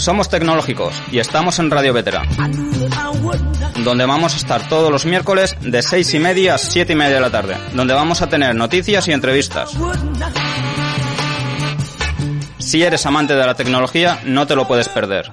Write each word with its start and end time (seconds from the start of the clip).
Somos 0.00 0.30
tecnológicos 0.30 0.94
y 1.12 1.18
estamos 1.18 1.58
en 1.58 1.70
Radio 1.70 1.92
Vetera, 1.92 2.22
donde 3.84 4.06
vamos 4.06 4.32
a 4.32 4.38
estar 4.38 4.66
todos 4.66 4.90
los 4.90 5.04
miércoles 5.04 5.58
de 5.60 5.82
seis 5.82 6.14
y 6.14 6.18
media 6.18 6.54
a 6.54 6.58
siete 6.58 6.94
y 6.94 6.96
media 6.96 7.16
de 7.16 7.20
la 7.20 7.30
tarde, 7.30 7.54
donde 7.74 7.92
vamos 7.92 8.22
a 8.22 8.26
tener 8.26 8.54
noticias 8.54 9.06
y 9.08 9.12
entrevistas. 9.12 9.76
Si 12.56 12.82
eres 12.82 13.04
amante 13.04 13.34
de 13.34 13.44
la 13.44 13.54
tecnología, 13.54 14.18
no 14.24 14.46
te 14.46 14.56
lo 14.56 14.66
puedes 14.66 14.88
perder. 14.88 15.28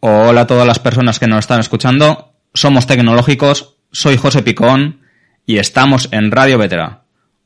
Hola 0.00 0.40
a 0.40 0.46
todas 0.46 0.66
las 0.66 0.78
personas 0.78 1.18
que 1.18 1.26
nos 1.26 1.40
están 1.40 1.60
escuchando. 1.60 2.32
Somos 2.54 2.86
tecnológicos, 2.86 3.76
soy 3.92 4.16
José 4.16 4.40
Picón 4.40 5.02
y 5.44 5.58
estamos 5.58 6.08
en 6.12 6.30
Radio 6.30 6.56
Vetera. 6.56 6.99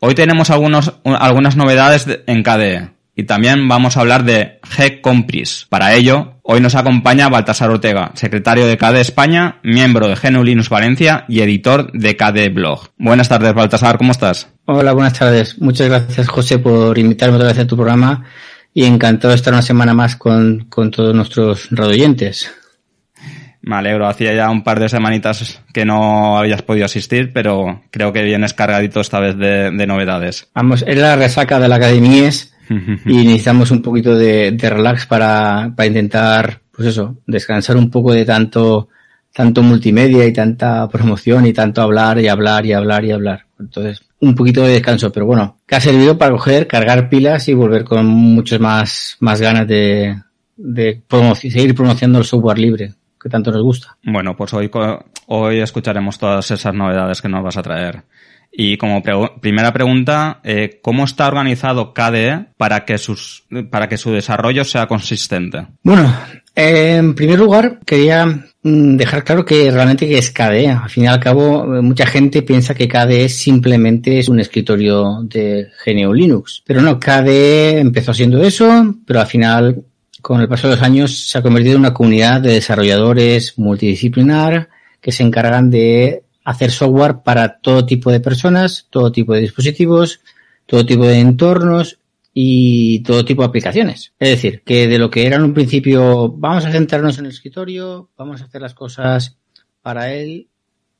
Hoy 0.07 0.14
tenemos 0.14 0.50
algunos, 0.50 0.93
algunas 1.02 1.56
novedades 1.56 2.06
en 2.27 2.42
KDE 2.42 2.91
y 3.16 3.23
también 3.23 3.66
vamos 3.69 3.97
a 3.97 4.01
hablar 4.01 4.23
de 4.24 4.60
G-Compris. 4.60 5.65
Para 5.70 5.95
ello, 5.95 6.34
hoy 6.42 6.60
nos 6.60 6.74
acompaña 6.74 7.30
Baltasar 7.30 7.70
Ortega, 7.70 8.12
secretario 8.12 8.66
de 8.66 8.77
KDE 8.77 9.01
España, 9.01 9.60
miembro 9.62 10.06
de 10.06 10.16
GNU 10.16 10.45
Linux 10.45 10.69
Valencia 10.69 11.24
y 11.27 11.41
editor 11.41 11.91
de 11.93 12.19
KDE 12.19 12.51
Blog. 12.51 12.91
Buenas 12.98 13.30
tardes, 13.30 13.55
Baltasar, 13.55 13.96
¿cómo 13.96 14.10
estás? 14.12 14.48
Hola, 14.66 14.93
buenas 14.93 15.19
tardes. 15.19 15.59
Muchas 15.62 15.88
gracias, 15.88 16.29
José, 16.29 16.59
por 16.59 16.98
invitarme 16.98 17.37
otra 17.37 17.48
vez 17.48 17.60
a 17.60 17.66
tu 17.66 17.74
programa 17.74 18.27
y 18.74 18.84
encantado 18.84 19.30
de 19.30 19.37
estar 19.37 19.55
una 19.55 19.62
semana 19.62 19.95
más 19.95 20.16
con, 20.16 20.66
con 20.68 20.91
todos 20.91 21.15
nuestros 21.15 21.68
radioyentes. 21.71 22.51
Me 23.66 23.77
alegro, 23.77 24.06
hacía 24.06 24.34
ya 24.34 24.50
un 24.50 24.62
par 24.62 24.78
de 24.78 24.91
semanitas 24.91 25.62
que 25.73 25.86
no 25.86 26.36
habías 26.36 26.60
podido 26.60 26.84
asistir, 26.84 27.32
pero 27.32 27.82
creo 27.90 28.12
que 28.12 28.23
vienes 28.23 28.52
cargadito 28.52 29.00
esta 29.00 29.20
vez 29.20 29.38
de, 29.38 29.87
novedades. 29.87 30.50
Vamos, 30.54 30.84
es 30.87 30.98
la 30.98 31.16
resaca 31.16 31.59
de 31.59 31.68
la 31.68 31.77
academia 31.77 32.28
y 33.06 33.24
necesitamos 33.24 33.71
un 33.71 33.80
poquito 33.80 34.16
de, 34.16 34.52
de 34.52 34.71
relax 34.71 35.06
para, 35.06 35.73
para 35.74 35.87
intentar, 35.87 36.60
pues 36.73 36.88
eso, 36.88 37.16
descansar 37.26 37.79
un 37.79 37.90
poco 37.90 38.12
de 38.12 38.26
tanto, 38.26 38.88
tanto 39.32 39.62
multimedia 39.62 40.26
y 40.26 40.32
tanta 40.34 40.87
promoción 40.88 41.46
y 41.46 41.54
tanto 41.54 41.80
hablar 41.80 42.18
y 42.18 42.28
hablar 42.28 42.66
y 42.66 42.74
hablar 42.74 43.02
y 43.06 43.12
hablar. 43.12 43.46
Entonces, 43.59 44.02
un 44.21 44.34
poquito 44.34 44.62
de 44.62 44.74
descanso, 44.74 45.10
pero 45.10 45.24
bueno, 45.24 45.56
que 45.66 45.76
ha 45.76 45.80
servido 45.80 46.18
para 46.18 46.32
coger, 46.32 46.66
cargar 46.66 47.09
pilas 47.09 47.49
y 47.49 47.54
volver 47.54 47.84
con 47.84 48.04
muchas 48.04 48.60
más, 48.60 49.16
más 49.21 49.40
ganas 49.40 49.66
de, 49.66 50.21
de 50.54 51.02
seguir 51.34 51.74
promocionando 51.74 52.18
el 52.18 52.26
software 52.26 52.59
libre 52.59 52.93
que 53.25 53.30
tanto 53.30 53.51
nos 53.51 53.63
gusta. 53.63 53.97
Bueno, 54.05 54.37
pues 54.37 54.53
hoy, 54.53 54.71
hoy 55.29 55.61
escucharemos 55.61 56.19
todas 56.19 56.51
esas 56.51 56.75
novedades 56.75 57.23
que 57.23 57.29
nos 57.30 57.43
vas 57.43 57.57
a 57.57 57.63
traer. 57.63 58.05
Y 58.53 58.77
como 58.77 59.03
primera 59.41 59.73
pregunta, 59.73 60.41
eh, 60.45 60.79
¿cómo 60.83 61.05
está 61.05 61.27
organizado 61.27 61.93
KDE 61.95 62.51
para 62.59 62.85
que, 62.85 62.99
sus, 62.99 63.45
para 63.71 63.89
que 63.89 63.97
su 63.97 64.12
desarrollo 64.12 64.65
sea 64.65 64.87
consistente? 64.87 65.67
Bueno, 65.83 66.15
en 66.55 67.15
primer 67.15 67.39
lugar, 67.39 67.81
quería 67.84 68.27
mm, 68.27 68.97
dejar 68.97 69.25
claro 69.25 69.45
que 69.45 69.71
realmente 69.72 70.06
que 70.06 70.19
es 70.19 70.31
KDE. 70.31 70.69
Al 70.69 70.91
fin 70.91 71.05
y 71.05 71.06
al 71.09 71.19
cabo, 71.19 71.65
mucha 71.83 72.06
gente 72.06 72.43
piensa 72.43 72.75
que 72.75 72.87
KDE 72.87 73.28
simplemente 73.31 74.19
es 74.19 74.28
un 74.28 74.39
escritorio 74.39 75.22
de 75.22 75.69
GNU 75.84 76.12
Linux. 76.12 76.62
Pero 76.65 76.83
no, 76.83 77.00
KDE 77.00 77.81
empezó 77.81 78.12
siendo 78.12 78.45
eso, 78.45 78.95
pero 79.06 79.21
al 79.21 79.27
final 79.27 79.83
con 80.25 80.41
el 80.41 80.49
paso 80.49 80.69
de 80.69 80.77
los 80.77 80.83
años 80.83 81.28
se 81.28 81.37
ha 81.37 81.43
convertido 81.43 81.75
en 81.75 81.81
una 81.81 81.93
comunidad 81.93 82.41
de 82.41 82.55
desarrolladores 82.55 83.59
multidisciplinar 83.59 84.71
que 85.03 85.12
se 85.12 85.22
encargan 85.22 85.69
de 85.69 86.25
hacer 86.44 86.71
software 86.71 87.19
para 87.22 87.59
todo 87.59 87.84
tipo 87.84 88.11
de 88.11 88.21
personas, 88.21 88.87
todo 88.89 89.12
tipo 89.12 89.34
de 89.34 89.43
dispositivos, 89.43 90.21
todo 90.65 90.87
tipo 90.87 91.06
de 91.06 91.19
entornos 91.19 91.99
y 92.33 93.03
todo 93.03 93.27
tipo 93.27 93.43
de 93.43 93.49
aplicaciones. 93.49 94.15
Es 94.19 94.31
decir, 94.31 94.62
que 94.65 94.89
de 94.89 94.99
lo 94.99 95.11
que 95.11 95.27
era 95.27 95.37
en 95.37 95.43
un 95.43 95.53
principio, 95.53 96.31
vamos 96.31 96.65
a 96.65 96.72
centrarnos 96.72 97.19
en 97.19 97.27
el 97.27 97.33
escritorio, 97.33 98.09
vamos 98.17 98.41
a 98.41 98.47
hacer 98.47 98.63
las 98.63 98.73
cosas 98.73 99.37
para 99.83 100.11
él 100.15 100.49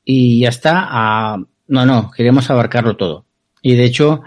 y 0.03 0.41
ya 0.41 0.49
está, 0.49 1.35
no, 1.67 1.85
no, 1.87 2.11
queremos 2.11 2.47
abarcarlo 2.51 2.95
todo. 2.95 3.25
Y 3.63 3.73
de 3.73 3.85
hecho, 3.85 4.21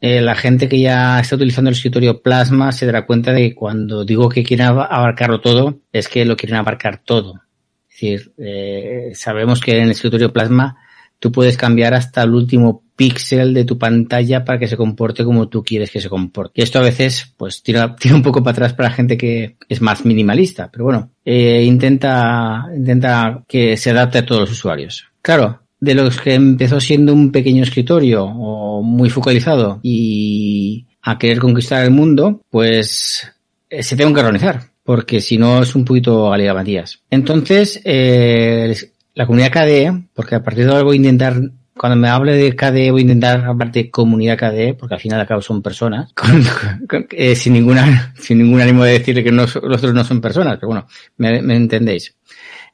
eh, 0.00 0.20
la 0.20 0.34
gente 0.34 0.68
que 0.68 0.80
ya 0.80 1.20
está 1.20 1.36
utilizando 1.36 1.68
el 1.68 1.76
escritorio 1.76 2.22
Plasma 2.22 2.72
se 2.72 2.86
dará 2.86 3.04
cuenta 3.04 3.32
de 3.32 3.50
que 3.50 3.54
cuando 3.54 4.04
digo 4.04 4.28
que 4.28 4.42
quieren 4.42 4.66
abarcarlo 4.66 5.40
todo, 5.40 5.80
es 5.92 6.08
que 6.08 6.24
lo 6.24 6.36
quieren 6.36 6.56
abarcar 6.56 7.02
todo. 7.04 7.42
Es 7.88 8.00
decir, 8.00 8.32
eh, 8.38 9.10
sabemos 9.14 9.60
que 9.60 9.76
en 9.76 9.84
el 9.84 9.90
escritorio 9.90 10.32
Plasma 10.32 10.78
tú 11.18 11.30
puedes 11.30 11.56
cambiar 11.56 11.92
hasta 11.92 12.22
el 12.22 12.34
último 12.34 12.82
píxel 12.96 13.54
de 13.54 13.64
tu 13.64 13.78
pantalla 13.78 14.44
para 14.44 14.58
que 14.58 14.66
se 14.66 14.76
comporte 14.76 15.24
como 15.24 15.48
tú 15.48 15.62
quieres 15.62 15.90
que 15.90 16.00
se 16.00 16.08
comporte. 16.08 16.60
Y 16.60 16.62
esto 16.62 16.78
a 16.78 16.82
veces, 16.82 17.32
pues, 17.36 17.62
tira, 17.62 17.94
tira 18.00 18.14
un 18.14 18.22
poco 18.22 18.42
para 18.42 18.52
atrás 18.52 18.72
para 18.72 18.88
la 18.88 18.94
gente 18.94 19.16
que 19.16 19.56
es 19.68 19.80
más 19.82 20.04
minimalista. 20.04 20.70
Pero 20.72 20.84
bueno, 20.84 21.12
eh, 21.24 21.62
intenta, 21.64 22.66
intenta 22.74 23.44
que 23.46 23.76
se 23.76 23.90
adapte 23.90 24.18
a 24.18 24.26
todos 24.26 24.42
los 24.42 24.52
usuarios. 24.52 25.06
Claro, 25.22 25.60
de 25.80 25.94
los 25.94 26.20
que 26.20 26.34
empezó 26.34 26.78
siendo 26.78 27.12
un 27.12 27.32
pequeño 27.32 27.62
escritorio 27.62 28.24
o 28.24 28.82
muy 28.82 29.08
focalizado 29.08 29.80
y 29.82 30.86
a 31.02 31.18
querer 31.18 31.38
conquistar 31.38 31.84
el 31.84 31.90
mundo, 31.90 32.42
pues 32.50 33.26
eh, 33.70 33.82
se 33.82 33.96
tengo 33.96 34.12
que 34.12 34.20
organizar, 34.20 34.60
porque 34.84 35.20
si 35.20 35.38
no 35.38 35.62
es 35.62 35.74
un 35.74 35.84
poquito 35.84 36.30
Galera 36.30 36.52
Matías. 36.52 37.00
Entonces, 37.10 37.80
eh, 37.84 38.76
la 39.14 39.26
comunidad 39.26 39.52
KDE, 39.52 40.08
porque 40.12 40.34
a 40.34 40.42
partir 40.42 40.66
de 40.66 40.72
ahora 40.72 40.84
voy 40.84 40.96
a 40.96 40.98
intentar, 40.98 41.40
cuando 41.74 41.96
me 41.96 42.08
hable 42.08 42.34
de 42.36 42.54
KDE 42.54 42.90
voy 42.90 43.00
a 43.00 43.02
intentar 43.02 43.44
hablar 43.46 43.72
de 43.72 43.90
comunidad 43.90 44.36
KDE, 44.36 44.74
porque 44.74 44.94
al 44.94 45.00
final 45.00 45.20
acabo 45.20 45.40
son 45.40 45.62
personas, 45.62 46.12
eh, 47.10 47.34
sin 47.34 47.54
ninguna, 47.54 48.14
sin 48.18 48.36
ningún 48.38 48.60
ánimo 48.60 48.84
de 48.84 48.98
decir 48.98 49.24
que 49.24 49.32
los 49.32 49.56
otros 49.56 49.94
no 49.94 50.04
son 50.04 50.20
personas, 50.20 50.56
pero 50.56 50.68
bueno, 50.68 50.86
me, 51.16 51.40
me 51.40 51.56
entendéis. 51.56 52.14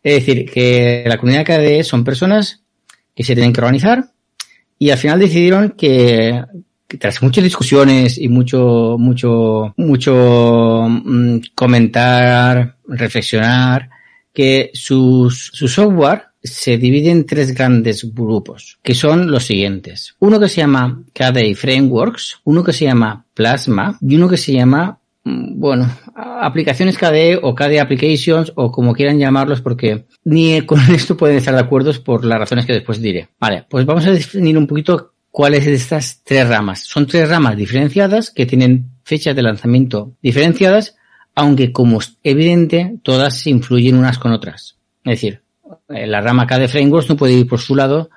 Es 0.02 0.14
decir, 0.14 0.50
que 0.50 1.04
la 1.06 1.18
comunidad 1.18 1.44
KDE 1.44 1.84
son 1.84 2.02
personas 2.02 2.65
que 3.16 3.24
se 3.24 3.34
tienen 3.34 3.52
que 3.52 3.60
organizar 3.60 4.12
y 4.78 4.90
al 4.90 4.98
final 4.98 5.18
decidieron 5.18 5.70
que, 5.70 6.44
tras 6.98 7.22
muchas 7.22 7.42
discusiones 7.42 8.18
y 8.18 8.28
mucho, 8.28 8.96
mucho, 8.98 9.74
mucho 9.76 10.86
mm, 10.88 11.38
comentar, 11.54 12.76
reflexionar, 12.86 13.88
que 14.32 14.70
sus, 14.74 15.50
su 15.54 15.66
software 15.66 16.24
se 16.42 16.76
divide 16.76 17.10
en 17.10 17.24
tres 17.24 17.54
grandes 17.54 18.14
grupos, 18.14 18.78
que 18.82 18.94
son 18.94 19.30
los 19.30 19.44
siguientes. 19.44 20.14
Uno 20.18 20.38
que 20.38 20.48
se 20.48 20.60
llama 20.60 21.02
KDE 21.12 21.54
Frameworks, 21.54 22.40
uno 22.44 22.62
que 22.62 22.74
se 22.74 22.84
llama 22.84 23.24
Plasma 23.32 23.98
y 24.00 24.16
uno 24.16 24.28
que 24.28 24.36
se 24.36 24.52
llama 24.52 25.00
bueno, 25.28 25.90
aplicaciones 26.14 26.96
KDE 26.96 27.40
o 27.42 27.52
KDE 27.52 27.80
Applications 27.80 28.52
o 28.54 28.70
como 28.70 28.94
quieran 28.94 29.18
llamarlos 29.18 29.60
porque 29.60 30.06
ni 30.24 30.60
con 30.62 30.78
esto 30.94 31.16
pueden 31.16 31.38
estar 31.38 31.54
de 31.54 31.60
acuerdo 31.60 31.92
por 32.04 32.24
las 32.24 32.38
razones 32.38 32.64
que 32.64 32.72
después 32.72 33.00
diré. 33.00 33.28
Vale, 33.40 33.64
pues 33.68 33.84
vamos 33.84 34.06
a 34.06 34.12
definir 34.12 34.56
un 34.56 34.68
poquito 34.68 35.14
cuáles 35.32 35.64
de 35.66 35.74
estas 35.74 36.22
tres 36.22 36.48
ramas. 36.48 36.84
Son 36.84 37.06
tres 37.06 37.28
ramas 37.28 37.56
diferenciadas 37.56 38.30
que 38.30 38.46
tienen 38.46 38.90
fechas 39.02 39.34
de 39.34 39.42
lanzamiento 39.42 40.12
diferenciadas, 40.22 40.96
aunque 41.34 41.72
como 41.72 41.98
es 41.98 42.18
evidente, 42.22 42.96
todas 43.02 43.46
influyen 43.48 43.96
unas 43.96 44.18
con 44.18 44.30
otras. 44.30 44.76
Es 45.04 45.10
decir, 45.10 45.42
eh, 45.88 46.06
la 46.06 46.20
rama 46.20 46.46
KDE 46.46 46.68
Frameworks 46.68 47.08
no 47.08 47.16
puede 47.16 47.32
ir 47.32 47.48
por 47.48 47.58
su 47.58 47.74
lado 47.74 48.10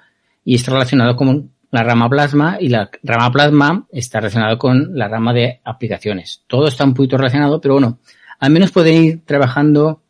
y 0.45 0.55
está 0.55 0.71
relacionado 0.71 1.15
con 1.15 1.51
la 1.71 1.83
rama 1.83 2.09
plasma 2.09 2.57
y 2.59 2.69
la 2.69 2.89
rama 3.03 3.31
plasma 3.31 3.87
está 3.91 4.19
relacionado 4.19 4.57
con 4.57 4.97
la 4.97 5.07
rama 5.07 5.33
de 5.33 5.61
aplicaciones. 5.63 6.43
Todo 6.47 6.67
está 6.67 6.83
un 6.83 6.93
poquito 6.93 7.17
relacionado, 7.17 7.61
pero 7.61 7.75
bueno, 7.75 7.99
al 8.39 8.51
menos 8.51 8.71
pueden 8.71 9.03
ir 9.03 9.25
trabajando 9.25 10.01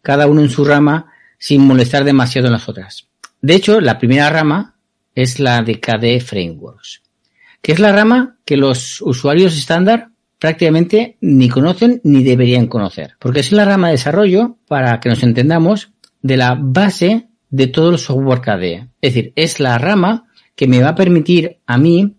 cada 0.00 0.26
uno 0.26 0.40
en 0.40 0.50
su 0.50 0.64
rama 0.64 1.12
sin 1.38 1.66
molestar 1.66 2.04
demasiado 2.04 2.46
en 2.46 2.52
las 2.52 2.68
otras. 2.68 3.08
De 3.40 3.54
hecho, 3.54 3.80
la 3.80 3.98
primera 3.98 4.30
rama 4.30 4.76
es 5.14 5.40
la 5.40 5.62
de 5.62 5.80
KDE 5.80 6.20
Frameworks, 6.20 7.02
que 7.60 7.72
es 7.72 7.80
la 7.80 7.92
rama 7.92 8.36
que 8.44 8.56
los 8.56 9.00
usuarios 9.02 9.56
estándar 9.56 10.08
prácticamente 10.38 11.18
ni 11.20 11.48
conocen 11.48 12.00
ni 12.04 12.24
deberían 12.24 12.66
conocer, 12.66 13.14
porque 13.18 13.40
es 13.40 13.52
la 13.52 13.64
rama 13.64 13.88
de 13.88 13.92
desarrollo, 13.92 14.56
para 14.66 14.98
que 15.00 15.08
nos 15.08 15.22
entendamos, 15.22 15.92
de 16.20 16.36
la 16.36 16.56
base 16.58 17.28
de 17.50 17.66
todo 17.66 17.90
el 17.90 17.98
software 17.98 18.40
KDE. 18.40 18.88
Es 19.00 19.14
decir, 19.14 19.32
es 19.36 19.60
la 19.60 19.78
rama 19.78 20.26
que 20.54 20.66
me 20.66 20.82
va 20.82 20.90
a 20.90 20.94
permitir 20.94 21.58
a 21.66 21.78
mí 21.78 22.16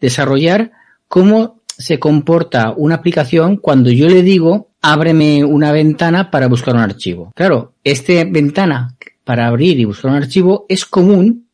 desarrollar 0.00 0.72
cómo 1.08 1.62
se 1.66 1.98
comporta 1.98 2.72
una 2.76 2.96
aplicación 2.96 3.56
cuando 3.56 3.90
yo 3.90 4.08
le 4.08 4.22
digo 4.22 4.68
ábreme 4.82 5.44
una 5.44 5.72
ventana 5.72 6.30
para 6.30 6.48
buscar 6.48 6.74
un 6.74 6.80
archivo. 6.80 7.32
Claro, 7.34 7.74
esta 7.84 8.24
ventana 8.24 8.96
para 9.24 9.46
abrir 9.46 9.78
y 9.78 9.84
buscar 9.84 10.10
un 10.10 10.16
archivo 10.18 10.66
es 10.68 10.84
común 10.84 11.46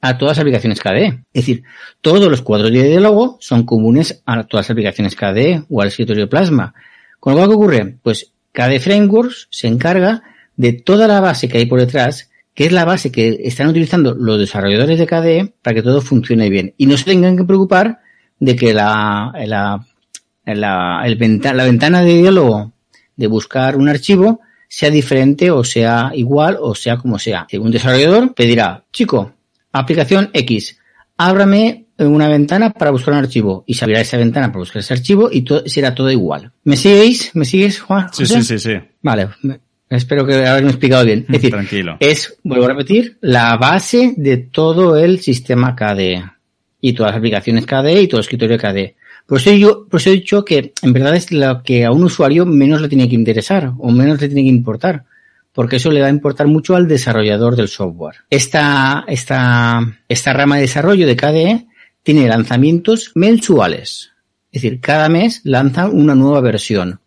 a 0.00 0.18
todas 0.18 0.36
las 0.36 0.42
aplicaciones 0.42 0.80
KDE. 0.80 1.06
Es 1.32 1.46
decir, 1.46 1.62
todos 2.02 2.28
los 2.28 2.42
cuadros 2.42 2.72
de 2.72 2.82
diálogo 2.82 3.38
son 3.40 3.64
comunes 3.64 4.22
a 4.26 4.44
todas 4.44 4.66
las 4.66 4.70
aplicaciones 4.70 5.16
KDE 5.16 5.64
o 5.70 5.80
al 5.80 5.88
escritorio 5.88 6.28
Plasma. 6.28 6.74
¿Con 7.20 7.32
lo 7.32 7.38
cual, 7.38 7.48
¿qué 7.48 7.54
ocurre? 7.54 7.96
Pues 8.02 8.32
KDE 8.52 8.80
Frameworks 8.80 9.48
se 9.50 9.68
encarga 9.68 10.22
de 10.56 10.74
toda 10.74 11.08
la 11.08 11.20
base 11.20 11.48
que 11.48 11.58
hay 11.58 11.66
por 11.66 11.80
detrás 11.80 12.30
que 12.54 12.66
es 12.66 12.72
la 12.72 12.84
base 12.84 13.10
que 13.10 13.40
están 13.44 13.68
utilizando 13.68 14.14
los 14.14 14.38
desarrolladores 14.38 14.98
de 14.98 15.06
KDE 15.06 15.54
para 15.60 15.74
que 15.74 15.82
todo 15.82 16.00
funcione 16.00 16.48
bien 16.48 16.74
y 16.78 16.86
no 16.86 16.96
se 16.96 17.04
tengan 17.04 17.36
que 17.36 17.44
preocupar 17.44 18.00
de 18.38 18.56
que 18.56 18.72
la, 18.72 19.32
la, 19.46 19.84
la, 20.46 21.02
el 21.04 21.40
la 21.42 21.64
ventana 21.64 22.02
de 22.02 22.14
diálogo 22.14 22.72
de 23.16 23.26
buscar 23.26 23.76
un 23.76 23.88
archivo 23.88 24.40
sea 24.68 24.90
diferente 24.90 25.50
o 25.50 25.62
sea 25.64 26.12
igual 26.14 26.56
o 26.60 26.74
sea 26.74 26.96
como 26.96 27.18
sea. 27.18 27.46
Un 27.52 27.70
desarrollador 27.70 28.34
pedirá, 28.34 28.84
chico, 28.92 29.34
aplicación 29.72 30.30
X, 30.32 30.78
ábrame 31.16 31.86
una 31.98 32.28
ventana 32.28 32.70
para 32.70 32.90
buscar 32.90 33.14
un 33.14 33.20
archivo 33.20 33.64
y 33.66 33.74
se 33.74 33.84
abrirá 33.84 34.00
esa 34.00 34.16
ventana 34.16 34.48
para 34.48 34.58
buscar 34.58 34.80
ese 34.80 34.94
archivo 34.94 35.28
y 35.30 35.42
todo, 35.42 35.62
será 35.66 35.94
todo 35.94 36.10
igual. 36.10 36.52
¿Me 36.64 36.76
sigues? 36.76 37.30
¿Me 37.34 37.44
sigues, 37.44 37.80
Juan? 37.80 38.08
Sí, 38.12 38.26
sí, 38.26 38.42
sí, 38.42 38.58
sí. 38.58 38.72
Vale, 39.00 39.28
espero 39.90 40.26
que 40.26 40.46
haberme 40.46 40.70
explicado 40.70 41.04
bien. 41.04 41.20
Es 41.20 41.32
decir, 41.32 41.50
Tranquilo. 41.50 41.96
es, 42.00 42.36
vuelvo 42.42 42.66
a 42.66 42.68
repetir, 42.68 43.18
la 43.20 43.56
base 43.56 44.14
de 44.16 44.36
todo 44.38 44.96
el 44.96 45.20
sistema 45.20 45.74
KDE 45.74 46.24
y 46.80 46.92
todas 46.92 47.12
las 47.12 47.18
aplicaciones 47.18 47.66
KDE 47.66 48.02
y 48.02 48.08
todo 48.08 48.20
el 48.20 48.24
escritorio 48.24 48.58
KDE. 48.58 48.96
Por 49.26 49.38
eso, 49.38 49.52
yo, 49.52 49.86
por 49.88 50.00
eso 50.00 50.10
he 50.10 50.14
dicho 50.14 50.44
que 50.44 50.72
en 50.82 50.92
verdad 50.92 51.16
es 51.16 51.32
lo 51.32 51.62
que 51.62 51.84
a 51.84 51.90
un 51.90 52.04
usuario 52.04 52.44
menos 52.44 52.82
le 52.82 52.88
tiene 52.88 53.08
que 53.08 53.14
interesar 53.14 53.72
o 53.78 53.90
menos 53.90 54.20
le 54.20 54.28
tiene 54.28 54.42
que 54.42 54.54
importar, 54.54 55.04
porque 55.52 55.76
eso 55.76 55.90
le 55.90 56.00
va 56.00 56.08
a 56.08 56.10
importar 56.10 56.46
mucho 56.46 56.76
al 56.76 56.86
desarrollador 56.86 57.56
del 57.56 57.68
software. 57.68 58.16
Esta, 58.28 59.04
esta, 59.08 59.80
esta 60.08 60.32
rama 60.34 60.56
de 60.56 60.62
desarrollo 60.62 61.06
de 61.06 61.16
KDE 61.16 61.66
tiene 62.02 62.28
lanzamientos 62.28 63.12
mensuales. 63.14 64.12
Es 64.52 64.62
decir, 64.62 64.80
cada 64.80 65.08
mes 65.08 65.40
lanzan 65.44 65.90
una 65.92 66.14
nueva 66.14 66.40
versión. 66.40 67.00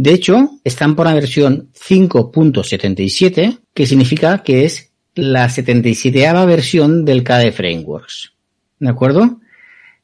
De 0.00 0.14
hecho, 0.14 0.52
están 0.64 0.96
por 0.96 1.04
la 1.04 1.12
versión 1.12 1.68
5.77, 1.74 3.58
que 3.74 3.86
significa 3.86 4.42
que 4.42 4.64
es 4.64 4.92
la 5.14 5.46
77 5.50 6.26
versión 6.46 7.04
del 7.04 7.22
KDE 7.22 7.52
Frameworks. 7.52 8.32
¿De 8.78 8.88
acuerdo? 8.88 9.40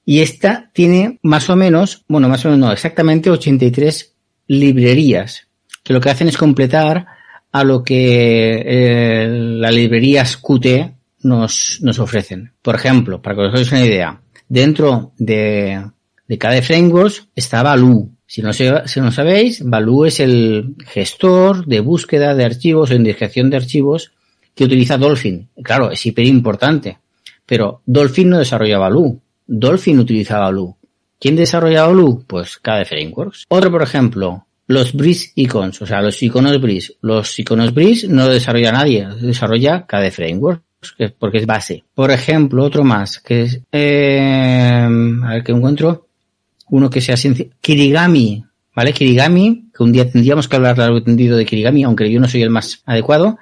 Y 0.05 0.21
esta 0.21 0.71
tiene 0.75 1.19
más 1.23 1.49
o 1.49 1.57
menos, 1.57 2.05
bueno, 2.09 2.29
más 2.29 2.45
o 2.45 2.51
menos 2.51 2.67
no, 2.67 2.73
exactamente 2.73 3.31
83 3.31 4.15
librerías, 4.49 5.49
que 5.83 5.95
lo 5.95 6.01
que 6.03 6.11
hacen 6.11 6.29
es 6.29 6.37
completar 6.37 7.07
a 7.51 7.65
lo 7.65 7.83
que 7.83 8.65
eh, 8.67 9.27
las 9.31 9.75
librerías 9.75 10.37
Qt 10.37 10.93
nos, 11.23 11.79
nos 11.81 11.99
ofrecen. 12.01 12.53
Por 12.61 12.75
ejemplo, 12.75 13.23
para 13.23 13.35
que 13.35 13.43
os 13.45 13.49
hagáis 13.49 13.73
una 13.73 13.87
idea, 13.87 14.21
dentro 14.47 15.15
de, 15.17 15.91
de 16.29 16.37
cada 16.37 16.61
framework 16.61 17.29
está 17.35 17.63
Baloo. 17.63 18.16
Si 18.27 18.43
no, 18.43 18.53
si 18.53 19.01
no 19.01 19.13
sabéis, 19.13 19.63
Baloo 19.65 20.07
es 20.07 20.21
el 20.21 20.75
gestor 20.87 21.65
de 21.67 21.81
búsqueda 21.81 22.35
de 22.35 22.45
archivos 22.45 22.91
o 22.91 22.95
indicación 22.95 23.51
de 23.51 23.59
archivos 23.59 24.13
que 24.55 24.65
utiliza 24.65 24.99
Dolphin. 24.99 25.49
Claro, 25.63 25.91
es 25.91 26.05
hiper 26.05 26.27
importante. 26.27 26.99
Pero 27.45 27.83
Dolphin 27.87 28.31
no 28.31 28.39
desarrolla 28.39 28.79
Baloo. 28.79 29.21
Dolphin 29.47 30.01
utilizaba 30.01 30.47
Baloo. 30.47 30.77
¿Quién 31.21 31.37
desarrolla 31.37 31.87
Baloo? 31.87 32.25
Pues 32.27 32.57
KDE 32.57 32.85
Frameworks. 32.85 33.45
Otro, 33.49 33.71
por 33.71 33.83
ejemplo, 33.83 34.47
los 34.67 34.93
Breeze 34.93 35.31
Icons, 35.37 35.81
o 35.83 35.87
sea, 35.87 36.03
los 36.03 36.21
iconos 36.23 36.61
Breeze. 36.61 36.95
Los 37.03 37.39
iconos 37.39 37.73
Breeze 37.73 38.09
no 38.09 38.27
lo 38.27 38.33
desarrolla 38.33 38.73
nadie, 38.73 39.07
desarrolla 39.21 39.87
KDE 39.87 40.11
Frameworks, 40.11 40.63
porque 41.19 41.39
es 41.39 41.47
base. 41.47 41.85
Por 41.95 42.11
ejemplo, 42.11 42.65
otro 42.65 42.83
más, 42.83 43.21
que 43.21 43.43
es, 43.43 43.61
eh, 43.71 44.87
a 45.23 45.33
ver 45.33 45.45
que 45.45 45.53
encuentro, 45.53 46.06
uno 46.71 46.91
que 46.91 47.01
sea 47.01 47.17
sencillo, 47.17 47.51
Kirigami, 47.61 48.45
¿vale? 48.75 48.93
Kirigami, 48.93 49.71
que 49.75 49.83
un 49.83 49.93
día 49.93 50.11
tendríamos 50.11 50.49
que 50.49 50.57
hablar 50.57 50.79
largo 50.79 50.99
entendido 50.99 51.37
de 51.37 51.47
Kirigami, 51.47 51.85
aunque 51.85 52.11
yo 52.11 52.21
no 52.21 52.29
soy 52.29 52.43
el 52.43 52.51
más 52.51 52.83
adecuado, 52.87 53.39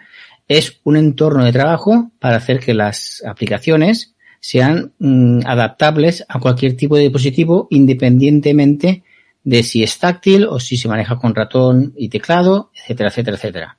es 0.48 0.80
un 0.84 0.96
entorno 0.96 1.44
de 1.44 1.52
trabajo 1.52 2.10
para 2.18 2.36
hacer 2.36 2.60
que 2.60 2.74
las 2.74 3.22
aplicaciones 3.26 4.14
sean 4.40 4.92
mm, 4.98 5.40
adaptables 5.46 6.24
a 6.28 6.38
cualquier 6.38 6.76
tipo 6.76 6.96
de 6.96 7.04
dispositivo 7.04 7.66
independientemente 7.70 9.02
de 9.42 9.62
si 9.62 9.82
es 9.82 9.98
táctil 9.98 10.46
o 10.46 10.60
si 10.60 10.76
se 10.76 10.88
maneja 10.88 11.16
con 11.16 11.34
ratón 11.34 11.94
y 11.96 12.08
teclado, 12.08 12.70
etcétera, 12.74 13.08
etcétera, 13.10 13.36
etcétera. 13.36 13.78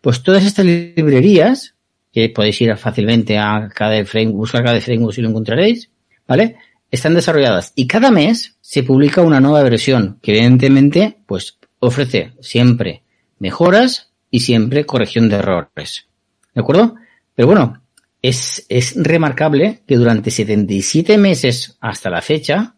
Pues 0.00 0.22
todas 0.22 0.44
estas 0.44 0.66
librerías, 0.66 1.74
que 2.12 2.28
podéis 2.28 2.60
ir 2.60 2.76
fácilmente 2.76 3.38
a 3.38 3.68
cada 3.74 4.04
frame, 4.04 4.32
buscar 4.32 4.62
cada 4.62 4.80
framework 4.80 5.14
si 5.14 5.22
lo 5.22 5.30
encontraréis, 5.30 5.90
¿vale? 6.28 6.56
Están 6.94 7.14
desarrolladas 7.14 7.72
y 7.74 7.88
cada 7.88 8.12
mes 8.12 8.56
se 8.60 8.84
publica 8.84 9.20
una 9.20 9.40
nueva 9.40 9.64
versión 9.64 10.20
que 10.22 10.30
evidentemente 10.30 11.18
pues 11.26 11.58
ofrece 11.80 12.34
siempre 12.40 13.02
mejoras 13.40 14.12
y 14.30 14.38
siempre 14.38 14.86
corrección 14.86 15.28
de 15.28 15.34
errores. 15.34 16.06
¿De 16.54 16.60
acuerdo? 16.60 16.94
Pero 17.34 17.48
bueno, 17.48 17.82
es, 18.22 18.64
es 18.68 18.94
remarcable 18.94 19.82
que 19.88 19.96
durante 19.96 20.30
77 20.30 21.18
meses 21.18 21.76
hasta 21.80 22.10
la 22.10 22.22
fecha, 22.22 22.76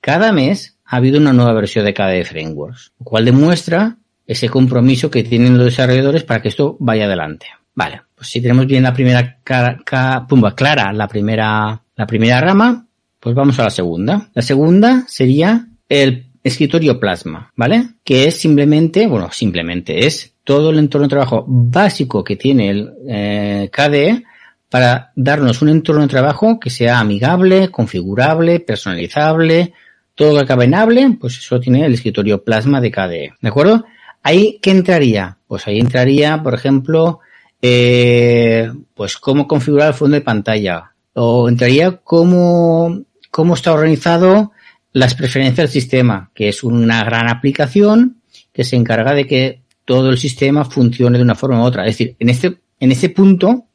cada 0.00 0.32
mes 0.32 0.78
ha 0.86 0.96
habido 0.96 1.20
una 1.20 1.34
nueva 1.34 1.52
versión 1.52 1.84
de 1.84 1.92
KDE 1.92 2.24
Frameworks, 2.24 2.92
lo 2.98 3.04
cual 3.04 3.26
demuestra 3.26 3.98
ese 4.26 4.48
compromiso 4.48 5.10
que 5.10 5.24
tienen 5.24 5.58
los 5.58 5.66
desarrolladores 5.66 6.24
para 6.24 6.40
que 6.40 6.48
esto 6.48 6.78
vaya 6.80 7.04
adelante. 7.04 7.48
Vale, 7.74 8.00
pues 8.14 8.28
si 8.30 8.40
tenemos 8.40 8.66
bien 8.66 8.84
la 8.84 8.94
primera 8.94 9.40
cara, 9.44 10.26
pumba, 10.26 10.54
clara, 10.54 10.90
la 10.94 11.06
primera, 11.06 11.82
la 11.94 12.06
primera 12.06 12.40
rama, 12.40 12.87
pues 13.20 13.34
vamos 13.34 13.58
a 13.58 13.64
la 13.64 13.70
segunda. 13.70 14.28
La 14.34 14.42
segunda 14.42 15.04
sería 15.08 15.66
el 15.88 16.26
escritorio 16.42 16.98
Plasma, 17.00 17.52
¿vale? 17.56 17.88
Que 18.04 18.26
es 18.26 18.36
simplemente, 18.36 19.06
bueno, 19.06 19.30
simplemente 19.32 20.06
es 20.06 20.34
todo 20.44 20.70
el 20.70 20.78
entorno 20.78 21.06
de 21.06 21.10
trabajo 21.10 21.44
básico 21.46 22.24
que 22.24 22.36
tiene 22.36 22.70
el 22.70 22.92
eh, 23.08 23.70
KDE 23.72 24.24
para 24.70 25.12
darnos 25.14 25.62
un 25.62 25.70
entorno 25.70 26.02
de 26.02 26.08
trabajo 26.08 26.58
que 26.60 26.70
sea 26.70 27.00
amigable, 27.00 27.70
configurable, 27.70 28.60
personalizable, 28.60 29.72
todo 30.14 30.32
lo 30.32 30.38
que 30.38 30.44
acabe 30.44 30.64
en 30.64 30.74
hable, 30.74 31.16
pues 31.20 31.38
eso 31.38 31.60
tiene 31.60 31.84
el 31.84 31.94
escritorio 31.94 32.42
Plasma 32.42 32.80
de 32.80 32.90
KDE. 32.90 33.34
¿De 33.40 33.48
acuerdo? 33.48 33.84
Ahí, 34.22 34.58
¿qué 34.60 34.70
entraría? 34.70 35.38
Pues 35.46 35.66
ahí 35.66 35.78
entraría, 35.78 36.42
por 36.42 36.54
ejemplo, 36.54 37.20
eh, 37.62 38.70
pues 38.94 39.16
cómo 39.16 39.46
configurar 39.46 39.88
el 39.88 39.94
fondo 39.94 40.16
de 40.16 40.20
pantalla. 40.20 40.92
O 41.14 41.48
entraría 41.48 41.98
cómo, 41.98 43.04
cómo 43.38 43.54
está 43.54 43.72
organizado 43.72 44.50
las 44.92 45.14
preferencias 45.14 45.58
del 45.58 45.68
sistema, 45.68 46.32
que 46.34 46.48
es 46.48 46.64
una 46.64 47.04
gran 47.04 47.28
aplicación 47.28 48.20
que 48.52 48.64
se 48.64 48.74
encarga 48.74 49.14
de 49.14 49.28
que 49.28 49.62
todo 49.84 50.10
el 50.10 50.18
sistema 50.18 50.64
funcione 50.64 51.18
de 51.18 51.22
una 51.22 51.36
forma 51.36 51.62
u 51.62 51.64
otra. 51.64 51.86
Es 51.86 51.96
decir, 51.96 52.16
en 52.18 52.30
este, 52.30 52.58
en 52.80 52.90
este 52.90 53.10
punto, 53.10 53.66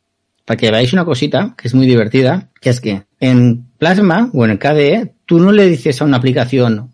para 0.43 0.57
que 0.57 0.69
veáis 0.69 0.91
una 0.91 1.05
cosita 1.05 1.55
que 1.57 1.69
es 1.69 1.73
muy 1.73 1.87
divertida, 1.87 2.49
que 2.59 2.71
es 2.71 2.81
que 2.81 3.03
en 3.21 3.67
Plasma 3.77 4.29
o 4.33 4.45
en 4.45 4.57
KDE, 4.57 5.13
tú 5.25 5.39
no 5.39 5.53
le 5.53 5.69
dices 5.69 6.01
a 6.01 6.03
una 6.03 6.17
aplicación, 6.17 6.93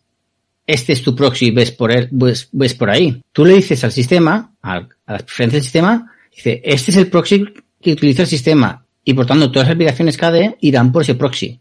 este 0.68 0.94
es 0.94 1.02
tu 1.02 1.16
proxy, 1.16 1.50
ves 1.50 1.72
por, 1.72 1.92
él, 1.92 2.08
ves, 2.12 2.50
ves 2.52 2.76
por 2.76 2.92
ahí. 2.92 3.20
Tú 3.32 3.46
le 3.46 3.56
dices 3.56 3.84
al 3.84 3.92
sistema, 3.92 4.54
a, 4.62 4.88
las 5.08 5.24
preferencias 5.24 5.54
del 5.54 5.64
sistema, 5.64 6.14
dice, 6.36 6.62
este 6.64 6.92
es 6.92 6.98
el 6.98 7.08
proxy 7.08 7.46
que 7.82 7.94
utiliza 7.94 8.22
el 8.22 8.28
sistema 8.28 8.86
y 9.04 9.16
por 9.16 9.26
tanto 9.26 9.50
todas 9.50 9.70
las 9.70 9.74
aplicaciones 9.74 10.18
KDE 10.18 10.58
irán 10.62 10.92
por 10.92 11.02
ese 11.02 11.16
proxy. 11.16 11.60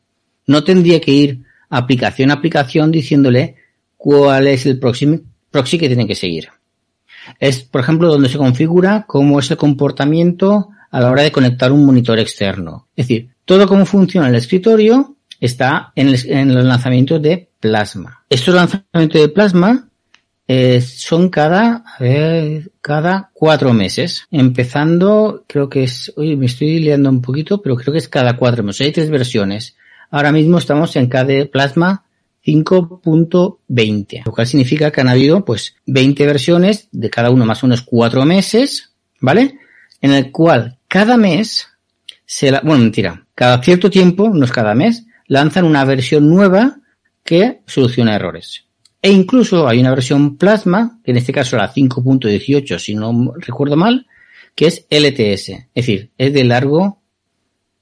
No 0.49 0.65
tendría 0.65 1.01
que 1.01 1.13
ir 1.13 1.43
aplicación 1.71 2.31
a 2.31 2.35
aplicación 2.35 2.91
diciéndole 2.91 3.55
cuál 3.97 4.49
es 4.49 4.67
el 4.67 4.81
proxy, 4.81 5.23
proxy 5.51 5.79
que 5.79 5.89
tiene 5.89 6.09
que 6.09 6.17
seguir. 6.17 6.49
Es, 7.39 7.63
por 7.63 7.83
ejemplo, 7.83 8.09
donde 8.09 8.29
se 8.29 8.39
configura 8.39 9.05
cómo 9.07 9.39
es 9.39 9.51
el 9.51 9.57
comportamiento 9.57 10.71
a 10.91 11.01
la 11.01 11.11
hora 11.11 11.23
de 11.23 11.33
conectar 11.33 11.71
un 11.71 11.85
monitor 11.85 12.19
externo. 12.19 12.89
Es 12.97 13.07
decir, 13.07 13.31
todo 13.45 13.69
cómo 13.69 13.87
funciona 13.87 14.29
el 14.29 14.35
escritorio 14.35 15.17
está 15.41 15.93
en, 15.95 16.09
el, 16.09 16.55
los 16.55 16.65
lanzamientos 16.65 17.23
de 17.23 17.49
Plasma. 17.61 18.25
Estos 18.29 18.55
lanzamientos 18.55 19.21
de 19.21 19.29
Plasma 19.29 19.89
eh, 20.47 20.81
son 20.81 21.29
cada, 21.29 21.85
a 21.87 22.03
ver, 22.03 22.73
cada 22.81 23.31
cuatro 23.33 23.73
meses. 23.73 24.27
Empezando, 24.31 25.45
creo 25.47 25.69
que 25.69 25.85
es, 25.85 26.13
uy, 26.17 26.37
me 26.37 26.47
estoy 26.47 26.81
liando 26.81 27.11
un 27.11 27.21
poquito, 27.21 27.61
pero 27.61 27.77
creo 27.77 27.93
que 27.93 27.99
es 27.99 28.09
cada 28.09 28.37
cuatro 28.37 28.65
meses. 28.65 28.87
Hay 28.87 28.93
tres 28.93 29.11
versiones. 29.11 29.77
Ahora 30.11 30.33
mismo 30.33 30.59
estamos 30.59 30.97
en 30.97 31.07
cada 31.07 31.47
Plasma 31.47 32.05
5.20, 32.45 34.23
lo 34.25 34.33
cual 34.33 34.47
significa 34.47 34.91
que 34.91 35.01
han 35.01 35.09
habido 35.09 35.45
pues 35.45 35.77
20 35.87 36.27
versiones 36.27 36.89
de 36.93 37.11
cada 37.11 37.31
uno 37.31 37.45
más 37.45 37.63
menos 37.63 37.83
cuatro 37.83 38.25
meses, 38.25 38.93
¿vale? 39.21 39.59
En 40.01 40.13
el 40.13 40.31
cual 40.31 40.79
cada 40.89 41.17
mes, 41.17 41.69
se 42.25 42.51
la, 42.51 42.61
bueno, 42.61 42.83
mentira, 42.83 43.27
cada 43.35 43.63
cierto 43.63 43.91
tiempo, 43.91 44.31
no 44.31 44.45
es 44.45 44.53
cada 44.53 44.75
mes, 44.75 45.05
lanzan 45.27 45.65
una 45.65 45.85
versión 45.85 46.29
nueva 46.29 46.79
que 47.23 47.61
soluciona 47.67 48.17
errores. 48.17 48.65
E 49.03 49.11
incluso 49.11 49.69
hay 49.69 49.81
una 49.81 49.91
versión 49.91 50.37
Plasma, 50.37 50.99
que 51.05 51.11
en 51.11 51.19
este 51.19 51.33
caso 51.33 51.57
la 51.57 51.73
5.18, 51.73 52.79
si 52.79 52.95
no 52.95 53.33
recuerdo 53.37 53.77
mal, 53.77 54.07
que 54.55 54.67
es 54.67 54.87
LTS. 54.91 55.49
Es 55.51 55.69
decir, 55.75 56.11
es 56.19 56.33
de 56.33 56.45
largo, 56.45 57.01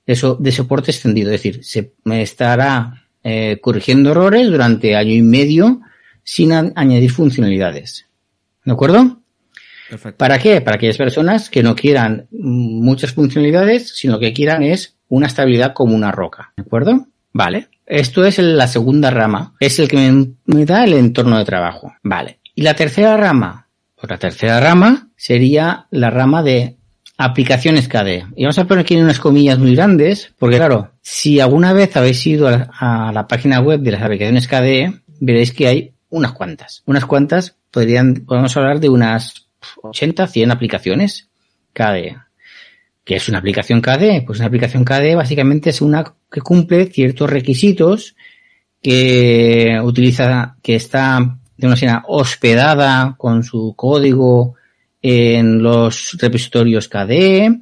eso, 0.06 0.36
de 0.40 0.52
soporte 0.52 0.90
extendido. 0.90 1.32
Es 1.32 1.42
decir, 1.42 1.64
se 1.64 1.92
me 2.04 2.22
estará 2.22 3.06
eh, 3.22 3.58
corrigiendo 3.60 4.12
errores 4.12 4.48
durante 4.48 4.96
año 4.96 5.12
y 5.12 5.22
medio 5.22 5.80
sin 6.22 6.52
añadir 6.52 7.10
funcionalidades. 7.10 8.06
¿De 8.64 8.72
acuerdo? 8.72 9.20
¿Para 10.16 10.38
qué? 10.38 10.60
Para 10.60 10.76
aquellas 10.76 10.96
personas 10.96 11.50
que 11.50 11.62
no 11.62 11.76
quieran 11.76 12.26
muchas 12.30 13.12
funcionalidades, 13.12 13.96
sino 13.96 14.18
que 14.18 14.32
quieran 14.32 14.62
es 14.62 14.96
una 15.08 15.28
estabilidad 15.28 15.72
como 15.72 15.94
una 15.94 16.10
roca. 16.10 16.52
¿De 16.56 16.62
acuerdo? 16.62 17.06
Vale. 17.32 17.68
Esto 17.86 18.25
es 18.25 18.38
la 18.38 18.66
segunda 18.66 19.10
rama. 19.10 19.54
Es 19.60 19.78
el 19.78 19.86
que 19.88 19.96
me, 19.96 20.32
me 20.46 20.64
da 20.64 20.84
el 20.84 20.94
entorno 20.94 21.38
de 21.38 21.44
trabajo. 21.44 21.94
Vale. 22.02 22.40
Y 22.54 22.62
la 22.62 22.75
tercera 22.75 23.16
rama. 23.16 23.68
Pues 23.94 24.10
la 24.10 24.18
tercera 24.18 24.58
rama 24.60 25.08
sería 25.16 25.86
la 25.90 26.10
rama 26.10 26.42
de 26.42 26.75
aplicaciones 27.16 27.88
KDE. 27.88 28.26
Y 28.37 28.44
vamos 28.44 28.58
a 28.58 28.66
poner 28.66 28.82
aquí 28.82 28.96
unas 28.96 29.18
comillas 29.18 29.58
muy 29.58 29.75
grandes, 29.75 30.32
porque 30.38 30.56
claro, 30.56 30.92
si 31.00 31.40
alguna 31.40 31.73
vez 31.73 31.96
habéis 31.96 32.26
ido 32.26 32.49
a 32.49 33.11
la, 33.12 33.26
página 33.26 33.61
web 33.61 33.80
de 33.80 33.92
las 33.92 34.02
aplicaciones 34.02 34.46
KDE, 34.46 35.00
veréis 35.20 35.52
que 35.52 35.66
hay 35.66 35.92
unas 36.11 36.32
cuantas. 36.32 36.82
Unas 36.87 37.06
cuantas, 37.06 37.56
podrían, 37.70 38.25
podemos 38.26 38.56
hablar 38.56 38.80
de 38.80 38.88
unas 38.88 39.49
80, 39.82 40.26
100 40.26 40.50
aplicaciones 40.50 41.28
KDE. 41.73 42.16
¿Qué 43.04 43.16
es 43.16 43.28
una 43.28 43.38
aplicación 43.38 43.80
KDE? 43.80 44.23
Pues 44.26 44.40
una 44.40 44.49
aplicación 44.49 44.85
KDE 44.85 45.14
básicamente 45.14 45.70
es 45.70 45.80
una 45.80 46.04
que 46.30 46.40
cumple 46.40 46.87
ciertos 46.87 47.30
requisitos 47.30 48.16
que 48.82 49.78
utiliza, 49.82 50.56
que 50.62 50.75
está 50.75 51.38
de 51.56 51.66
una 51.66 51.76
manera 51.76 52.04
hospedada 52.08 53.14
con 53.16 53.42
su 53.42 53.75
código 53.76 54.55
en 55.08 55.62
los 55.62 56.16
repositorios 56.20 56.88
KDE, 56.88 57.60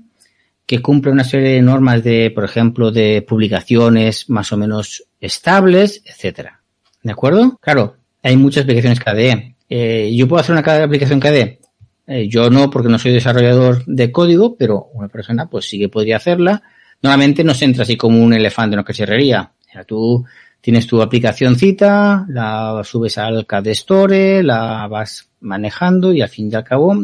que 0.66 0.80
cumple 0.80 1.12
una 1.12 1.24
serie 1.24 1.50
de 1.50 1.62
normas 1.62 2.02
de, 2.02 2.30
por 2.34 2.44
ejemplo, 2.44 2.90
de 2.90 3.22
publicaciones 3.22 4.30
más 4.30 4.52
o 4.52 4.56
menos 4.56 5.04
estables, 5.20 6.02
etcétera. 6.06 6.62
¿De 7.02 7.12
acuerdo? 7.12 7.58
Claro, 7.60 7.96
hay 8.22 8.36
muchas 8.36 8.64
aplicaciones 8.64 9.00
KDE. 9.00 9.56
Eh, 9.68 10.14
yo 10.14 10.26
puedo 10.26 10.40
hacer 10.40 10.56
una 10.56 10.84
aplicación 10.84 11.20
KDE. 11.20 11.60
Eh, 12.06 12.28
yo 12.28 12.48
no, 12.48 12.70
porque 12.70 12.88
no 12.88 12.98
soy 12.98 13.12
desarrollador 13.12 13.84
de 13.86 14.10
código, 14.10 14.56
pero 14.56 14.88
una 14.94 15.08
persona, 15.08 15.46
pues 15.46 15.66
sí 15.66 15.78
que 15.78 15.90
podría 15.90 16.16
hacerla. 16.16 16.62
Normalmente 17.02 17.44
no 17.44 17.52
se 17.52 17.66
entra 17.66 17.82
así 17.82 17.96
como 17.96 18.22
un 18.22 18.32
elefante 18.32 18.74
en 18.74 18.78
una 18.78 18.86
cacharrería. 18.86 19.52
O 19.68 19.72
sea, 19.72 19.84
tú 19.84 20.24
tienes 20.62 20.86
tu 20.86 21.02
aplicación 21.02 21.56
cita, 21.56 22.24
la 22.28 22.80
subes 22.84 23.18
al 23.18 23.46
KDE 23.46 23.72
Store, 23.72 24.42
la 24.42 24.86
vas 24.88 25.28
manejando 25.40 26.10
y 26.10 26.22
al 26.22 26.30
fin 26.30 26.48
y 26.50 26.54
al 26.54 26.64
cabo 26.64 26.96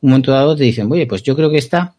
un 0.00 0.10
momento 0.10 0.32
dado 0.32 0.56
te 0.56 0.64
dicen, 0.64 0.90
oye, 0.90 1.06
pues 1.06 1.22
yo 1.22 1.34
creo 1.36 1.50
que 1.50 1.58
esta 1.58 1.94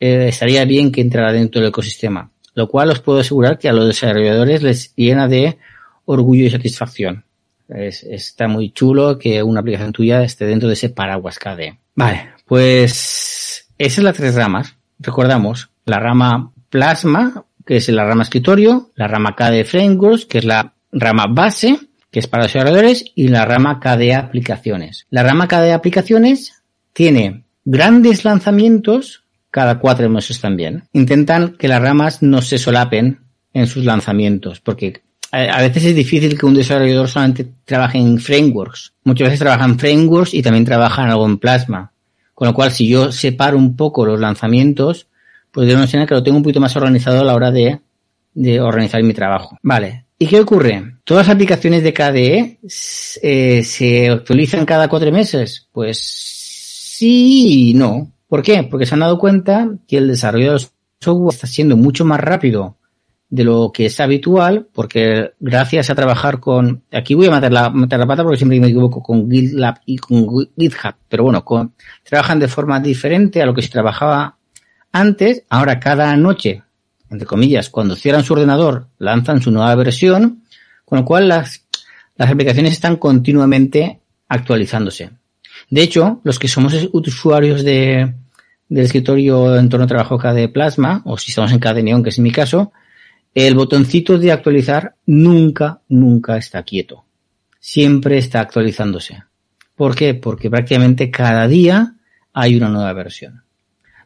eh, 0.00 0.26
estaría 0.28 0.64
bien 0.64 0.92
que 0.92 1.00
entrara 1.00 1.32
dentro 1.32 1.60
del 1.60 1.70
ecosistema. 1.70 2.30
Lo 2.54 2.68
cual 2.68 2.90
os 2.90 3.00
puedo 3.00 3.20
asegurar 3.20 3.58
que 3.58 3.68
a 3.68 3.72
los 3.72 3.86
desarrolladores 3.86 4.62
les 4.62 4.94
llena 4.94 5.26
de 5.26 5.58
orgullo 6.04 6.44
y 6.44 6.50
satisfacción. 6.50 7.24
está 7.68 8.46
muy 8.46 8.70
chulo 8.70 9.18
que 9.18 9.42
una 9.42 9.60
aplicación 9.60 9.92
tuya 9.92 10.22
esté 10.22 10.46
dentro 10.46 10.68
de 10.68 10.74
ese 10.74 10.90
paraguas 10.90 11.38
KDE. 11.38 11.78
Vale, 11.96 12.28
pues 12.46 13.66
esas 13.78 13.94
son 13.94 14.04
las 14.04 14.16
tres 14.16 14.34
ramas. 14.34 14.76
Recordamos, 14.98 15.70
la 15.84 15.98
rama 15.98 16.52
Plasma, 16.70 17.44
que 17.64 17.76
es 17.76 17.88
la 17.88 18.04
rama 18.04 18.22
escritorio, 18.22 18.90
la 18.94 19.08
rama 19.08 19.34
KDE 19.34 19.64
Frameworks, 19.64 20.26
que 20.26 20.38
es 20.38 20.44
la 20.44 20.74
rama 20.92 21.26
base, 21.28 21.78
que 22.10 22.20
es 22.20 22.26
para 22.26 22.44
desarrolladores, 22.44 23.04
y 23.14 23.28
la 23.28 23.44
rama 23.44 23.80
KDE 23.80 24.14
Aplicaciones. 24.14 25.06
La 25.10 25.22
rama 25.22 25.48
KDE 25.48 25.72
Aplicaciones 25.72 26.63
tiene 26.94 27.44
grandes 27.66 28.24
lanzamientos 28.24 29.24
cada 29.50 29.78
cuatro 29.78 30.08
meses 30.08 30.40
también. 30.40 30.84
Intentan 30.94 31.56
que 31.58 31.68
las 31.68 31.82
ramas 31.82 32.22
no 32.22 32.40
se 32.40 32.56
solapen 32.56 33.18
en 33.52 33.66
sus 33.66 33.84
lanzamientos, 33.84 34.60
porque 34.60 35.02
a 35.30 35.60
veces 35.60 35.84
es 35.84 35.94
difícil 35.94 36.38
que 36.38 36.46
un 36.46 36.54
desarrollador 36.54 37.08
solamente 37.08 37.46
trabaje 37.64 37.98
en 37.98 38.18
frameworks. 38.18 38.92
Muchas 39.04 39.26
veces 39.26 39.40
trabaja 39.40 39.64
en 39.64 39.78
frameworks 39.78 40.32
y 40.34 40.42
también 40.42 40.64
trabaja 40.64 41.02
en 41.02 41.10
algo 41.10 41.26
en 41.26 41.38
Plasma. 41.38 41.92
Con 42.34 42.48
lo 42.48 42.54
cual, 42.54 42.72
si 42.72 42.88
yo 42.88 43.12
separo 43.12 43.56
un 43.56 43.76
poco 43.76 44.04
los 44.04 44.18
lanzamientos, 44.18 45.06
pues 45.50 45.68
de 45.68 45.74
una 45.74 45.84
manera 45.84 46.06
que 46.06 46.14
lo 46.14 46.22
tengo 46.22 46.36
un 46.36 46.42
poquito 46.42 46.60
más 46.60 46.74
organizado 46.76 47.20
a 47.20 47.24
la 47.24 47.34
hora 47.34 47.50
de, 47.50 47.80
de 48.34 48.60
organizar 48.60 49.02
mi 49.02 49.14
trabajo. 49.14 49.58
Vale. 49.62 50.04
¿Y 50.18 50.26
qué 50.26 50.40
ocurre? 50.40 50.96
¿Todas 51.04 51.26
las 51.26 51.34
aplicaciones 51.34 51.82
de 51.82 51.92
KDE 51.92 52.58
eh, 53.22 53.62
se 53.64 54.08
actualizan 54.08 54.64
cada 54.64 54.88
cuatro 54.88 55.10
meses? 55.12 55.68
Pues 55.72 56.43
sí 56.96 57.70
y 57.70 57.74
no. 57.74 58.12
¿Por 58.28 58.42
qué? 58.42 58.62
Porque 58.64 58.86
se 58.86 58.94
han 58.94 59.00
dado 59.00 59.18
cuenta 59.18 59.68
que 59.86 59.98
el 59.98 60.08
desarrollo 60.08 60.52
de 60.52 60.66
software 61.00 61.34
está 61.34 61.46
siendo 61.46 61.76
mucho 61.76 62.04
más 62.04 62.20
rápido 62.20 62.76
de 63.28 63.42
lo 63.42 63.72
que 63.72 63.86
es 63.86 63.98
habitual, 63.98 64.68
porque 64.72 65.32
gracias 65.40 65.90
a 65.90 65.94
trabajar 65.94 66.38
con, 66.38 66.84
aquí 66.92 67.14
voy 67.14 67.26
a 67.26 67.32
meter 67.32 67.52
la, 67.52 67.70
meter 67.70 67.98
la 67.98 68.06
pata 68.06 68.22
porque 68.22 68.36
siempre 68.36 68.60
me 68.60 68.68
equivoco 68.68 69.02
con 69.02 69.28
GitLab 69.28 69.80
y 69.86 69.96
con 69.98 70.28
GitHub, 70.56 70.94
pero 71.08 71.24
bueno, 71.24 71.44
con, 71.44 71.74
trabajan 72.04 72.38
de 72.38 72.48
forma 72.48 72.78
diferente 72.78 73.42
a 73.42 73.46
lo 73.46 73.54
que 73.54 73.62
se 73.62 73.70
trabajaba 73.70 74.36
antes. 74.92 75.42
Ahora 75.48 75.80
cada 75.80 76.16
noche, 76.16 76.62
entre 77.10 77.26
comillas, 77.26 77.70
cuando 77.70 77.96
cierran 77.96 78.22
su 78.22 78.34
ordenador, 78.34 78.86
lanzan 78.98 79.42
su 79.42 79.50
nueva 79.50 79.74
versión, 79.74 80.44
con 80.84 81.00
lo 81.00 81.04
cual 81.04 81.28
las, 81.28 81.66
las 82.16 82.30
aplicaciones 82.30 82.72
están 82.72 82.96
continuamente 82.96 84.00
actualizándose. 84.28 85.10
De 85.70 85.82
hecho, 85.82 86.20
los 86.24 86.38
que 86.38 86.48
somos 86.48 86.74
usuarios 86.92 87.64
de, 87.64 88.14
del 88.68 88.84
escritorio 88.84 89.56
en 89.56 89.68
torno 89.68 89.84
a 89.84 89.88
trabajo 89.88 90.18
KDE 90.18 90.48
Plasma, 90.48 91.02
o 91.04 91.16
si 91.18 91.30
estamos 91.30 91.52
en 91.52 91.58
KDE 91.58 91.82
Neon, 91.82 92.02
que 92.02 92.10
es 92.10 92.18
mi 92.18 92.30
caso, 92.30 92.72
el 93.34 93.54
botoncito 93.54 94.18
de 94.18 94.32
actualizar 94.32 94.94
nunca, 95.06 95.80
nunca 95.88 96.36
está 96.36 96.62
quieto. 96.62 97.04
Siempre 97.58 98.18
está 98.18 98.40
actualizándose. 98.40 99.22
¿Por 99.74 99.94
qué? 99.94 100.14
Porque 100.14 100.50
prácticamente 100.50 101.10
cada 101.10 101.48
día 101.48 101.94
hay 102.32 102.56
una 102.56 102.68
nueva 102.68 102.92
versión. 102.92 103.42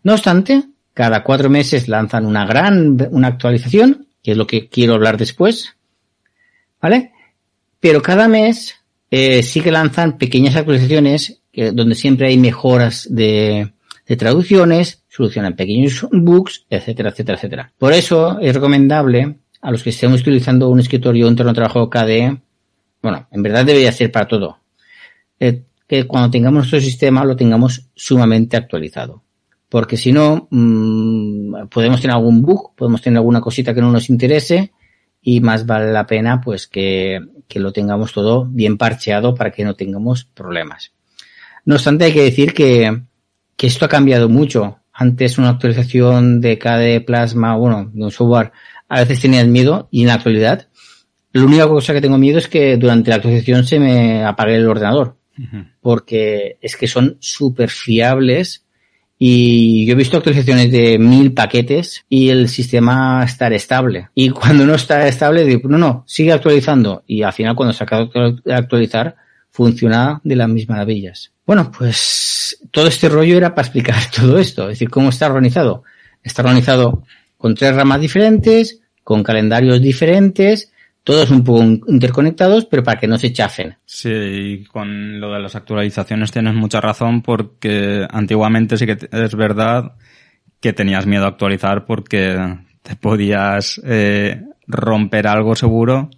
No 0.02 0.14
obstante, 0.14 0.64
cada 0.94 1.22
cuatro 1.22 1.50
meses 1.50 1.88
lanzan 1.88 2.24
una 2.24 2.46
gran, 2.46 2.96
una 3.10 3.28
actualización, 3.28 4.06
que 4.22 4.32
es 4.32 4.36
lo 4.36 4.46
que 4.46 4.68
quiero 4.68 4.94
hablar 4.94 5.16
después, 5.16 5.76
¿vale? 6.80 7.12
Pero 7.80 8.02
cada 8.02 8.28
mes 8.28 8.76
eh, 9.10 9.42
sí 9.42 9.60
que 9.60 9.70
lanzan 9.70 10.18
pequeñas 10.18 10.56
actualizaciones 10.56 11.40
donde 11.72 11.94
siempre 11.94 12.28
hay 12.28 12.36
mejoras 12.36 13.06
de, 13.10 13.72
traducciones, 14.16 15.04
solucionan 15.08 15.56
pequeños 15.56 16.06
bugs, 16.10 16.66
etcétera, 16.70 17.10
etcétera, 17.10 17.36
etcétera. 17.36 17.72
Por 17.78 17.92
eso 17.92 18.38
es 18.40 18.54
recomendable 18.54 19.38
a 19.60 19.70
los 19.70 19.82
que 19.82 19.90
estemos 19.90 20.20
utilizando 20.20 20.68
un 20.68 20.80
escritorio, 20.80 21.26
un 21.26 21.32
entorno 21.32 21.52
de 21.52 21.56
trabajo 21.56 21.90
KDE, 21.90 22.40
bueno, 23.02 23.28
en 23.30 23.42
verdad 23.42 23.64
debería 23.64 23.92
ser 23.92 24.10
para 24.10 24.28
todo, 24.28 24.58
eh, 25.38 25.64
que 25.86 26.06
cuando 26.06 26.30
tengamos 26.30 26.58
nuestro 26.58 26.80
sistema 26.80 27.24
lo 27.24 27.36
tengamos 27.36 27.88
sumamente 27.94 28.56
actualizado. 28.56 29.22
Porque 29.68 29.96
si 29.96 30.12
no, 30.12 30.48
mm, 30.50 31.68
podemos 31.68 32.00
tener 32.00 32.14
algún 32.14 32.40
bug, 32.40 32.74
podemos 32.74 33.02
tener 33.02 33.18
alguna 33.18 33.40
cosita 33.40 33.74
que 33.74 33.82
no 33.82 33.90
nos 33.90 34.08
interese 34.08 34.72
y 35.20 35.40
más 35.40 35.66
vale 35.66 35.92
la 35.92 36.06
pena 36.06 36.40
pues 36.40 36.66
que, 36.66 37.20
que 37.46 37.60
lo 37.60 37.72
tengamos 37.72 38.12
todo 38.12 38.46
bien 38.46 38.78
parcheado 38.78 39.34
para 39.34 39.50
que 39.50 39.64
no 39.64 39.74
tengamos 39.74 40.24
problemas. 40.24 40.92
No 41.68 41.74
obstante, 41.74 42.06
hay 42.06 42.14
que 42.14 42.22
decir 42.22 42.54
que, 42.54 43.02
que 43.54 43.66
esto 43.66 43.84
ha 43.84 43.90
cambiado 43.90 44.30
mucho. 44.30 44.78
Antes 44.90 45.36
una 45.36 45.50
actualización 45.50 46.40
de 46.40 46.58
KDE 46.58 47.02
Plasma, 47.02 47.56
bueno, 47.56 47.90
de 47.92 48.04
un 48.04 48.10
software, 48.10 48.52
a 48.88 49.00
veces 49.00 49.20
tenías 49.20 49.46
miedo 49.46 49.86
y 49.90 50.00
en 50.00 50.06
la 50.06 50.14
actualidad, 50.14 50.68
la 51.30 51.44
única 51.44 51.68
cosa 51.68 51.92
que 51.92 52.00
tengo 52.00 52.16
miedo 52.16 52.38
es 52.38 52.48
que 52.48 52.78
durante 52.78 53.10
la 53.10 53.16
actualización 53.16 53.66
se 53.66 53.78
me 53.78 54.24
apague 54.24 54.54
el 54.54 54.66
ordenador. 54.66 55.18
Porque 55.82 56.56
es 56.62 56.74
que 56.74 56.88
son 56.88 57.18
súper 57.20 57.68
fiables 57.68 58.64
y 59.18 59.84
yo 59.84 59.92
he 59.92 59.96
visto 59.96 60.16
actualizaciones 60.16 60.72
de 60.72 60.98
mil 60.98 61.34
paquetes 61.34 62.06
y 62.08 62.30
el 62.30 62.48
sistema 62.48 63.22
está 63.24 63.48
estable. 63.48 64.08
Y 64.14 64.30
cuando 64.30 64.64
no 64.64 64.74
está 64.74 65.06
estable, 65.06 65.44
digo, 65.44 65.68
no, 65.68 65.76
no, 65.76 66.04
sigue 66.06 66.32
actualizando. 66.32 67.04
Y 67.06 67.24
al 67.24 67.34
final 67.34 67.54
cuando 67.54 67.74
se 67.74 67.84
acaba 67.84 68.08
de 68.42 68.54
actualizar, 68.54 69.16
funciona 69.50 70.22
de 70.24 70.34
las 70.34 70.48
mismas 70.48 70.78
maravillas. 70.78 71.34
Bueno, 71.48 71.72
pues 71.72 72.58
todo 72.70 72.88
este 72.88 73.08
rollo 73.08 73.38
era 73.38 73.54
para 73.54 73.66
explicar 73.66 73.96
todo 74.14 74.38
esto, 74.38 74.64
es 74.64 74.74
decir, 74.74 74.90
cómo 74.90 75.08
está 75.08 75.28
organizado. 75.28 75.82
Está 76.22 76.42
organizado 76.42 77.04
con 77.38 77.54
tres 77.54 77.74
ramas 77.74 78.02
diferentes, 78.02 78.82
con 79.02 79.22
calendarios 79.22 79.80
diferentes, 79.80 80.70
todos 81.02 81.30
un 81.30 81.42
poco 81.42 81.62
interconectados, 81.62 82.66
pero 82.66 82.84
para 82.84 83.00
que 83.00 83.06
no 83.06 83.16
se 83.16 83.32
chafen. 83.32 83.78
Sí, 83.86 84.66
con 84.70 85.20
lo 85.20 85.32
de 85.32 85.40
las 85.40 85.56
actualizaciones 85.56 86.32
tienes 86.32 86.52
mucha 86.52 86.82
razón 86.82 87.22
porque 87.22 88.06
antiguamente 88.10 88.76
sí 88.76 88.84
que 88.84 88.98
es 89.10 89.34
verdad 89.34 89.92
que 90.60 90.74
tenías 90.74 91.06
miedo 91.06 91.24
a 91.24 91.28
actualizar 91.28 91.86
porque 91.86 92.58
te 92.82 92.94
podías 92.96 93.80
eh, 93.86 94.42
romper 94.66 95.26
algo 95.26 95.56
seguro 95.56 96.10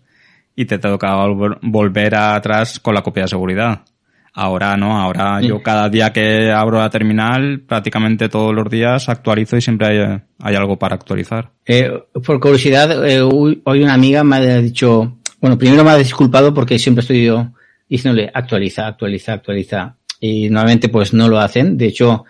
y 0.57 0.65
te 0.65 0.79
tocaba 0.79 1.29
volver 1.63 2.17
atrás 2.17 2.81
con 2.81 2.97
la 2.97 3.03
copia 3.03 3.23
de 3.23 3.29
seguridad. 3.29 3.85
Ahora 4.33 4.77
no, 4.77 5.01
ahora 5.01 5.41
yo 5.41 5.63
cada 5.63 5.89
día 5.89 6.13
que 6.13 6.51
abro 6.51 6.79
la 6.79 6.91
terminal, 6.91 7.61
prácticamente 7.61 8.29
todos 8.29 8.55
los 8.55 8.71
días 8.71 9.09
actualizo 9.09 9.57
y 9.57 9.61
siempre 9.61 9.87
hay, 9.89 10.21
hay 10.39 10.55
algo 10.55 10.79
para 10.79 10.95
actualizar. 10.95 11.51
Eh, 11.67 11.91
por 12.25 12.39
curiosidad, 12.39 13.09
eh, 13.09 13.21
hoy 13.23 13.83
una 13.83 13.95
amiga 13.95 14.23
me 14.23 14.37
ha 14.37 14.61
dicho, 14.61 15.19
bueno, 15.41 15.59
primero 15.59 15.83
me 15.83 15.91
ha 15.91 15.97
disculpado 15.97 16.55
porque 16.55 16.79
siempre 16.79 17.01
estoy 17.01 17.25
yo 17.25 17.51
diciéndole 17.91 18.31
actualiza, 18.33 18.87
actualiza, 18.87 19.35
actualiza. 19.35 19.97
Y 20.21 20.49
normalmente 20.49 20.89
pues 20.89 21.13
no 21.13 21.29
lo 21.29 21.41
hacen. 21.41 21.77
De 21.77 21.87
hecho, 21.87 22.25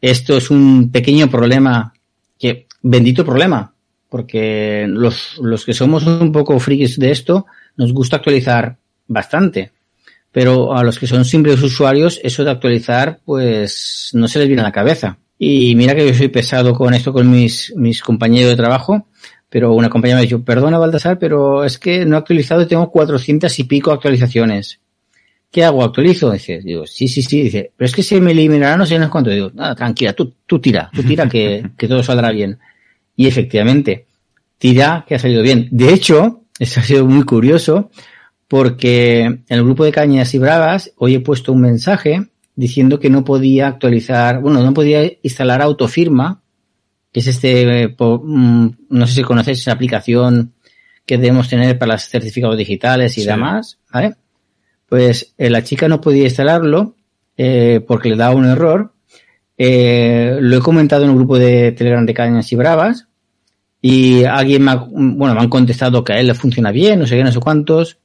esto 0.00 0.36
es 0.36 0.50
un 0.50 0.90
pequeño 0.92 1.28
problema 1.30 1.92
que, 2.38 2.66
bendito 2.82 3.24
problema, 3.24 3.72
porque 4.08 4.86
los, 4.88 5.38
los 5.38 5.64
que 5.64 5.72
somos 5.72 6.06
un 6.06 6.30
poco 6.30 6.58
frikis 6.60 6.98
de 6.98 7.10
esto, 7.10 7.46
nos 7.76 7.92
gusta 7.92 8.16
actualizar 8.16 8.76
bastante. 9.06 9.72
Pero 10.32 10.76
a 10.76 10.84
los 10.84 10.98
que 10.98 11.06
son 11.06 11.24
simples 11.24 11.62
usuarios, 11.62 12.20
eso 12.22 12.44
de 12.44 12.50
actualizar, 12.50 13.20
pues 13.24 14.10
no 14.12 14.28
se 14.28 14.38
les 14.38 14.48
viene 14.48 14.62
a 14.62 14.66
la 14.66 14.72
cabeza. 14.72 15.18
Y 15.38 15.74
mira 15.74 15.94
que 15.94 16.06
yo 16.06 16.14
soy 16.14 16.28
pesado 16.28 16.74
con 16.74 16.94
esto 16.94 17.12
con 17.12 17.30
mis, 17.30 17.72
mis 17.76 18.02
compañeros 18.02 18.50
de 18.50 18.56
trabajo, 18.56 19.06
pero 19.48 19.72
una 19.72 19.88
compañera 19.88 20.18
me 20.18 20.22
dicho, 20.22 20.42
perdona 20.42 20.78
Baltasar, 20.78 21.18
pero 21.18 21.64
es 21.64 21.78
que 21.78 22.04
no 22.04 22.16
he 22.16 22.18
actualizado 22.18 22.62
y 22.62 22.66
tengo 22.66 22.90
400 22.90 23.58
y 23.58 23.64
pico 23.64 23.92
actualizaciones. 23.92 24.80
¿Qué 25.50 25.64
hago? 25.64 25.82
¿Actualizo? 25.82 26.30
Dice, 26.30 26.60
digo, 26.60 26.86
sí, 26.86 27.08
sí, 27.08 27.22
sí. 27.22 27.42
Dice, 27.42 27.72
pero 27.74 27.86
es 27.86 27.94
que 27.94 28.02
se 28.02 28.20
me 28.20 28.32
eliminará 28.32 28.76
no 28.76 28.84
sé 28.84 28.98
cuánto. 29.08 29.30
Digo, 29.30 29.50
nada, 29.54 29.74
tranquila, 29.74 30.12
tú, 30.12 30.34
tú 30.44 30.58
tira, 30.58 30.90
tú 30.92 31.02
tira 31.02 31.28
que, 31.28 31.70
que 31.78 31.88
todo 31.88 32.02
saldrá 32.02 32.30
bien. 32.30 32.58
Y 33.16 33.26
efectivamente, 33.26 34.06
tira 34.58 35.04
que 35.08 35.14
ha 35.14 35.18
salido 35.18 35.42
bien. 35.42 35.68
De 35.70 35.92
hecho, 35.92 36.42
eso 36.58 36.80
ha 36.80 36.82
sido 36.82 37.06
muy 37.06 37.24
curioso, 37.24 37.90
porque 38.48 39.20
en 39.20 39.44
el 39.48 39.62
grupo 39.62 39.84
de 39.84 39.92
Cañas 39.92 40.34
y 40.34 40.38
Bravas 40.38 40.92
hoy 40.96 41.14
he 41.14 41.20
puesto 41.20 41.52
un 41.52 41.60
mensaje 41.60 42.28
diciendo 42.56 42.98
que 42.98 43.10
no 43.10 43.24
podía 43.24 43.68
actualizar, 43.68 44.40
bueno, 44.40 44.62
no 44.62 44.74
podía 44.74 45.04
instalar 45.22 45.62
autofirma, 45.62 46.42
que 47.12 47.20
es 47.20 47.28
este, 47.28 47.94
mm, 47.96 48.68
no 48.88 49.06
sé 49.06 49.14
si 49.14 49.22
conocéis 49.22 49.60
esa 49.60 49.72
aplicación 49.72 50.54
que 51.06 51.18
debemos 51.18 51.48
tener 51.48 51.78
para 51.78 51.92
los 51.92 52.02
certificados 52.08 52.58
digitales 52.58 53.16
y 53.16 53.24
demás, 53.24 53.78
¿vale? 53.92 54.16
Pues 54.88 55.34
eh, 55.38 55.50
la 55.50 55.62
chica 55.62 55.86
no 55.86 56.00
podía 56.00 56.24
instalarlo 56.24 56.96
eh, 57.36 57.80
porque 57.86 58.08
le 58.08 58.16
daba 58.16 58.34
un 58.34 58.46
error. 58.46 58.92
Eh, 59.56 60.36
lo 60.40 60.56
he 60.56 60.60
comentado 60.60 61.04
en 61.04 61.10
un 61.10 61.16
grupo 61.16 61.38
de 61.38 61.72
Telegram 61.72 62.04
de 62.04 62.14
Cañas 62.14 62.50
y 62.52 62.56
Bravas 62.56 63.06
y 63.80 64.24
alguien 64.24 64.64
me 64.64 64.72
ha, 64.72 64.76
bueno, 64.76 65.34
me 65.34 65.40
han 65.40 65.48
contestado 65.48 66.02
que 66.02 66.14
a 66.14 66.20
él 66.20 66.26
le 66.26 66.34
funciona 66.34 66.72
bien, 66.72 66.98
no 66.98 67.06
sé 67.06 67.16
qué, 67.16 67.24
no 67.24 67.32
sé 67.32 67.40
cuántos 67.40 67.98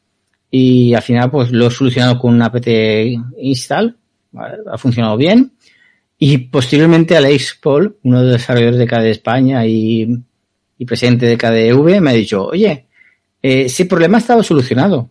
y 0.56 0.94
al 0.94 1.02
final 1.02 1.32
pues 1.32 1.52
lo 1.52 1.66
he 1.66 1.72
solucionado 1.72 2.20
con 2.20 2.36
un 2.36 2.44
apt 2.44 2.68
install, 3.40 3.98
ha 4.72 4.78
funcionado 4.78 5.18
bien 5.18 5.52
y 6.20 6.38
posteriormente 6.38 7.18
Alex 7.18 7.58
Paul, 7.60 7.98
uno 8.04 8.20
de 8.20 8.26
los 8.26 8.34
desarrolladores 8.34 8.78
de 8.78 8.86
KDE 8.86 9.10
España 9.10 9.66
y, 9.66 10.08
y 10.78 10.86
presidente 10.86 11.26
de 11.26 11.40
KDEV, 11.40 12.00
me 12.00 12.12
ha 12.12 12.14
dicho, 12.14 12.46
oye, 12.46 12.86
eh, 13.42 13.64
ese 13.64 13.88
problema 13.88 14.20
estaba 14.20 14.44
solucionado 14.44 15.10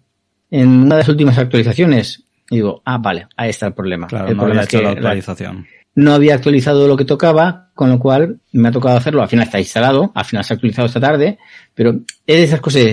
en 0.49 0.69
una 0.69 0.95
de 0.95 1.01
las 1.01 1.09
últimas 1.09 1.37
actualizaciones. 1.37 2.23
Y 2.49 2.57
digo, 2.57 2.81
ah, 2.85 2.99
vale, 2.99 3.27
ahí 3.37 3.51
está 3.51 3.67
el 3.67 3.75
problema. 3.75 4.07
Claro, 4.07 4.29
el 4.29 4.37
no 4.37 4.45
problema 4.45 4.61
había 4.61 4.65
es 4.65 4.69
que 4.69 4.77
hecho 4.77 4.85
la 4.85 4.91
actualización. 4.93 5.67
no 5.97 6.13
había 6.15 6.37
actualizado 6.37 6.87
lo 6.87 6.97
que 6.97 7.05
tocaba, 7.05 7.71
con 7.75 7.91
lo 7.91 7.99
cual 7.99 8.39
me 8.53 8.69
ha 8.69 8.73
tocado 8.73 8.97
hacerlo. 8.97 9.23
Al 9.23 9.29
final 9.29 9.47
está 9.47 9.59
instalado, 9.59 10.13
al 10.15 10.25
final 10.25 10.45
se 10.45 10.53
ha 10.53 10.55
actualizado 10.55 10.87
esta 10.87 11.01
tarde, 11.01 11.39
pero 11.75 11.91
es 12.29 12.37
de 12.37 12.45
esas 12.45 12.61
cosas 12.61 12.85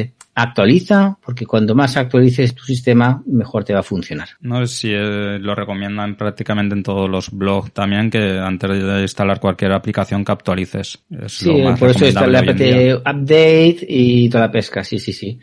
actualiza, 0.41 1.17
porque 1.25 1.45
cuando 1.45 1.75
más 1.75 1.97
actualices 1.97 2.53
tu 2.55 2.63
sistema, 2.63 3.21
mejor 3.25 3.63
te 3.63 3.73
va 3.73 3.79
a 3.79 3.83
funcionar. 3.83 4.29
No 4.41 4.65
sé 4.65 4.75
si 4.75 4.89
eh, 4.93 5.37
lo 5.39 5.55
recomiendan 5.55 6.15
prácticamente 6.15 6.75
en 6.75 6.83
todos 6.83 7.09
los 7.09 7.31
blogs 7.31 7.71
también, 7.71 8.09
que 8.09 8.39
antes 8.39 8.69
de 8.69 9.01
instalar 9.01 9.39
cualquier 9.39 9.71
aplicación 9.73 10.23
que 10.25 10.31
actualices. 10.31 10.99
Es 11.09 11.33
Sí, 11.33 11.45
lo 11.51 11.69
más 11.69 11.79
por 11.79 11.89
eso 11.89 12.05
está 12.05 12.25
día. 12.27 12.95
update 12.97 13.85
y 13.87 14.29
toda 14.29 14.45
la 14.45 14.51
pesca, 14.51 14.83
sí, 14.83 14.99
sí, 14.99 15.13
sí. 15.13 15.39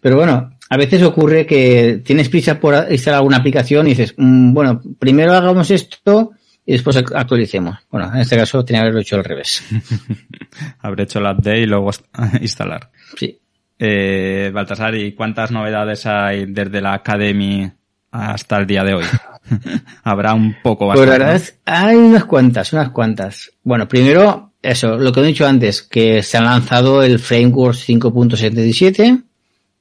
Pero 0.00 0.16
bueno, 0.16 0.56
a 0.68 0.76
veces 0.76 1.02
ocurre 1.02 1.44
que 1.46 2.00
tienes 2.04 2.28
prisa 2.28 2.58
por 2.58 2.74
instalar 2.90 3.18
alguna 3.18 3.36
aplicación 3.38 3.86
y 3.86 3.90
dices, 3.90 4.14
"Mm, 4.16 4.52
bueno, 4.54 4.80
primero 4.98 5.32
hagamos 5.34 5.70
esto 5.70 6.30
y 6.64 6.72
después 6.72 6.96
ac- 6.96 7.12
actualicemos. 7.14 7.76
Bueno, 7.90 8.10
en 8.14 8.20
este 8.20 8.36
caso 8.36 8.64
tenía 8.64 8.80
que 8.80 8.84
haberlo 8.84 9.00
hecho 9.00 9.16
al 9.16 9.24
revés. 9.24 9.62
Habré 10.80 11.04
hecho 11.04 11.18
el 11.18 11.24
update 11.26 11.60
y 11.60 11.66
luego 11.66 11.90
instalar. 12.40 12.90
Sí. 13.16 13.39
Eh, 13.82 14.50
Baltasar, 14.52 14.94
¿y 14.94 15.12
cuántas 15.12 15.50
novedades 15.50 16.04
hay 16.04 16.44
desde 16.46 16.82
la 16.82 16.92
Academy 16.92 17.70
hasta 18.10 18.58
el 18.58 18.66
día 18.66 18.84
de 18.84 18.94
hoy? 18.94 19.04
Habrá 20.04 20.34
un 20.34 20.56
poco 20.62 20.86
Pues 20.86 20.98
la 21.00 21.04
bastante. 21.06 21.18
verdad 21.24 21.34
es, 21.36 21.58
hay 21.64 21.96
unas 21.96 22.24
cuantas, 22.26 22.72
unas 22.74 22.90
cuantas. 22.90 23.50
Bueno, 23.62 23.88
primero, 23.88 24.52
eso, 24.62 24.98
lo 24.98 25.12
que 25.12 25.20
he 25.20 25.24
dicho 25.24 25.46
antes, 25.46 25.82
que 25.82 26.22
se 26.22 26.36
ha 26.36 26.42
lanzado 26.42 27.02
el 27.02 27.18
Framework 27.18 27.74
5.77, 27.76 29.22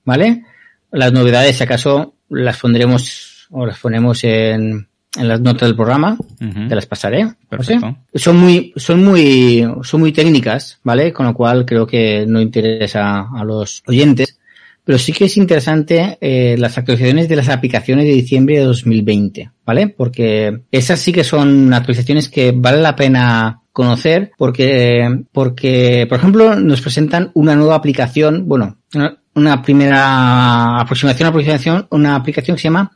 ¿vale? 0.06 0.43
Las 0.91 1.12
novedades, 1.12 1.58
si 1.58 1.63
acaso, 1.63 2.15
las 2.30 2.58
pondremos 2.58 3.47
o 3.52 3.65
las 3.65 3.80
ponemos 3.80 4.24
en, 4.24 4.88
en 5.19 5.27
las 5.27 5.41
notas 5.41 5.67
del 5.67 5.75
programa, 5.75 6.17
Ujú. 6.41 6.67
te 6.67 6.75
las 6.75 6.86
pasaré. 6.86 7.23
¿no 7.23 7.36
Perfecto. 7.49 7.97
Son 8.15 8.38
muy, 8.38 8.73
son 8.75 9.03
muy, 9.03 9.67
son 9.84 9.99
muy 9.99 10.12
técnicas, 10.12 10.79
¿vale? 10.84 11.12
Con 11.12 11.25
lo 11.25 11.34
cual 11.34 11.65
creo 11.65 11.86
que 11.86 12.25
no 12.27 12.41
interesa 12.41 13.27
a 13.34 13.43
los 13.43 13.84
oyentes. 13.88 14.38
Pero 14.84 14.97
sí 14.97 15.13
que 15.13 15.25
es 15.25 15.38
interesante 15.38 16.17
eh, 16.19 16.55
las 16.58 16.77
actualizaciones 16.77 17.29
de 17.29 17.36
las 17.36 17.49
aplicaciones 17.49 18.05
de 18.05 18.12
diciembre 18.12 18.58
de 18.58 18.63
2020, 18.63 19.51
¿vale? 19.63 19.89
Porque 19.89 20.62
esas 20.71 20.99
sí 20.99 21.12
que 21.13 21.23
son 21.23 21.71
actualizaciones 21.73 22.27
que 22.27 22.51
vale 22.55 22.82
la 22.82 22.95
pena 22.95 23.62
conocer 23.71 24.32
porque, 24.38 25.25
porque, 25.32 26.08
por 26.10 26.17
ejemplo, 26.17 26.55
nos 26.55 26.82
presentan 26.82 27.29
una 27.36 27.55
nueva 27.55 27.75
aplicación, 27.75 28.47
bueno, 28.47 28.77
una, 28.95 29.19
una 29.36 29.62
primera 29.62 30.79
aproximación, 30.79 31.29
aproximación, 31.29 31.88
una 31.91 32.15
aplicación 32.15 32.55
que 32.58 32.62
se 32.62 32.67
llama 32.67 32.91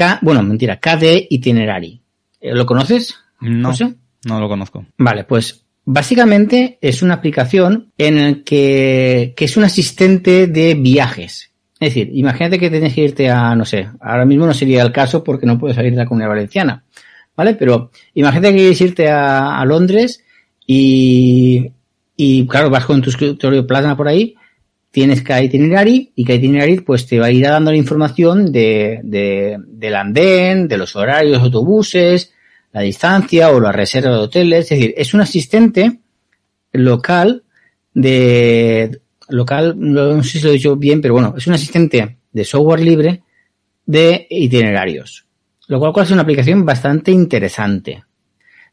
K, 0.00 0.18
bueno, 0.22 0.42
mentira, 0.42 0.80
KD 0.80 1.26
Itinerary. 1.28 2.00
Eh, 2.40 2.54
¿Lo 2.54 2.64
conoces? 2.64 3.14
No, 3.42 3.68
José? 3.68 3.96
no 4.24 4.40
lo 4.40 4.48
conozco. 4.48 4.86
Vale, 4.96 5.24
pues 5.24 5.66
básicamente 5.84 6.78
es 6.80 7.02
una 7.02 7.12
aplicación 7.12 7.92
en 7.98 8.16
el 8.16 8.42
que, 8.42 9.34
que 9.36 9.44
es 9.44 9.58
un 9.58 9.64
asistente 9.64 10.46
de 10.46 10.72
viajes. 10.72 11.50
Es 11.78 11.90
decir, 11.90 12.10
imagínate 12.14 12.58
que 12.58 12.70
tienes 12.70 12.94
que 12.94 13.02
irte 13.02 13.28
a, 13.28 13.54
no 13.54 13.66
sé, 13.66 13.90
ahora 14.00 14.24
mismo 14.24 14.46
no 14.46 14.54
sería 14.54 14.80
el 14.80 14.90
caso 14.90 15.22
porque 15.22 15.44
no 15.44 15.58
puedes 15.58 15.76
salir 15.76 15.92
de 15.92 15.98
la 15.98 16.06
comunidad 16.06 16.30
valenciana, 16.30 16.82
¿vale? 17.36 17.54
Pero 17.56 17.90
imagínate 18.14 18.52
que 18.52 18.58
quieres 18.58 18.80
irte 18.80 19.10
a, 19.10 19.60
a 19.60 19.64
Londres 19.66 20.24
y, 20.66 21.70
y 22.16 22.46
claro, 22.46 22.70
vas 22.70 22.86
con 22.86 23.02
tu 23.02 23.10
escritorio 23.10 23.66
plasma 23.66 23.98
por 23.98 24.08
ahí, 24.08 24.34
tienes 24.90 25.22
cada 25.22 25.42
itinerary 25.42 26.12
y 26.14 26.24
cada 26.24 26.36
itinerary 26.36 26.80
pues 26.80 27.06
te 27.06 27.18
va 27.18 27.26
a 27.26 27.30
ir 27.30 27.44
dando 27.44 27.70
la 27.70 27.76
información 27.76 28.50
de, 28.50 29.00
de, 29.02 29.56
del 29.66 29.94
andén, 29.94 30.68
de 30.68 30.78
los 30.78 30.96
horarios 30.96 31.42
autobuses, 31.42 32.32
la 32.72 32.82
distancia 32.82 33.50
o 33.50 33.60
la 33.60 33.72
reserva 33.72 34.10
de 34.10 34.16
hoteles. 34.16 34.64
Es 34.64 34.78
decir, 34.78 34.94
es 34.96 35.14
un 35.14 35.20
asistente 35.20 36.00
local 36.72 37.44
de 37.94 39.00
local, 39.28 39.74
no 39.76 40.22
sé 40.22 40.38
si 40.38 40.44
lo 40.44 40.50
he 40.50 40.54
dicho 40.54 40.76
bien, 40.76 41.00
pero 41.00 41.14
bueno, 41.14 41.34
es 41.36 41.46
un 41.46 41.54
asistente 41.54 42.18
de 42.32 42.44
software 42.44 42.80
libre 42.80 43.22
de 43.86 44.26
itinerarios. 44.28 45.26
Lo 45.68 45.78
cual, 45.78 45.92
cual 45.92 46.06
es 46.06 46.12
una 46.12 46.22
aplicación 46.22 46.64
bastante 46.64 47.12
interesante. 47.12 48.04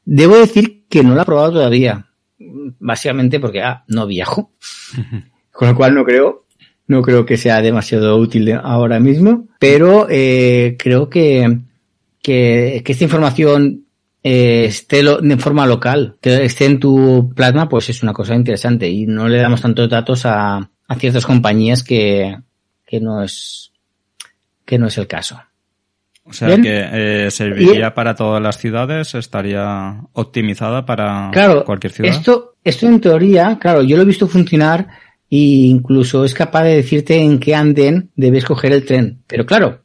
Debo 0.03 0.37
decir 0.37 0.85
que 0.89 1.03
no 1.03 1.13
la 1.13 1.21
he 1.21 1.25
probado 1.25 1.53
todavía. 1.53 2.07
Básicamente 2.39 3.39
porque, 3.39 3.61
ah, 3.61 3.83
no 3.87 4.07
viajo. 4.07 4.51
Con 5.57 5.69
lo 5.69 5.75
cual 5.75 5.95
no 5.95 6.05
creo, 6.05 6.45
no 6.87 7.01
creo 7.01 7.25
que 7.25 7.35
sea 7.35 7.61
demasiado 7.63 8.15
útil 8.17 8.51
ahora 8.53 8.99
mismo. 8.99 9.47
Pero 9.59 10.05
eh, 10.09 10.75
creo 10.77 11.09
que, 11.09 11.57
que, 12.21 12.81
que 12.85 12.91
esta 12.91 13.03
información 13.03 13.85
eh, 14.23 14.65
esté 14.67 15.01
lo- 15.01 15.17
de 15.19 15.37
forma 15.37 15.65
local, 15.65 16.17
que 16.21 16.45
esté 16.45 16.65
en 16.65 16.79
tu 16.79 17.33
plasma, 17.35 17.67
pues 17.67 17.89
es 17.89 18.03
una 18.03 18.13
cosa 18.13 18.35
interesante. 18.35 18.87
Y 18.87 19.07
no 19.07 19.27
le 19.27 19.39
damos 19.39 19.61
tantos 19.61 19.89
datos 19.89 20.25
a, 20.25 20.69
a 20.87 20.95
ciertas 20.95 21.25
compañías 21.25 21.83
que, 21.83 22.37
que 22.85 22.99
no 22.99 23.23
es, 23.23 23.71
que 24.63 24.77
no 24.77 24.87
es 24.87 24.97
el 24.99 25.07
caso. 25.07 25.41
O 26.23 26.33
sea 26.33 26.49
Bien. 26.49 26.61
que 26.61 27.25
eh, 27.25 27.31
serviría 27.31 27.93
para 27.93 28.13
todas 28.13 28.41
las 28.43 28.57
ciudades, 28.57 29.15
estaría 29.15 29.97
optimizada 30.13 30.85
para 30.85 31.29
Claro, 31.31 31.63
cualquier 31.63 31.93
ciudad. 31.93 32.11
esto, 32.13 32.55
esto 32.63 32.85
en 32.85 32.99
teoría, 32.99 33.57
claro, 33.59 33.81
yo 33.81 33.95
lo 33.95 34.03
he 34.03 34.05
visto 34.05 34.27
funcionar 34.27 34.87
e 35.29 35.67
incluso 35.67 36.23
es 36.23 36.33
capaz 36.33 36.63
de 36.63 36.75
decirte 36.75 37.17
en 37.21 37.39
qué 37.39 37.55
andén 37.55 38.11
debes 38.15 38.45
coger 38.45 38.73
el 38.73 38.85
tren. 38.85 39.19
Pero 39.27 39.45
claro, 39.45 39.81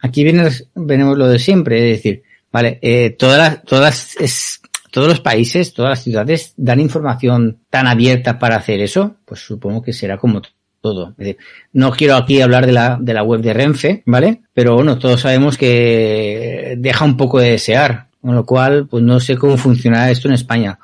aquí 0.00 0.24
viene, 0.24 0.48
venimos 0.74 1.18
lo 1.18 1.28
de 1.28 1.38
siempre, 1.38 1.78
es 1.78 1.96
decir, 1.96 2.22
vale, 2.52 2.78
eh, 2.82 3.10
todas 3.10 3.38
las, 3.38 3.62
todas, 3.64 4.16
es, 4.18 4.60
todos 4.90 5.08
los 5.08 5.20
países, 5.20 5.72
todas 5.72 5.90
las 5.90 6.02
ciudades 6.02 6.54
dan 6.56 6.80
información 6.80 7.58
tan 7.70 7.86
abierta 7.86 8.38
para 8.38 8.56
hacer 8.56 8.80
eso, 8.80 9.16
pues 9.24 9.40
supongo 9.40 9.82
que 9.82 9.92
será 9.92 10.16
como 10.16 10.42
todo. 10.80 11.10
Es 11.10 11.16
decir, 11.16 11.36
no 11.72 11.90
quiero 11.90 12.16
aquí 12.16 12.40
hablar 12.40 12.66
de 12.66 12.72
la, 12.72 12.98
de 13.00 13.14
la 13.14 13.22
web 13.22 13.40
de 13.40 13.52
Renfe, 13.52 14.02
¿vale? 14.06 14.42
Pero 14.54 14.74
bueno, 14.74 14.98
todos 14.98 15.20
sabemos 15.20 15.58
que 15.58 16.76
deja 16.78 17.04
un 17.04 17.16
poco 17.16 17.40
de 17.40 17.50
desear, 17.50 18.08
con 18.20 18.34
lo 18.34 18.44
cual, 18.44 18.86
pues 18.88 19.02
no 19.02 19.20
sé 19.20 19.36
cómo 19.36 19.56
funcionará 19.56 20.10
esto 20.10 20.28
en 20.28 20.34
España. 20.34 20.78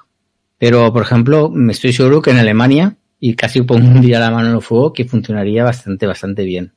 Pero, 0.59 0.93
por 0.93 1.03
ejemplo, 1.03 1.51
me 1.51 1.73
estoy 1.73 1.93
seguro 1.93 2.23
que 2.23 2.31
en 2.31 2.39
Alemania, 2.39 2.97
y 3.27 3.35
casi 3.37 3.63
pongo 3.63 3.89
un 3.89 4.03
día 4.03 4.21
la 4.21 4.31
mano 4.31 4.51
en 4.51 4.57
el 4.57 4.61
fuego, 4.61 4.93
que 4.93 5.07
funcionaría 5.07 5.65
bastante, 5.65 6.07
bastante 6.07 6.45
bien. 6.45 6.75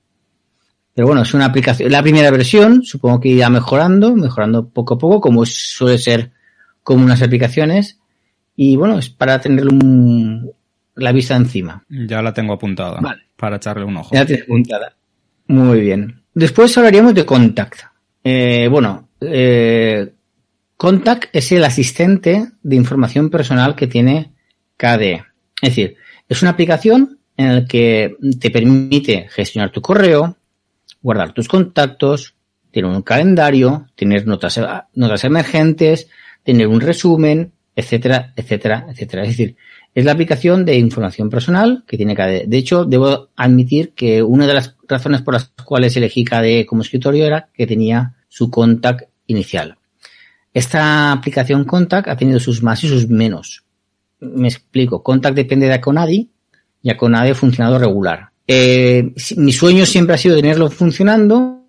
Pero 0.94 1.06
bueno, 1.06 1.24
es 1.24 1.34
una 1.34 1.44
aplicación, 1.44 1.92
la 1.92 2.02
primera 2.02 2.32
versión, 2.32 2.86
supongo 2.86 3.20
que 3.20 3.28
irá 3.28 3.50
mejorando, 3.50 4.16
mejorando 4.16 4.70
poco 4.70 4.94
a 4.94 4.98
poco, 4.98 5.20
como 5.20 5.46
suele 5.46 5.98
ser 5.98 6.32
como 6.84 7.04
unas 7.04 7.22
aplicaciones. 7.22 8.00
Y 8.56 8.78
bueno, 8.78 8.98
es 8.98 9.10
para 9.10 9.42
tener 9.42 9.68
un, 9.68 10.50
la 10.96 11.12
vista 11.12 11.36
encima. 11.36 11.84
Ya 11.90 12.22
la 12.22 12.34
tengo 12.34 12.54
apuntada 12.54 13.02
Vale. 13.02 13.24
para 13.36 13.58
echarle 13.58 13.84
un 13.84 13.98
ojo. 13.98 14.16
Ya 14.16 14.26
tienes 14.26 14.46
apuntada. 14.46 14.96
Muy 15.48 15.82
bien. 15.82 16.24
Después 16.34 16.78
hablaríamos 16.78 17.14
de 17.14 17.26
Contact. 17.26 17.82
Eh, 18.24 18.70
bueno, 18.72 19.10
eh, 19.20 20.14
Contact 20.78 21.26
es 21.34 21.52
el 21.52 21.66
asistente 21.66 22.52
de 22.64 22.76
información 22.78 23.30
personal 23.30 23.76
que 23.76 23.88
tiene 23.88 24.32
KDE. 24.78 25.26
Es 25.62 25.70
decir, 25.72 25.98
es 26.28 26.42
una 26.42 26.52
aplicación 26.52 27.20
en 27.38 27.56
la 27.56 27.66
que 27.66 28.16
te 28.40 28.50
permite 28.50 29.28
gestionar 29.30 29.72
tu 29.72 29.82
correo, 29.82 30.38
guardar 31.02 31.34
tus 31.34 31.48
contactos, 31.48 32.36
tener 32.72 32.90
un 32.90 33.02
calendario, 33.02 33.88
tener 33.96 34.28
notas, 34.28 34.60
notas 34.94 35.24
emergentes, 35.24 36.10
tener 36.44 36.68
un 36.68 36.82
resumen, 36.82 37.52
etcétera, 37.76 38.34
etcétera, 38.36 38.88
etcétera. 38.90 39.24
Es 39.24 39.30
decir, 39.30 39.56
es 39.94 40.06
la 40.06 40.12
aplicación 40.12 40.66
de 40.66 40.78
información 40.78 41.30
personal 41.30 41.84
que 41.88 41.98
tiene 41.98 42.16
KDE. 42.16 42.46
De 42.48 42.58
hecho, 42.58 42.86
debo 42.86 43.30
admitir 43.36 43.94
que 43.94 44.22
una 44.22 44.48
de 44.48 44.54
las 44.54 44.76
razones 44.88 45.22
por 45.22 45.34
las 45.34 45.52
cuales 45.63 45.96
elegí 45.96 46.24
KDE 46.24 46.66
como 46.66 46.82
escritorio 46.82 47.26
era 47.26 47.50
que 47.54 47.68
tenía 47.68 48.16
su 48.28 48.50
Contact 48.50 49.10
inicial. 49.28 49.78
Esta 50.54 51.12
aplicación 51.12 51.66
Contact 51.66 52.08
ha 52.08 52.18
tenido 52.18 52.40
sus 52.40 52.63
más 52.63 52.84
y 52.84 52.88
sus 52.88 53.08
menos. 53.08 53.63
Me 54.20 54.48
explico. 54.48 55.04
Contact 55.04 55.36
depende 55.36 55.68
de 55.68 55.74
Aconadi 55.74 56.30
y 56.82 56.90
Aconadi 56.90 57.32
ha 57.32 57.36
funcionado 57.36 57.78
regular. 57.78 58.30
Eh, 58.48 59.14
mi 59.36 59.52
sueño 59.52 59.86
siempre 59.86 60.16
ha 60.16 60.18
sido 60.18 60.36
tenerlo 60.36 60.70
funcionando, 60.70 61.66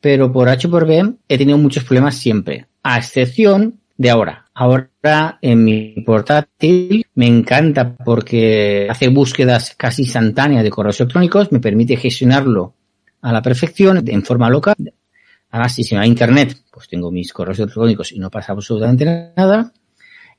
pero 0.00 0.32
por 0.32 0.48
H 0.48 0.68
por 0.68 0.86
B 0.86 1.14
he 1.28 1.38
tenido 1.38 1.58
muchos 1.58 1.84
problemas 1.84 2.14
siempre, 2.14 2.66
a 2.82 2.98
excepción 2.98 3.80
de 3.96 4.10
ahora. 4.10 4.46
Ahora 4.54 5.38
en 5.42 5.64
mi 5.64 5.94
portátil 6.04 7.04
me 7.14 7.26
encanta 7.26 7.96
porque 7.96 8.86
hace 8.88 9.08
búsquedas 9.08 9.74
casi 9.76 10.02
instantáneas 10.02 10.62
de 10.62 10.70
correos 10.70 11.00
electrónicos, 11.00 11.50
me 11.50 11.60
permite 11.60 11.96
gestionarlo 11.96 12.74
a 13.22 13.32
la 13.32 13.42
perfección 13.42 14.04
en 14.06 14.22
forma 14.22 14.48
local. 14.48 14.76
Además, 15.50 15.74
si 15.74 15.84
se 15.84 15.94
me 15.94 16.00
va 16.00 16.06
internet, 16.06 16.56
pues 16.70 16.88
tengo 16.88 17.10
mis 17.10 17.32
correos 17.32 17.58
electrónicos 17.58 18.12
y 18.12 18.18
no 18.18 18.30
pasa 18.30 18.52
absolutamente 18.52 19.32
nada. 19.36 19.72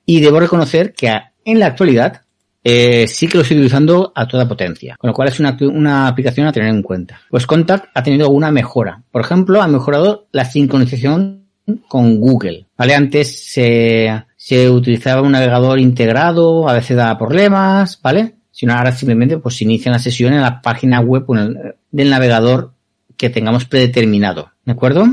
Y 0.08 0.22
debo 0.22 0.40
reconocer 0.40 0.94
que 0.94 1.14
en 1.46 1.60
la 1.60 1.68
actualidad 1.68 2.22
eh, 2.64 3.08
sí 3.08 3.28
que 3.28 3.38
lo 3.38 3.44
estoy 3.44 3.58
utilizando 3.58 4.12
a 4.16 4.28
toda 4.28 4.48
potencia, 4.48 4.96
con 4.98 5.10
lo 5.10 5.14
cual 5.14 5.28
es 5.28 5.40
una, 5.40 5.56
una, 5.62 6.08
aplicación 6.08 6.48
a 6.48 6.52
tener 6.52 6.70
en 6.70 6.82
cuenta. 6.82 7.22
Pues 7.30 7.46
Contact 7.46 7.90
ha 7.94 8.02
tenido 8.02 8.26
alguna 8.26 8.52
mejora. 8.52 9.04
Por 9.12 9.22
ejemplo, 9.22 9.62
ha 9.62 9.68
mejorado 9.68 10.28
la 10.32 10.46
sincronización 10.46 11.46
con 11.88 12.20
Google. 12.20 12.66
¿Vale? 12.78 12.96
Antes 12.96 13.52
se, 13.52 14.24
se 14.36 14.70
utilizaba 14.70 15.22
un 15.22 15.34
navegador 15.34 15.80
integrado, 15.80 16.70
a 16.70 16.74
veces 16.74 16.96
daba 16.96 17.18
problemas, 17.18 18.02
¿vale? 18.02 18.36
Sino 18.52 18.74
ahora 18.74 18.92
simplemente 18.92 19.38
pues 19.38 19.58
se 19.58 19.66
inicia 19.66 19.92
la 19.92 20.00
sesión 20.00 20.34
en 20.34 20.42
la 20.42 20.62
página 20.62 21.02
web 21.02 21.26
del 21.92 22.10
navegador 22.10 22.74
que 23.18 23.30
tengamos 23.30 23.66
predeterminado. 23.66 24.52
¿De 24.64 24.72
acuerdo? 24.72 25.06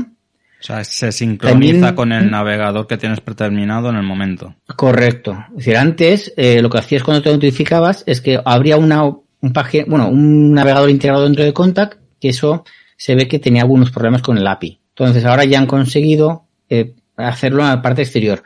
O 0.65 0.73
sea, 0.73 0.83
se 0.83 1.11
sincroniza 1.11 1.73
También, 1.73 1.95
con 1.95 2.11
el 2.11 2.31
navegador 2.31 2.87
que 2.87 2.97
tienes 2.97 3.21
predeterminado 3.21 3.91
en 3.91 3.97
el 3.97 4.03
momento. 4.03 4.55
Correcto. 4.75 5.37
Es 5.49 5.57
decir, 5.57 5.77
antes 5.77 6.33
eh, 6.37 6.59
lo 6.59 6.71
que 6.71 6.79
hacías 6.79 7.03
cuando 7.03 7.21
te 7.21 7.31
notificabas 7.31 8.03
es 8.07 8.19
que 8.19 8.41
habría 8.43 8.77
una 8.77 9.03
un 9.03 9.53
página, 9.53 9.85
bueno, 9.87 10.09
un 10.09 10.53
navegador 10.53 10.89
integrado 10.89 11.23
dentro 11.23 11.43
de 11.43 11.53
Contact, 11.53 11.99
que 12.19 12.29
eso 12.29 12.65
se 12.97 13.13
ve 13.13 13.27
que 13.27 13.37
tenía 13.37 13.61
algunos 13.61 13.91
problemas 13.91 14.23
con 14.23 14.39
el 14.39 14.47
API. 14.47 14.79
Entonces 14.89 15.23
ahora 15.23 15.45
ya 15.45 15.59
han 15.59 15.67
conseguido 15.67 16.47
eh, 16.67 16.95
hacerlo 17.15 17.61
en 17.61 17.69
la 17.69 17.81
parte 17.83 18.01
exterior. 18.01 18.41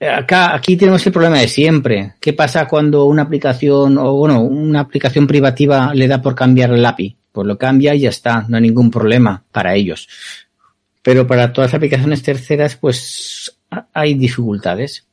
Acá, 0.00 0.52
aquí 0.52 0.76
tenemos 0.76 1.06
el 1.06 1.12
problema 1.12 1.38
de 1.38 1.46
siempre. 1.46 2.14
¿Qué 2.20 2.32
pasa 2.32 2.66
cuando 2.66 3.04
una 3.04 3.22
aplicación 3.22 3.98
o 3.98 4.14
bueno, 4.14 4.40
una 4.40 4.80
aplicación 4.80 5.28
privativa 5.28 5.94
le 5.94 6.08
da 6.08 6.20
por 6.20 6.34
cambiar 6.34 6.72
el 6.72 6.84
API? 6.84 7.16
Pues 7.30 7.46
lo 7.46 7.56
cambia 7.56 7.94
y 7.94 8.00
ya 8.00 8.08
está, 8.08 8.46
no 8.48 8.56
hay 8.56 8.62
ningún 8.64 8.90
problema 8.90 9.44
para 9.52 9.76
ellos. 9.76 10.08
Pero 11.02 11.26
para 11.26 11.52
todas 11.52 11.70
las 11.70 11.76
aplicaciones 11.76 12.22
terceras, 12.22 12.76
pues 12.76 13.56
hay 13.92 14.14
dificultades, 14.14 15.06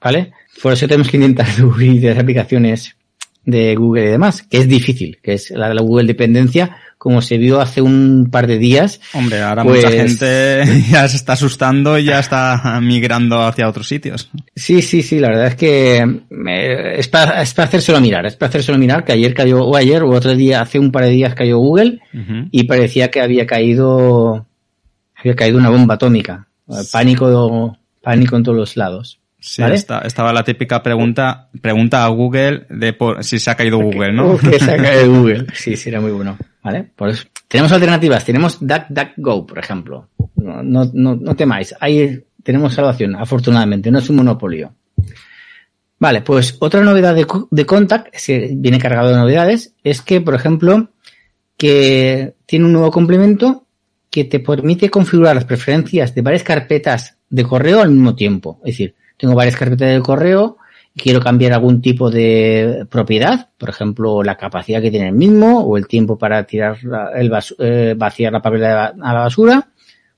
¿vale? 0.00 0.32
Por 0.62 0.72
eso 0.72 0.86
tenemos 0.86 1.08
que 1.08 1.16
intentar 1.16 1.46
cubrir 1.60 2.02
las 2.04 2.18
aplicaciones 2.18 2.96
de 3.44 3.74
Google 3.74 4.04
y 4.04 4.10
demás, 4.10 4.42
que 4.42 4.58
es 4.58 4.68
difícil, 4.68 5.18
que 5.22 5.34
es 5.34 5.50
la 5.50 5.68
de 5.68 5.74
la 5.74 5.82
Google 5.82 6.06
dependencia, 6.06 6.76
como 6.96 7.20
se 7.20 7.36
vio 7.36 7.60
hace 7.60 7.82
un 7.82 8.28
par 8.30 8.46
de 8.46 8.58
días. 8.58 9.00
Hombre, 9.12 9.42
ahora 9.42 9.62
pues, 9.62 9.84
mucha 9.84 9.94
gente 9.94 10.64
ya 10.90 11.06
se 11.06 11.16
está 11.16 11.34
asustando 11.34 11.98
y 11.98 12.04
ya 12.04 12.18
está 12.18 12.80
migrando 12.80 13.42
hacia 13.42 13.68
otros 13.68 13.86
sitios. 13.86 14.30
Sí, 14.56 14.80
sí, 14.80 15.02
sí, 15.02 15.20
la 15.20 15.28
verdad 15.28 15.48
es 15.48 15.56
que 15.56 15.96
eh, 15.98 16.94
es, 16.96 17.08
para, 17.08 17.42
es 17.42 17.52
para 17.52 17.68
hacérselo 17.68 18.00
mirar, 18.00 18.24
es 18.24 18.36
para 18.36 18.48
hacérselo 18.48 18.78
mirar, 18.78 19.04
que 19.04 19.12
ayer 19.12 19.34
cayó, 19.34 19.62
o 19.64 19.76
ayer, 19.76 20.02
o 20.02 20.10
otro 20.10 20.34
día, 20.34 20.62
hace 20.62 20.78
un 20.78 20.90
par 20.90 21.04
de 21.04 21.10
días 21.10 21.34
cayó 21.34 21.58
Google 21.58 22.00
uh 22.14 22.16
-huh. 22.16 22.48
y 22.50 22.64
parecía 22.64 23.10
que 23.10 23.20
había 23.20 23.46
caído, 23.46 24.46
había 25.24 25.36
caído 25.36 25.58
una 25.58 25.70
bomba 25.70 25.94
atómica. 25.94 26.46
Pánico, 26.92 27.78
pánico 28.02 28.36
en 28.36 28.42
todos 28.42 28.56
los 28.56 28.76
lados. 28.76 29.20
Sí, 29.38 29.60
¿vale? 29.60 29.74
está, 29.74 29.98
estaba 30.00 30.32
la 30.32 30.42
típica 30.42 30.82
pregunta, 30.82 31.50
pregunta 31.60 32.04
a 32.04 32.08
Google 32.08 32.66
de 32.70 32.94
por, 32.94 33.22
si 33.22 33.38
se 33.38 33.50
ha 33.50 33.54
caído 33.54 33.78
Google, 33.78 34.12
¿no? 34.12 34.38
Que 34.38 34.58
se 34.58 34.72
ha 34.72 34.76
caído 34.76 35.12
Google. 35.18 35.46
Sí, 35.54 35.76
sí, 35.76 35.90
era 35.90 36.00
muy 36.00 36.12
bueno. 36.12 36.38
¿Vale? 36.62 36.90
Por 36.96 37.10
eso. 37.10 37.24
Tenemos 37.48 37.70
alternativas. 37.72 38.24
Tenemos 38.24 38.58
DuckDuckGo, 38.60 39.46
por 39.46 39.58
ejemplo. 39.58 40.08
No, 40.36 40.62
no, 40.62 40.90
no, 40.92 41.16
no 41.16 41.36
temáis. 41.36 41.74
Ahí 41.78 42.24
tenemos 42.42 42.72
salvación, 42.72 43.16
afortunadamente. 43.16 43.90
No 43.90 43.98
es 43.98 44.08
un 44.08 44.16
monopolio. 44.16 44.72
Vale, 45.98 46.22
pues 46.22 46.56
otra 46.60 46.82
novedad 46.82 47.14
de, 47.14 47.26
de 47.50 47.66
Contact, 47.66 48.14
que 48.24 48.50
viene 48.56 48.78
cargado 48.78 49.10
de 49.10 49.16
novedades, 49.16 49.74
es 49.84 50.00
que, 50.00 50.20
por 50.22 50.34
ejemplo, 50.34 50.88
que 51.56 52.34
tiene 52.46 52.64
un 52.64 52.72
nuevo 52.72 52.90
complemento 52.90 53.63
que 54.14 54.22
te 54.22 54.38
permite 54.38 54.90
configurar 54.90 55.34
las 55.34 55.44
preferencias 55.44 56.14
de 56.14 56.22
varias 56.22 56.44
carpetas 56.44 57.18
de 57.28 57.42
correo 57.42 57.80
al 57.80 57.90
mismo 57.90 58.14
tiempo. 58.14 58.60
Es 58.60 58.74
decir, 58.74 58.94
tengo 59.16 59.34
varias 59.34 59.56
carpetas 59.56 59.92
de 59.92 60.00
correo 60.00 60.58
y 60.94 61.00
quiero 61.00 61.18
cambiar 61.18 61.52
algún 61.52 61.82
tipo 61.82 62.12
de 62.12 62.86
propiedad, 62.88 63.48
por 63.58 63.70
ejemplo, 63.70 64.22
la 64.22 64.36
capacidad 64.36 64.80
que 64.80 64.92
tiene 64.92 65.08
el 65.08 65.16
mismo 65.16 65.62
o 65.62 65.76
el 65.76 65.88
tiempo 65.88 66.16
para 66.16 66.44
tirar 66.46 66.78
el 67.16 67.32
eh, 67.58 67.96
vaciar 67.98 68.32
la 68.32 68.40
papelera 68.40 68.94
a 69.02 69.14
la 69.14 69.20
basura, 69.22 69.68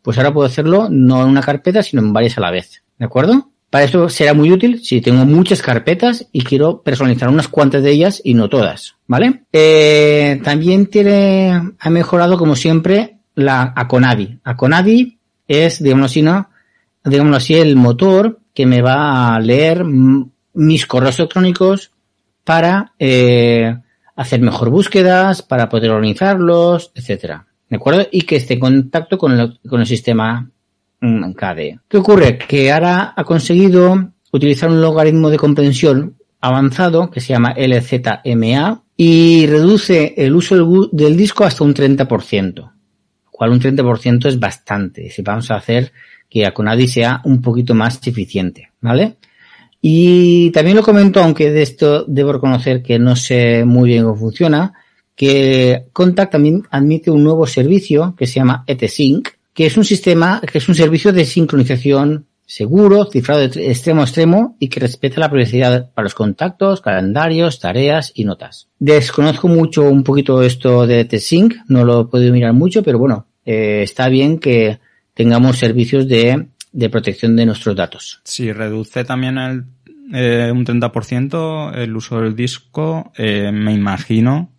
pues 0.03 0.19
ahora 0.19 0.35
puedo 0.35 0.47
hacerlo 0.47 0.89
no 0.91 1.23
en 1.23 1.31
una 1.31 1.41
carpeta, 1.41 1.83
sino 1.83 2.03
en 2.03 2.13
varias 2.13 2.37
a 2.37 2.43
la 2.43 2.51
vez. 2.51 2.83
¿De 2.99 3.07
acuerdo? 3.07 3.51
Para 3.71 3.87
eso 3.87 4.11
será 4.11 4.35
muy 4.35 4.53
útil 4.53 4.85
si 4.85 5.01
tengo 5.01 5.25
muchas 5.25 5.63
carpetas 5.63 6.29
y 6.33 6.43
quiero 6.43 6.83
personalizar 6.83 7.31
unas 7.31 7.49
cuantas 7.49 7.83
de 7.83 7.93
ellas 7.93 8.21
y 8.23 8.35
no 8.35 8.51
todas, 8.51 8.97
¿vale? 9.07 9.45
Eh, 9.55 10.39
también 10.45 10.87
tiene, 10.89 11.73
ha 11.79 11.89
mejorado 11.89 12.37
como 12.37 12.57
siempre 12.57 13.16
la 13.37 13.73
Aconadi. 13.77 14.39
Aconadi 14.43 15.19
es, 15.47 15.83
digamos 15.83 16.07
así, 16.07 16.23
¿no? 16.23 16.51
Digámoslo 17.05 17.37
así, 17.37 17.55
el 17.55 17.77
motor 17.77 18.41
que 18.53 18.67
me 18.67 18.83
va 18.83 19.35
a 19.35 19.41
leer 19.41 19.85
mis 19.85 20.87
correos 20.87 21.19
electrónicos 21.21 21.93
para 22.43 22.93
eh, 22.99 23.77
hacer 24.17 24.41
mejor 24.41 24.71
búsquedas, 24.71 25.43
para 25.43 25.69
poder 25.69 25.91
organizarlos, 25.91 26.91
etcétera. 26.95 27.47
¿De 27.69 27.77
acuerdo? 27.77 28.07
Y 28.11 28.23
que 28.23 28.37
esté 28.37 28.55
en 28.55 28.61
contacto 28.61 29.19
con 29.19 29.39
el, 29.39 29.59
con 29.69 29.81
el 29.81 29.87
sistema 29.87 30.51
mm, 31.01 31.33
KDE. 31.33 31.81
¿Qué 31.89 31.97
ocurre? 31.99 32.39
Que 32.39 32.73
ahora 32.73 33.13
ha 33.17 33.25
conseguido 33.25 34.13
utilizar 34.33 34.71
un 34.71 34.81
logaritmo 34.81 35.31
de 35.31 35.39
comprensión 35.39 36.17
avanzado 36.41 37.11
que 37.11 37.21
se 37.21 37.33
llama 37.33 37.55
LZMA 37.57 38.83
y 38.97 39.47
reduce 39.47 40.15
el 40.17 40.35
uso 40.35 40.89
del, 40.93 41.17
disco 41.17 41.45
hasta 41.45 41.65
un 41.65 41.75
30%, 41.75 42.73
cual 43.37 43.51
un 43.51 43.61
30% 43.61 44.29
es 44.29 44.41
bastante. 44.41 45.11
Si 45.11 45.21
vamos 45.21 45.51
a 45.51 45.57
hacer 45.57 45.93
que 46.29 46.47
Aconadi 46.47 46.89
sea 46.89 47.21
un 47.25 47.43
poquito 47.43 47.75
más 47.75 48.01
eficiente, 48.07 48.71
¿vale? 48.81 49.17
Y 49.83 50.51
también 50.53 50.77
lo 50.77 50.83
comento, 50.83 51.23
aunque 51.23 51.51
de 51.51 51.61
esto 51.61 52.05
debo 52.09 52.33
reconocer 52.33 52.83
que 52.83 52.99
no 52.99 53.15
sé 53.15 53.67
muy 53.67 53.91
bien 53.91 54.05
cómo 54.05 54.17
funciona, 54.17 54.73
que 55.15 55.85
Contact 55.93 56.33
también 56.33 56.63
admite 56.71 57.11
un 57.11 57.23
nuevo 57.23 57.47
servicio 57.47 58.15
que 58.17 58.27
se 58.27 58.37
llama 58.37 58.65
ETSync, 58.67 59.29
que 59.53 59.67
es 59.67 59.77
un 59.77 59.85
sistema, 59.85 60.41
que 60.41 60.57
es 60.57 60.69
un 60.71 60.75
servicio 60.75 61.13
de 61.13 61.27
sincronización 61.27 62.27
seguro, 62.47 63.05
cifrado 63.05 63.41
de 63.41 63.71
extremo 63.71 64.01
a 64.01 64.05
extremo 64.05 64.57
y 64.59 64.69
que 64.69 64.81
respeta 64.81 65.21
la 65.21 65.31
privacidad 65.31 65.91
para 65.93 66.05
los 66.05 66.15
contactos, 66.15 66.81
calendarios, 66.81 67.61
tareas 67.61 68.13
y 68.15 68.25
notas. 68.25 68.69
Desconozco 68.79 69.49
mucho 69.49 69.83
un 69.83 70.05
poquito 70.05 70.43
esto 70.43 70.87
de 70.87 71.01
ETSync, 71.01 71.55
no 71.69 71.85
lo 71.85 72.03
he 72.03 72.05
podido 72.07 72.33
mirar 72.33 72.53
mucho, 72.53 72.83
pero 72.83 72.99
bueno, 72.99 73.26
eh, 73.47 73.81
está 73.83 74.09
bien 74.09 74.39
que 74.39 74.81
tengamos 75.15 75.57
servicios 75.57 76.07
de, 76.07 76.49
de 76.73 76.91
protección 76.91 77.37
de 77.37 77.47
nuestros 77.47 77.75
datos. 77.75 78.21
Sí, 78.25 78.53
reduce 78.53 79.05
también 79.05 79.39
el, 79.39 79.65
eh, 80.13 80.53
un 80.53 80.65
30% 80.65 81.75
el 81.75 81.97
uso 81.97 82.21
del 82.21 82.37
disco, 82.37 83.13
eh, 83.17 83.51
me 83.53 83.73
imagino 83.73 84.51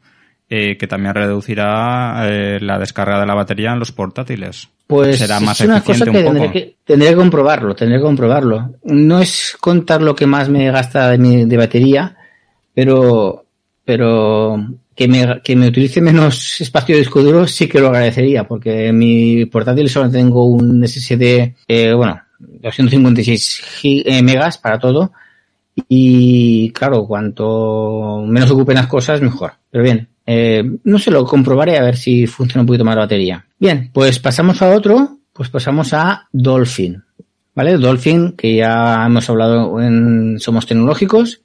eh, 0.49 0.77
que 0.77 0.87
también 0.87 1.13
reducirá 1.13 2.27
la 2.59 2.79
descarga 2.79 3.19
de 3.19 3.25
la 3.25 3.33
batería 3.33 3.71
en 3.71 3.79
los 3.79 3.91
portátiles. 3.91 4.69
Pues 4.87 5.19
será 5.19 5.39
más 5.39 5.59
es 5.59 5.67
una 5.67 5.83
cosa 5.83 6.05
que 6.05 6.09
un 6.09 6.15
tendré, 6.15 6.51
que 6.51 6.75
tendré 6.83 7.09
que 7.09 7.15
comprobarlo, 7.15 7.75
tendré 7.75 7.97
que 7.97 8.03
comprobarlo. 8.03 8.75
No 8.83 9.19
es 9.19 9.55
contar 9.59 10.01
lo 10.01 10.15
que 10.15 10.25
más 10.25 10.49
me 10.49 10.71
gasta 10.71 11.09
de, 11.09 11.17
mi, 11.17 11.45
de 11.45 11.57
batería, 11.57 12.17
pero, 12.73 13.45
pero 13.83 14.57
que 14.97 15.07
me, 15.07 15.41
que 15.43 15.55
me 15.55 15.67
utilice 15.67 16.01
menos 16.01 16.59
espacio 16.59 16.95
de 16.95 17.01
disco 17.01 17.21
duro 17.21 17.45
sí 17.47 17.67
que 17.67 17.79
lo 17.79 17.89
agradecería, 17.89 18.47
porque 18.47 18.87
en 18.87 18.97
mi 18.97 19.45
portátil 19.45 19.89
solo 19.89 20.09
tengo 20.09 20.45
un 20.45 20.85
SSD, 20.85 21.53
eh, 21.67 21.93
bueno, 21.93 22.19
256 22.39 23.61
eh, 23.83 24.23
megas 24.23 24.57
para 24.57 24.79
todo. 24.79 25.11
Y 25.87 26.71
claro, 26.71 27.05
cuanto 27.05 28.23
menos 28.25 28.49
ocupen 28.49 28.77
las 28.77 28.87
cosas, 28.87 29.21
mejor. 29.21 29.53
Pero 29.69 29.83
bien, 29.83 30.07
eh, 30.25 30.63
no 30.83 30.97
se 30.97 31.11
lo 31.11 31.23
comprobaré 31.23 31.77
a 31.77 31.83
ver 31.83 31.95
si 31.95 32.25
funciona 32.25 32.61
un 32.61 32.67
poquito 32.67 32.83
más 32.83 32.95
la 32.95 33.03
batería. 33.03 33.45
Bien, 33.59 33.91
pues 33.93 34.17
pasamos 34.17 34.63
a 34.63 34.71
otro, 34.71 35.19
pues 35.31 35.49
pasamos 35.49 35.93
a 35.93 36.27
Dolphin. 36.31 37.03
¿Vale? 37.53 37.77
Dolphin, 37.77 38.31
que 38.31 38.55
ya 38.55 39.05
hemos 39.05 39.29
hablado 39.29 39.79
en 39.79 40.39
Somos 40.39 40.65
Tecnológicos, 40.65 41.41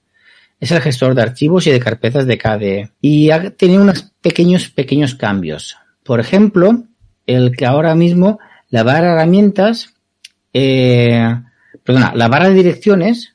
es 0.62 0.70
el 0.70 0.80
gestor 0.80 1.16
de 1.16 1.22
archivos 1.22 1.66
y 1.66 1.72
de 1.72 1.80
carpetas 1.80 2.24
de 2.24 2.38
KDE. 2.38 2.90
Y 3.00 3.30
ha 3.30 3.50
tenido 3.50 3.82
unos 3.82 4.12
pequeños, 4.20 4.68
pequeños 4.68 5.16
cambios. 5.16 5.76
Por 6.04 6.20
ejemplo, 6.20 6.84
el 7.26 7.56
que 7.56 7.66
ahora 7.66 7.96
mismo 7.96 8.38
la 8.70 8.84
barra 8.84 9.08
de 9.08 9.12
herramientas, 9.14 9.92
eh, 10.52 11.34
perdona, 11.82 12.12
la 12.14 12.28
barra 12.28 12.48
de 12.50 12.54
direcciones, 12.54 13.34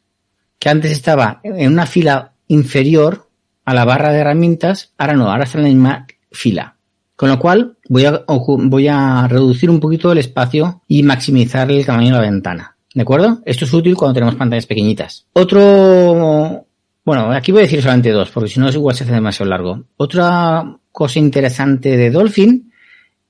que 0.57 0.69
antes 0.69 0.89
estaba 0.93 1.41
en 1.43 1.73
una 1.73 1.85
fila 1.85 2.31
inferior 2.47 3.27
a 3.65 3.73
la 3.73 3.83
barra 3.83 4.13
de 4.13 4.19
herramientas, 4.19 4.93
ahora 4.97 5.13
no, 5.15 5.29
ahora 5.29 5.43
está 5.43 5.57
en 5.57 5.63
la 5.65 5.69
misma 5.69 6.07
fila. 6.31 6.77
Con 7.17 7.27
lo 7.27 7.39
cual 7.39 7.75
voy 7.89 8.05
a, 8.05 8.23
voy 8.25 8.87
a 8.87 9.27
reducir 9.27 9.69
un 9.69 9.81
poquito 9.81 10.13
el 10.13 10.19
espacio 10.19 10.81
y 10.87 11.03
maximizar 11.03 11.69
el 11.73 11.85
tamaño 11.85 12.07
de 12.07 12.21
la 12.21 12.21
ventana. 12.21 12.77
¿De 12.93 13.01
acuerdo? 13.01 13.41
Esto 13.43 13.65
es 13.65 13.73
útil 13.73 13.95
cuando 13.95 14.13
tenemos 14.13 14.35
pantallas 14.35 14.65
pequeñitas. 14.65 15.25
Otro 15.33 16.66
bueno, 17.07 17.31
aquí 17.31 17.53
voy 17.53 17.59
a 17.59 17.61
decir 17.61 17.81
solamente 17.81 18.11
dos, 18.11 18.29
porque 18.31 18.49
si 18.49 18.59
no 18.59 18.67
es 18.67 18.75
igual 18.75 18.93
se 18.93 19.05
hace 19.05 19.13
demasiado 19.13 19.49
largo. 19.49 19.85
Otra 19.95 20.77
cosa 20.91 21.19
interesante 21.19 21.95
de 21.95 22.11
Dolphin 22.11 22.69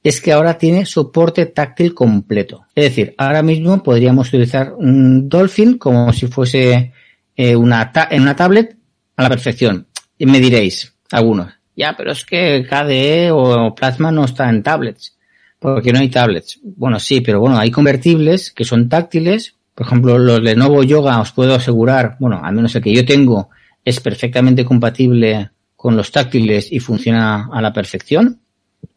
es 0.01 0.19
que 0.19 0.33
ahora 0.33 0.57
tiene 0.57 0.83
soporte 0.87 1.45
táctil 1.45 1.93
completo. 1.93 2.65
Es 2.73 2.85
decir, 2.85 3.13
ahora 3.19 3.43
mismo 3.43 3.83
podríamos 3.83 4.29
utilizar 4.29 4.73
un 4.73 5.29
Dolphin 5.29 5.77
como 5.77 6.11
si 6.11 6.25
fuese 6.25 6.91
eh, 7.35 7.55
una 7.55 7.91
en 8.09 8.23
una 8.23 8.35
tablet 8.35 8.75
a 9.15 9.21
la 9.21 9.29
perfección. 9.29 9.85
Y 10.17 10.25
me 10.25 10.39
diréis, 10.39 10.95
algunos, 11.11 11.53
ya, 11.75 11.93
pero 11.95 12.13
es 12.13 12.25
que 12.25 12.65
KDE 12.67 13.29
o 13.29 13.75
Plasma 13.75 14.11
no 14.11 14.25
está 14.25 14.49
en 14.49 14.63
tablets, 14.63 15.15
porque 15.59 15.93
no 15.93 15.99
hay 15.99 16.09
tablets. 16.09 16.59
Bueno, 16.63 16.99
sí, 16.99 17.21
pero 17.21 17.41
bueno, 17.41 17.59
hay 17.59 17.69
convertibles 17.69 18.51
que 18.51 18.65
son 18.65 18.89
táctiles. 18.89 19.53
Por 19.75 19.85
ejemplo, 19.85 20.17
los 20.17 20.41
Lenovo 20.41 20.81
Yoga 20.81 21.21
os 21.21 21.31
puedo 21.31 21.53
asegurar, 21.53 22.17
bueno, 22.19 22.41
al 22.43 22.55
menos 22.55 22.73
el 22.73 22.81
que 22.81 22.91
yo 22.91 23.05
tengo, 23.05 23.51
es 23.87 24.01
perfectamente 24.01 24.65
compatible 24.65 25.49
con 25.77 25.95
los 25.95 26.11
táctiles 26.11 26.69
y 26.73 26.81
funciona 26.81 27.47
a 27.49 27.61
la 27.61 27.71
perfección. 27.71 28.41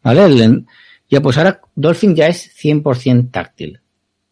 ¿Vale? 0.03 0.65
Ya 1.09 1.21
pues 1.21 1.37
ahora 1.37 1.61
Dolphin 1.75 2.13
ya 2.13 2.27
es 2.27 2.51
100% 2.61 3.31
táctil, 3.31 3.79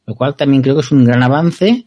lo 0.06 0.16
cual 0.16 0.36
también 0.36 0.62
creo 0.62 0.76
que 0.76 0.82
es 0.82 0.92
un 0.92 1.06
gran 1.06 1.24
avance, 1.24 1.86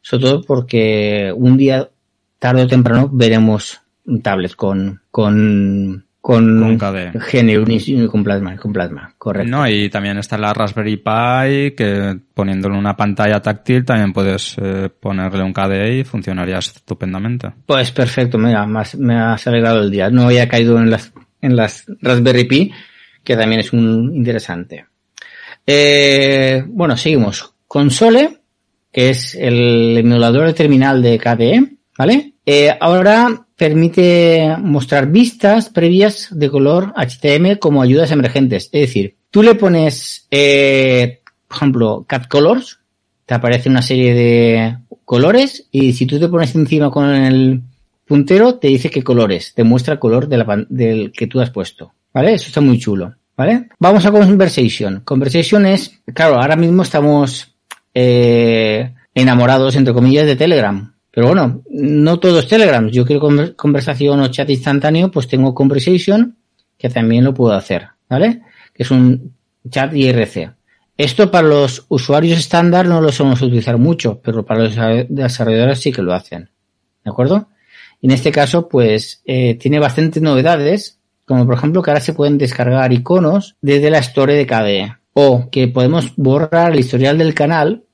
sobre 0.00 0.24
todo 0.24 0.42
porque 0.42 1.32
un 1.34 1.56
día 1.56 1.90
tarde 2.38 2.62
o 2.62 2.68
temprano 2.68 3.10
veremos 3.12 3.80
un 4.06 4.22
tablet 4.22 4.54
con, 4.54 5.02
con 5.10 6.06
con, 6.22 6.78
con 6.78 6.78
con 6.78 8.22
plasma, 8.22 8.56
con 8.56 8.72
plasma, 8.72 9.12
correcto. 9.18 9.50
No, 9.50 9.68
y 9.68 9.90
también 9.90 10.18
está 10.18 10.38
la 10.38 10.54
Raspberry 10.54 10.96
Pi 10.96 11.74
que 11.76 12.16
poniéndole 12.32 12.78
una 12.78 12.96
pantalla 12.96 13.42
táctil 13.42 13.84
también 13.84 14.12
puedes 14.12 14.56
eh, 14.62 14.88
ponerle 14.88 15.42
un 15.42 15.52
KDE 15.52 15.98
y 15.98 16.04
funcionaría 16.04 16.58
estupendamente. 16.58 17.50
Pues 17.66 17.90
perfecto, 17.90 18.38
mira, 18.38 18.64
me 18.66 19.16
has 19.16 19.46
alegrado 19.48 19.82
el 19.82 19.90
día. 19.90 20.10
No 20.10 20.26
había 20.26 20.48
caído 20.48 20.78
en 20.78 20.90
las, 20.90 21.12
en 21.40 21.56
las 21.56 21.86
Raspberry 22.00 22.44
Pi, 22.44 22.72
que 23.24 23.36
también 23.36 23.60
es 23.60 23.72
un 23.72 24.12
interesante. 24.14 24.86
Eh, 25.66 26.62
bueno, 26.68 26.96
seguimos. 26.96 27.52
Console, 27.66 28.38
que 28.92 29.10
es 29.10 29.34
el 29.34 29.98
emulador 29.98 30.46
de 30.46 30.54
terminal 30.54 31.02
de 31.02 31.18
KDE, 31.18 31.78
¿vale? 31.98 32.34
Eh, 32.46 32.70
ahora 32.80 33.41
permite 33.56 34.56
mostrar 34.58 35.08
vistas 35.08 35.68
previas 35.68 36.28
de 36.30 36.50
color 36.50 36.92
HTML 36.96 37.58
como 37.58 37.82
ayudas 37.82 38.10
emergentes. 38.10 38.64
Es 38.72 38.80
decir, 38.80 39.16
tú 39.30 39.42
le 39.42 39.54
pones, 39.54 40.26
eh, 40.30 41.20
por 41.48 41.56
ejemplo, 41.56 42.04
cat 42.08 42.28
colors, 42.28 42.80
te 43.26 43.34
aparece 43.34 43.68
una 43.68 43.82
serie 43.82 44.14
de 44.14 44.78
colores 45.04 45.68
y 45.70 45.92
si 45.92 46.06
tú 46.06 46.18
te 46.18 46.28
pones 46.28 46.54
encima 46.54 46.90
con 46.90 47.08
el 47.10 47.62
puntero 48.06 48.56
te 48.56 48.68
dice 48.68 48.90
qué 48.90 49.02
colores, 49.02 49.54
te 49.54 49.64
muestra 49.64 49.94
el 49.94 50.00
color 50.00 50.28
de 50.28 50.36
la, 50.36 50.66
del 50.68 51.12
que 51.12 51.26
tú 51.26 51.40
has 51.40 51.50
puesto. 51.50 51.92
¿Vale? 52.12 52.34
Eso 52.34 52.48
está 52.48 52.60
muy 52.60 52.78
chulo. 52.78 53.14
¿Vale? 53.36 53.68
Vamos 53.78 54.04
a 54.04 54.12
Conversation. 54.12 55.00
Conversation 55.00 55.64
es, 55.66 56.02
claro, 56.12 56.38
ahora 56.38 56.56
mismo 56.56 56.82
estamos 56.82 57.54
eh, 57.94 58.92
enamorados, 59.14 59.76
entre 59.76 59.94
comillas, 59.94 60.26
de 60.26 60.36
Telegram. 60.36 60.91
Pero 61.12 61.28
bueno, 61.28 61.62
no 61.70 62.18
todo 62.18 62.38
es 62.38 62.48
Telegram. 62.48 62.88
Yo 62.88 63.04
quiero 63.04 63.54
conversación 63.54 64.20
o 64.20 64.28
chat 64.28 64.48
instantáneo, 64.48 65.10
pues 65.10 65.28
tengo 65.28 65.54
Conversation, 65.54 66.36
que 66.78 66.88
también 66.88 67.22
lo 67.22 67.34
puedo 67.34 67.52
hacer, 67.52 67.86
¿vale? 68.08 68.40
Que 68.72 68.82
es 68.82 68.90
un 68.90 69.34
chat 69.68 69.94
IRC. 69.94 70.50
Esto 70.96 71.30
para 71.30 71.48
los 71.48 71.84
usuarios 71.88 72.38
estándar 72.38 72.86
no 72.86 73.00
lo 73.02 73.12
somos 73.12 73.42
utilizar 73.42 73.76
mucho, 73.76 74.20
pero 74.22 74.44
para 74.44 74.64
los 74.64 74.76
desarrolladores 75.08 75.80
sí 75.80 75.92
que 75.92 76.02
lo 76.02 76.14
hacen. 76.14 76.48
¿De 77.04 77.10
acuerdo? 77.10 77.48
Y 78.00 78.06
en 78.06 78.12
este 78.12 78.32
caso, 78.32 78.68
pues, 78.68 79.22
eh, 79.26 79.56
tiene 79.56 79.78
bastantes 79.78 80.22
novedades, 80.22 80.98
como 81.26 81.44
por 81.44 81.54
ejemplo 81.54 81.82
que 81.82 81.90
ahora 81.90 82.00
se 82.00 82.14
pueden 82.14 82.38
descargar 82.38 82.92
iconos 82.92 83.56
desde 83.60 83.90
la 83.90 83.98
store 83.98 84.34
de 84.34 84.46
KDE. 84.46 84.96
O 85.12 85.50
que 85.50 85.68
podemos 85.68 86.14
borrar 86.16 86.72
el 86.72 86.80
historial 86.80 87.18
del 87.18 87.34
canal 87.34 87.84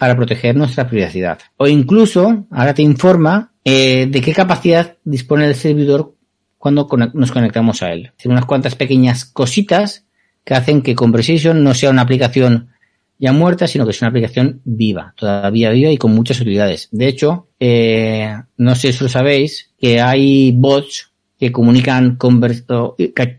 para 0.00 0.16
proteger 0.16 0.56
nuestra 0.56 0.88
privacidad. 0.88 1.38
O 1.58 1.68
incluso, 1.68 2.46
ahora 2.50 2.72
te 2.72 2.80
informa 2.80 3.52
eh, 3.62 4.06
de 4.06 4.22
qué 4.22 4.32
capacidad 4.32 4.96
dispone 5.04 5.44
el 5.44 5.54
servidor 5.54 6.14
cuando 6.56 6.88
nos 7.12 7.30
conectamos 7.30 7.82
a 7.82 7.92
él. 7.92 8.10
Tiene 8.16 8.32
unas 8.32 8.46
cuantas 8.46 8.76
pequeñas 8.76 9.26
cositas 9.26 10.06
que 10.42 10.54
hacen 10.54 10.80
que 10.80 10.94
Conversation 10.94 11.62
no 11.62 11.74
sea 11.74 11.90
una 11.90 12.00
aplicación 12.00 12.70
ya 13.18 13.34
muerta, 13.34 13.66
sino 13.66 13.84
que 13.84 13.90
es 13.90 14.00
una 14.00 14.08
aplicación 14.08 14.62
viva, 14.64 15.12
todavía 15.18 15.68
viva 15.68 15.90
y 15.90 15.98
con 15.98 16.14
muchas 16.14 16.40
utilidades. 16.40 16.88
De 16.92 17.06
hecho, 17.06 17.48
eh, 17.60 18.34
no 18.56 18.74
sé 18.76 18.94
si 18.94 19.04
lo 19.04 19.10
sabéis, 19.10 19.70
que 19.78 20.00
hay 20.00 20.52
bots 20.52 21.12
que 21.38 21.52
comunican 21.52 22.16
con 22.16 22.40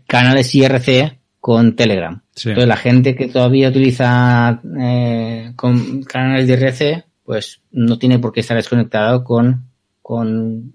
canales 0.06 0.54
IRC 0.54 1.21
con 1.42 1.74
Telegram. 1.74 2.22
Entonces 2.36 2.68
la 2.68 2.76
gente 2.76 3.16
que 3.16 3.26
todavía 3.26 3.70
utiliza 3.70 4.60
eh, 4.78 5.52
con 5.56 6.04
canales 6.04 6.46
de 6.46 6.54
IRC, 6.54 7.04
pues 7.24 7.62
no 7.72 7.98
tiene 7.98 8.20
por 8.20 8.32
qué 8.32 8.38
estar 8.38 8.56
desconectado 8.56 9.24
con, 9.24 9.64
con, 10.00 10.72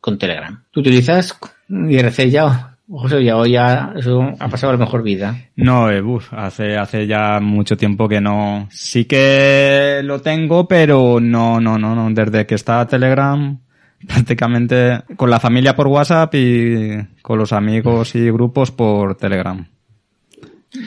con 0.00 0.18
Telegram. 0.18 0.64
¿Tú 0.72 0.80
utilizas 0.80 1.38
IRC 1.68 2.28
ya? 2.28 2.76
José, 2.90 3.22
ya, 3.22 3.36
ya 3.46 3.92
eso 3.94 4.32
ha 4.40 4.48
pasado 4.48 4.72
a 4.72 4.76
la 4.76 4.84
mejor 4.84 5.04
vida. 5.04 5.36
No, 5.54 5.88
eh, 5.88 6.02
hace, 6.32 6.76
hace 6.76 7.06
ya 7.06 7.38
mucho 7.38 7.76
tiempo 7.76 8.08
que 8.08 8.20
no. 8.20 8.66
Sí 8.72 9.04
que 9.04 10.00
lo 10.02 10.20
tengo, 10.20 10.66
pero 10.66 11.20
no, 11.20 11.60
no, 11.60 11.78
no, 11.78 11.94
no. 11.94 12.10
Desde 12.10 12.46
que 12.46 12.56
está 12.56 12.84
Telegram, 12.88 13.60
prácticamente 14.08 15.04
con 15.14 15.30
la 15.30 15.38
familia 15.38 15.76
por 15.76 15.86
WhatsApp 15.86 16.34
y 16.34 16.98
con 17.22 17.38
los 17.38 17.52
amigos 17.52 18.16
y 18.16 18.28
grupos 18.28 18.72
por 18.72 19.14
Telegram. 19.14 19.64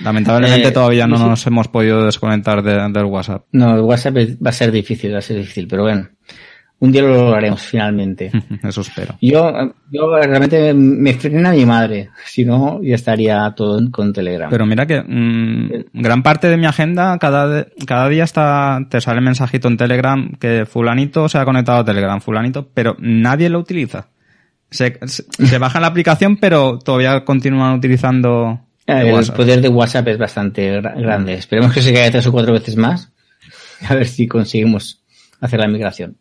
Lamentablemente 0.04 0.67
eh, 0.67 0.71
todavía 0.71 1.08
no 1.08 1.17
nos 1.17 1.45
hemos 1.47 1.67
podido 1.67 2.06
desconectar 2.06 2.62
del 2.62 3.06
WhatsApp. 3.06 3.45
No, 3.52 3.76
el 3.76 3.82
WhatsApp 3.82 4.17
va 4.45 4.50
a 4.50 4.54
ser 4.54 4.71
difícil, 4.71 5.13
va 5.13 5.19
a 5.19 5.21
ser 5.21 5.38
difícil, 5.38 5.67
pero 5.67 5.84
bueno, 5.84 6.10
un 6.80 6.91
día 6.91 7.02
lo 7.02 7.13
lograremos 7.13 7.62
finalmente. 7.62 8.32
Eso 8.63 8.82
espero. 8.82 9.15
Yo, 9.21 9.52
yo 9.89 10.15
realmente 10.15 10.73
me 10.73 11.13
frena 11.13 11.52
mi 11.52 11.65
madre, 11.65 12.10
si 12.26 12.45
no 12.45 12.82
ya 12.84 12.95
estaría 12.95 13.52
todo 13.56 13.80
con 13.89 14.13
Telegram. 14.13 14.50
Pero 14.50 14.65
mira 14.65 14.86
que 14.86 15.02
mm, 15.02 15.86
gran 15.93 16.21
parte 16.21 16.50
de 16.50 16.58
mi 16.58 16.65
agenda, 16.65 17.17
cada, 17.17 17.67
cada 17.86 18.10
día 18.10 18.26
está, 18.26 18.86
te 18.89 19.02
sale 19.02 19.21
mensajito 19.21 19.67
en 19.67 19.78
Telegram 19.78 20.32
que 20.39 20.65
fulanito 20.65 21.30
se 21.30 21.38
ha 21.38 21.45
conectado 21.45 21.80
a 21.80 21.86
Telegram, 21.86 22.21
fulanito, 22.21 22.69
pero 22.73 22.95
nadie 23.00 23.50
lo 23.50 23.60
utiliza. 23.60 24.10
Se, 24.69 25.00
se, 25.06 25.23
se 25.23 25.58
baja 25.60 25.80
la 25.80 25.88
aplicación, 25.88 26.38
pero 26.38 26.78
todavía 26.78 27.23
continúan 27.23 27.73
utilizando 27.73 28.67
el 28.88 29.34
poder 29.34 29.62
de 29.62 29.69
WhatsApp 29.69 30.08
es 30.08 30.17
bastante 30.17 30.82
grande. 30.82 31.34
Esperemos 31.34 31.73
que 31.73 31.82
se 31.82 31.93
caiga 31.93 32.12
tres 32.12 32.28
o 32.28 32.32
cuatro 32.32 32.54
veces 32.54 32.76
más. 32.78 33.12
A 33.88 33.95
ver 33.95 34.08
si 34.08 34.28
conseguimos 34.28 35.04
hacer 35.39 35.60
la 35.60 35.67
migración. 35.67 36.17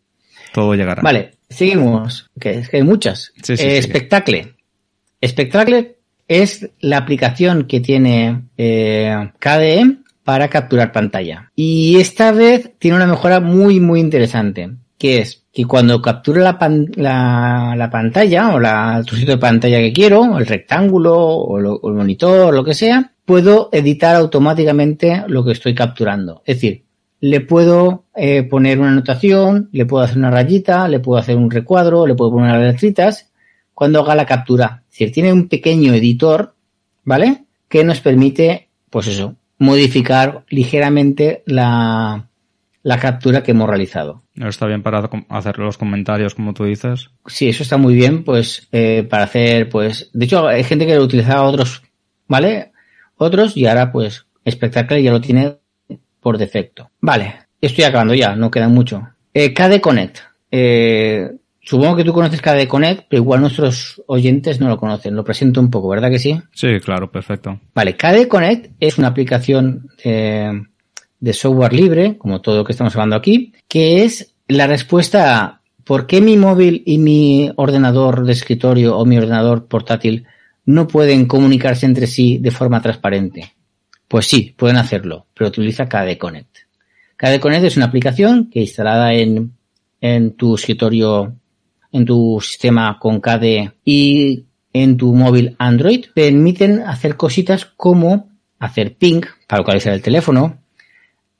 Todo 0.53 0.75
llegará. 0.75 1.01
Vale, 1.01 1.31
seguimos. 1.49 2.29
Que 2.39 2.51
es 2.59 2.69
que 2.69 2.77
hay 2.77 2.83
muchas. 2.83 3.31
Sí, 3.41 3.53
eh, 3.57 3.81
Spectacle. 3.81 4.55
Spectacle 5.25 5.97
es 6.27 6.69
la 6.81 6.97
aplicación 6.97 7.65
que 7.65 7.79
tiene 7.79 8.43
eh, 8.57 9.31
KDE 9.39 9.97
para 10.23 10.49
capturar 10.49 10.91
pantalla. 10.91 11.51
Y 11.55 11.99
esta 11.99 12.31
vez 12.31 12.71
tiene 12.79 12.97
una 12.97 13.07
mejora 13.07 13.39
muy, 13.39 13.79
muy 13.79 13.99
interesante. 13.99 14.71
Que 14.97 15.19
es 15.19 15.43
que 15.53 15.65
cuando 15.65 16.01
capture 16.01 16.41
la, 16.41 16.57
la, 17.77 17.89
pantalla 17.89 18.55
o 18.55 18.59
la, 18.59 18.97
el 18.97 19.05
trocito 19.05 19.31
de 19.31 19.37
pantalla 19.37 19.79
que 19.79 19.93
quiero, 19.93 20.37
el 20.37 20.45
rectángulo 20.45 21.15
o, 21.15 21.53
o 21.53 21.89
el 21.89 21.95
monitor, 21.95 22.53
lo 22.53 22.63
que 22.63 22.73
sea, 22.73 23.11
puedo 23.25 23.69
editar 23.71 24.15
automáticamente 24.15 25.23
lo 25.27 25.43
que 25.43 25.51
estoy 25.51 25.75
capturando. 25.75 26.41
Es 26.45 26.57
decir, 26.57 26.83
le 27.19 27.41
puedo 27.41 28.05
eh, 28.15 28.43
poner 28.43 28.79
una 28.79 28.91
anotación, 28.91 29.69
le 29.71 29.85
puedo 29.85 30.03
hacer 30.03 30.17
una 30.17 30.31
rayita, 30.31 30.87
le 30.87 30.99
puedo 30.99 31.19
hacer 31.19 31.35
un 31.35 31.49
recuadro, 31.49 32.05
le 32.05 32.15
puedo 32.15 32.31
poner 32.31 32.51
las 32.51 32.73
letritas 32.73 33.31
cuando 33.73 34.01
haga 34.01 34.15
la 34.15 34.25
captura. 34.25 34.83
Es 34.85 34.99
decir, 34.99 35.11
tiene 35.11 35.33
un 35.33 35.47
pequeño 35.47 35.93
editor, 35.93 36.53
¿vale? 37.03 37.45
Que 37.67 37.83
nos 37.83 38.01
permite, 38.01 38.69
pues 38.89 39.07
eso, 39.07 39.35
modificar 39.57 40.43
ligeramente 40.49 41.43
la, 41.45 42.27
la 42.83 42.99
captura 42.99 43.43
que 43.43 43.51
hemos 43.51 43.67
realizado. 43.67 44.21
Está 44.37 44.67
bien 44.67 44.83
para 44.83 45.09
hacer 45.29 45.57
los 45.57 45.77
comentarios, 45.77 46.35
como 46.35 46.53
tú 46.53 46.65
dices. 46.65 47.09
Sí, 47.25 47.49
eso 47.49 47.63
está 47.63 47.77
muy 47.77 47.95
bien, 47.95 48.23
pues, 48.23 48.67
eh, 48.71 49.05
para 49.09 49.23
hacer, 49.23 49.69
pues, 49.69 50.09
de 50.13 50.25
hecho, 50.25 50.47
hay 50.47 50.63
gente 50.63 50.85
que 50.85 50.95
lo 50.95 51.03
utilizaba 51.03 51.43
otros, 51.43 51.81
¿vale? 52.27 52.71
Otros, 53.17 53.57
y 53.57 53.65
ahora, 53.65 53.91
pues, 53.91 54.27
Spectacle 54.47 55.01
ya 55.01 55.11
lo 55.11 55.21
tiene 55.21 55.57
por 56.21 56.37
defecto. 56.37 56.91
Vale, 57.01 57.35
estoy 57.59 57.83
acabando 57.83 58.13
ya, 58.13 58.35
no 58.35 58.51
queda 58.51 58.69
mucho. 58.69 59.07
Eh, 59.33 59.53
KD 59.53 59.81
Connect. 59.81 60.19
Eh, 60.51 61.29
supongo 61.59 61.95
que 61.95 62.03
tú 62.03 62.13
conoces 62.13 62.41
KD 62.41 62.67
Connect, 62.67 63.05
pero 63.09 63.23
igual 63.23 63.41
nuestros 63.41 64.01
oyentes 64.07 64.59
no 64.59 64.69
lo 64.69 64.77
conocen. 64.77 65.15
Lo 65.15 65.23
presento 65.23 65.59
un 65.59 65.71
poco, 65.71 65.89
¿verdad 65.89 66.09
que 66.09 66.19
sí? 66.19 66.39
Sí, 66.53 66.79
claro, 66.79 67.11
perfecto. 67.11 67.59
Vale, 67.73 67.95
KD 67.95 68.27
Connect 68.27 68.71
es 68.79 68.97
una 68.97 69.07
aplicación 69.07 69.89
de 71.19 71.33
software 71.33 71.73
libre, 71.73 72.17
como 72.17 72.41
todo 72.41 72.57
lo 72.57 72.63
que 72.63 72.71
estamos 72.71 72.95
hablando 72.95 73.15
aquí, 73.15 73.53
que 73.67 74.03
es 74.03 74.33
la 74.47 74.67
respuesta 74.67 75.41
a 75.41 75.61
¿por 75.83 76.05
qué 76.05 76.21
mi 76.21 76.37
móvil 76.37 76.83
y 76.85 76.97
mi 76.97 77.51
ordenador 77.55 78.25
de 78.25 78.33
escritorio 78.33 78.97
o 78.97 79.05
mi 79.05 79.17
ordenador 79.17 79.67
portátil 79.67 80.27
no 80.65 80.87
pueden 80.87 81.25
comunicarse 81.25 81.85
entre 81.85 82.07
sí 82.07 82.37
de 82.39 82.51
forma 82.51 82.81
transparente? 82.81 83.53
Pues 84.07 84.27
sí, 84.27 84.53
pueden 84.57 84.77
hacerlo, 84.77 85.27
pero 85.33 85.49
utiliza 85.49 85.87
KD 85.87 86.17
Connect. 86.17 86.57
KD 87.15 87.39
Connect 87.39 87.65
es 87.65 87.77
una 87.77 87.87
aplicación 87.87 88.49
que 88.49 88.59
instalada 88.59 89.13
en, 89.13 89.53
en 90.01 90.35
tu 90.35 90.55
escritorio, 90.55 91.35
en 91.91 92.05
tu 92.05 92.39
sistema 92.41 92.97
con 92.99 93.19
KD 93.19 93.71
y 93.83 94.45
en 94.73 94.97
tu 94.97 95.13
móvil 95.13 95.55
Android, 95.57 96.05
permiten 96.13 96.81
hacer 96.81 97.15
cositas 97.15 97.65
como 97.65 98.29
hacer 98.59 98.95
ping 98.95 99.21
para 99.47 99.61
localizar 99.61 99.93
el 99.93 100.01
teléfono, 100.01 100.59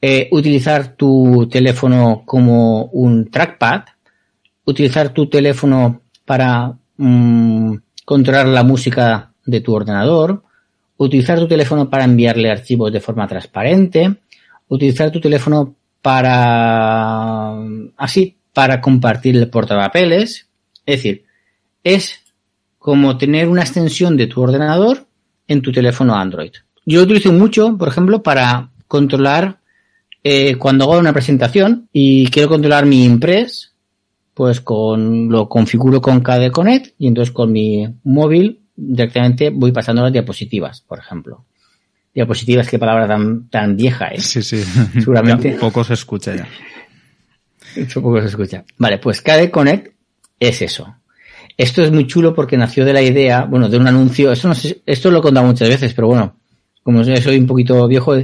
eh, 0.02 0.28
utilizar 0.32 0.96
tu 0.96 1.48
teléfono 1.50 2.24
como 2.26 2.86
un 2.86 3.30
trackpad, 3.30 3.84
utilizar 4.66 5.10
tu 5.10 5.28
teléfono 5.28 6.02
para 6.26 6.74
mm, 6.98 7.76
controlar 8.06 8.48
la 8.48 8.64
música 8.64 9.32
de 9.46 9.62
tu 9.62 9.74
ordenador, 9.74 10.44
utilizar 10.98 11.40
tu 11.40 11.48
teléfono 11.48 11.90
para 11.90 12.04
enviarle 12.04 12.52
archivos 12.52 12.92
de 12.92 13.00
forma 13.00 13.28
transparente, 13.28 14.18
utilizar 14.68 15.12
tu 15.12 15.20
teléfono 15.20 15.76
para 16.02 17.56
así 17.98 18.38
para 18.54 18.82
compartir 18.82 19.36
el 19.38 19.50
portapapeles, 19.50 20.48
es 20.86 20.96
decir, 20.96 21.26
es 21.84 22.20
como 22.78 23.18
tener 23.18 23.48
una 23.48 23.62
extensión 23.62 24.18
de 24.18 24.28
tu 24.28 24.42
ordenador 24.42 25.06
en 25.48 25.62
tu 25.62 25.72
teléfono 25.72 26.16
Android. 26.16 26.52
Yo 26.86 27.00
lo 27.00 27.06
utilizo 27.06 27.34
mucho, 27.34 27.78
por 27.78 27.88
ejemplo, 27.88 28.24
para 28.24 28.70
controlar 28.88 29.60
eh, 30.24 30.56
cuando 30.56 30.86
hago 30.86 30.98
una 30.98 31.14
presentación 31.14 31.90
y 31.92 32.28
quiero 32.30 32.50
controlar 32.50 32.86
mi 32.86 33.06
impress, 33.06 33.74
pues 34.34 34.62
con 34.62 35.30
lo 35.30 35.50
configuro 35.50 36.02
con 36.02 36.22
KD 36.22 36.52
Connect 36.52 36.94
y 37.00 37.08
entonces 37.08 37.34
con 37.34 37.52
mi 37.52 37.88
móvil 38.04 38.62
directamente 38.76 39.50
voy 39.50 39.72
pasando 39.72 40.04
las 40.04 40.14
diapositivas, 40.14 40.82
por 40.82 41.00
ejemplo. 41.00 41.46
Diapositivas, 42.14 42.70
qué 42.70 42.80
palabra 42.80 43.08
tan, 43.08 43.50
tan 43.50 43.76
vieja 43.76 44.08
es. 44.08 44.26
Sí, 44.28 44.42
sí. 44.44 44.64
Seguramente. 44.94 45.52
poco 45.54 45.84
se 45.84 45.94
escucha 45.94 46.36
ya. 46.36 46.48
poco 47.94 48.22
se 48.22 48.28
escucha. 48.28 48.64
Vale, 48.78 49.00
pues 49.00 49.22
KD 49.22 49.50
Connect 49.52 49.94
es 50.40 50.62
eso. 50.62 50.96
Esto 51.58 51.84
es 51.84 51.92
muy 51.92 52.06
chulo 52.06 52.36
porque 52.36 52.58
nació 52.58 52.86
de 52.86 52.94
la 52.94 53.02
idea, 53.02 53.46
bueno, 53.46 53.68
de 53.70 53.78
un 53.78 53.88
anuncio, 53.88 54.32
esto 54.32 54.48
no 54.48 54.54
sé, 54.54 54.82
esto 54.86 55.10
lo 55.10 55.20
he 55.20 55.22
contado 55.22 55.48
muchas 55.48 55.68
veces, 55.68 55.94
pero 55.96 56.08
bueno, 56.08 56.36
como 56.84 57.04
soy 57.04 57.38
un 57.38 57.48
poquito 57.48 57.88
viejo, 57.88 58.16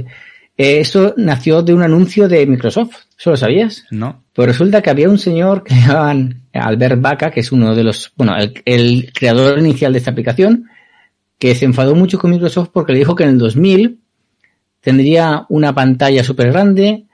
eh, 0.56 0.80
esto 0.80 1.14
nació 1.16 1.62
de 1.62 1.74
un 1.74 1.82
anuncio 1.82 2.28
de 2.28 2.46
Microsoft. 2.46 2.94
¿Eso 3.18 3.30
lo 3.30 3.36
sabías? 3.36 3.84
No. 3.90 4.22
Pues 4.32 4.48
resulta 4.48 4.82
que 4.82 4.90
había 4.90 5.08
un 5.08 5.18
señor 5.18 5.64
que 5.64 5.74
llamaban 5.74 6.42
Albert 6.52 7.00
Baca, 7.00 7.30
que 7.30 7.40
es 7.40 7.50
uno 7.52 7.74
de 7.74 7.84
los, 7.84 8.12
bueno, 8.16 8.34
el, 8.64 9.12
creador 9.12 9.58
inicial 9.58 9.92
de 9.92 9.98
esta 9.98 10.12
aplicación, 10.12 10.66
que 11.38 11.54
se 11.54 11.64
enfadó 11.64 11.94
mucho 11.94 12.18
con 12.18 12.30
Microsoft 12.30 12.70
porque 12.72 12.92
le 12.92 13.00
dijo 13.00 13.14
que 13.14 13.24
en 13.24 13.30
el 13.30 13.38
2000 13.38 13.98
tendría 14.80 15.46
una 15.48 15.74
pantalla 15.74 16.22
súper 16.22 16.52
grande, 16.52 17.04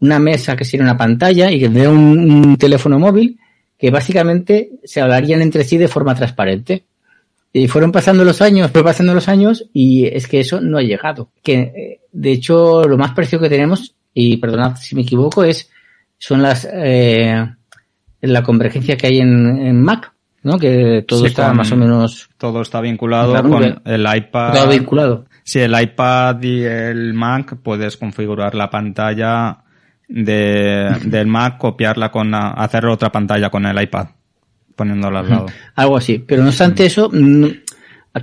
una 0.00 0.18
mesa 0.18 0.56
que 0.56 0.64
sería 0.64 0.84
una 0.84 0.96
pantalla 0.96 1.50
y 1.50 1.60
que 1.60 1.66
tendría 1.66 1.90
un, 1.90 2.56
teléfono 2.56 2.98
móvil 2.98 3.38
que 3.78 3.90
básicamente 3.90 4.70
se 4.82 5.00
hablarían 5.00 5.40
entre 5.42 5.62
sí 5.62 5.76
de 5.76 5.86
forma 5.86 6.14
transparente. 6.14 6.84
Y 7.52 7.66
fueron 7.66 7.92
pasando 7.92 8.24
los 8.24 8.42
años, 8.42 8.70
fue 8.70 8.84
pasando 8.84 9.14
los 9.14 9.28
años 9.28 9.64
y 9.72 10.06
es 10.06 10.26
que 10.26 10.40
eso 10.40 10.60
no 10.60 10.78
ha 10.78 10.82
llegado. 10.82 11.30
Que 11.42 11.54
eh, 11.54 12.00
de 12.12 12.32
hecho 12.32 12.84
lo 12.84 12.98
más 12.98 13.12
parecido 13.12 13.42
que 13.42 13.48
tenemos, 13.48 13.94
y 14.12 14.36
perdonad 14.36 14.76
si 14.76 14.94
me 14.94 15.02
equivoco, 15.02 15.44
es 15.44 15.70
son 16.18 16.42
las 16.42 16.68
eh, 16.70 17.46
la 18.20 18.42
convergencia 18.42 18.96
que 18.96 19.06
hay 19.06 19.20
en, 19.20 19.80
Mac, 19.82 20.12
¿no? 20.42 20.58
Que 20.58 21.04
todo 21.06 21.24
está 21.24 21.52
más 21.54 21.72
o 21.72 21.76
menos 21.76 22.28
todo 22.36 22.60
está 22.60 22.80
vinculado 22.80 23.40
con 23.42 23.80
el 23.84 24.06
iPad. 24.16 24.52
Todo 24.52 24.68
vinculado. 24.68 25.24
Si 25.42 25.60
el 25.60 25.80
iPad 25.80 26.42
y 26.42 26.62
el 26.64 27.14
Mac 27.14 27.56
puedes 27.62 27.96
configurar 27.96 28.54
la 28.54 28.68
pantalla 28.68 29.64
de, 30.06 30.94
del 31.04 31.26
Mac, 31.26 31.56
copiarla 31.56 32.10
con 32.10 32.34
hacer 32.34 32.84
otra 32.86 33.10
pantalla 33.10 33.48
con 33.48 33.64
el 33.64 33.80
iPad 33.80 34.08
poniéndola 34.78 35.20
al 35.20 35.28
lado. 35.28 35.46
Algo 35.74 35.98
así. 35.98 36.24
Pero 36.26 36.42
no 36.42 36.48
obstante 36.48 36.86
eso, 36.86 37.10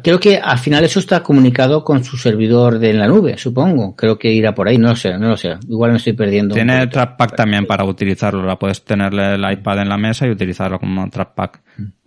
creo 0.02 0.20
que 0.20 0.38
al 0.38 0.58
final 0.58 0.84
eso 0.84 1.00
está 1.00 1.22
comunicado 1.22 1.84
con 1.84 2.04
su 2.04 2.18
servidor 2.18 2.80
de 2.80 2.94
la 2.94 3.08
nube, 3.08 3.38
supongo. 3.38 3.96
Creo 3.96 4.18
que 4.18 4.32
irá 4.32 4.56
por 4.56 4.68
ahí, 4.68 4.78
no 4.78 4.90
lo 4.90 4.96
sé, 4.96 5.18
no 5.18 5.30
lo 5.30 5.38
sé. 5.38 5.56
Igual 5.68 5.92
me 5.92 5.98
estoy 5.98 6.14
perdiendo. 6.14 6.56
Tiene 6.56 6.88
Trackpack 6.88 7.36
también 7.36 7.66
para 7.66 7.86
utilizarlo. 7.86 8.44
La 8.44 8.58
puedes 8.58 8.84
tenerle 8.84 9.36
el 9.36 9.52
iPad 9.52 9.82
en 9.82 9.90
la 9.90 9.98
mesa 9.98 10.26
y 10.26 10.32
utilizarlo 10.32 10.80
como 10.80 11.10
Trackpack. 11.10 11.62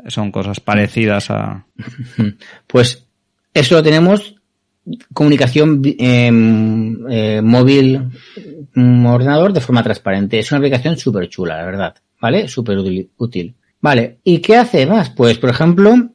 Son 0.07 0.31
cosas 0.33 0.61
parecidas 0.61 1.31
a. 1.31 1.67
Pues 2.67 3.07
eso 3.55 3.77
lo 3.77 3.83
tenemos. 3.83 4.35
Comunicación 5.13 5.83
em, 5.85 6.97
eh, 7.11 7.43
móvil, 7.43 8.09
mm, 8.75 9.07
ordenador 9.07 9.53
de 9.53 9.61
forma 9.61 9.83
transparente. 9.83 10.39
Es 10.39 10.51
una 10.51 10.59
aplicación 10.59 10.97
súper 10.97 11.29
chula, 11.29 11.59
la 11.59 11.67
verdad. 11.67 11.95
¿Vale? 12.21 12.49
Súper 12.49 12.79
útil. 12.79 13.55
Vale. 13.81 14.19
¿Y 14.25 14.39
qué 14.41 14.57
hace 14.57 14.87
más? 14.87 15.11
Pues, 15.11 15.39
por 15.39 15.51
ejemplo, 15.51 16.11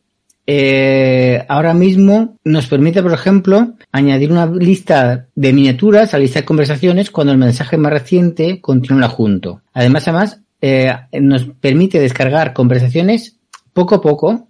eh, 0.46 1.46
ahora 1.48 1.74
mismo 1.74 2.38
nos 2.44 2.68
permite, 2.68 3.02
por 3.02 3.14
ejemplo, 3.14 3.74
añadir 3.92 4.32
una 4.32 4.46
lista 4.46 5.28
de 5.36 5.54
miniaturas 5.54 6.14
a 6.14 6.18
la 6.18 6.24
lista 6.24 6.40
de 6.40 6.46
conversaciones 6.46 7.12
cuando 7.12 7.32
el 7.32 7.40
mensaje 7.40 7.78
más 7.78 7.94
reciente 7.94 8.60
continúa 8.60 9.08
junto. 9.08 9.62
Además, 9.74 10.08
además, 10.08 10.42
eh, 10.62 10.94
nos 11.22 11.46
permite 11.46 12.00
descargar 12.00 12.54
conversaciones 12.54 13.38
poco 13.74 13.96
a 13.96 14.02
poco, 14.02 14.48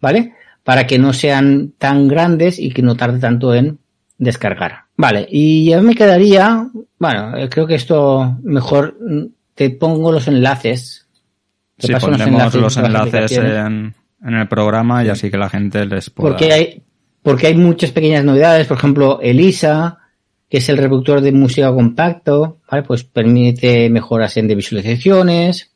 ¿vale? 0.00 0.34
Para 0.64 0.86
que 0.86 0.98
no 0.98 1.12
sean 1.12 1.72
tan 1.78 2.08
grandes 2.08 2.58
y 2.58 2.70
que 2.70 2.82
no 2.82 2.96
tarde 2.96 3.18
tanto 3.18 3.54
en 3.54 3.78
descargar. 4.18 4.84
Vale, 4.96 5.26
y 5.30 5.70
ya 5.70 5.82
me 5.82 5.94
quedaría, 5.94 6.68
bueno, 6.98 7.36
eh, 7.36 7.48
creo 7.50 7.66
que 7.66 7.74
esto 7.74 8.38
mejor 8.42 8.96
te 9.54 9.70
pongo 9.70 10.12
los 10.12 10.28
enlaces. 10.28 11.05
Te 11.76 11.92
paso 11.92 12.10
los 12.10 12.20
enlaces, 12.20 12.60
los 12.60 12.76
enlaces 12.76 13.32
en 13.32 13.94
en 14.24 14.34
el 14.34 14.48
programa 14.48 15.04
y 15.04 15.08
así 15.08 15.30
que 15.30 15.36
la 15.36 15.48
gente 15.48 15.84
les 15.86 16.10
pueda... 16.10 16.30
Porque 16.30 16.52
hay, 16.52 16.82
porque 17.22 17.48
hay 17.48 17.54
muchas 17.54 17.92
pequeñas 17.92 18.24
novedades, 18.24 18.66
por 18.66 18.76
ejemplo, 18.76 19.20
Elisa, 19.20 19.98
que 20.48 20.58
es 20.58 20.68
el 20.68 20.78
reproductor 20.78 21.20
de 21.20 21.32
música 21.32 21.72
compacto, 21.72 22.58
¿vale? 22.70 22.82
Pues 22.82 23.04
permite 23.04 23.90
mejoras 23.90 24.36
en 24.36 24.48
de 24.48 24.54
visualizaciones, 24.54 25.72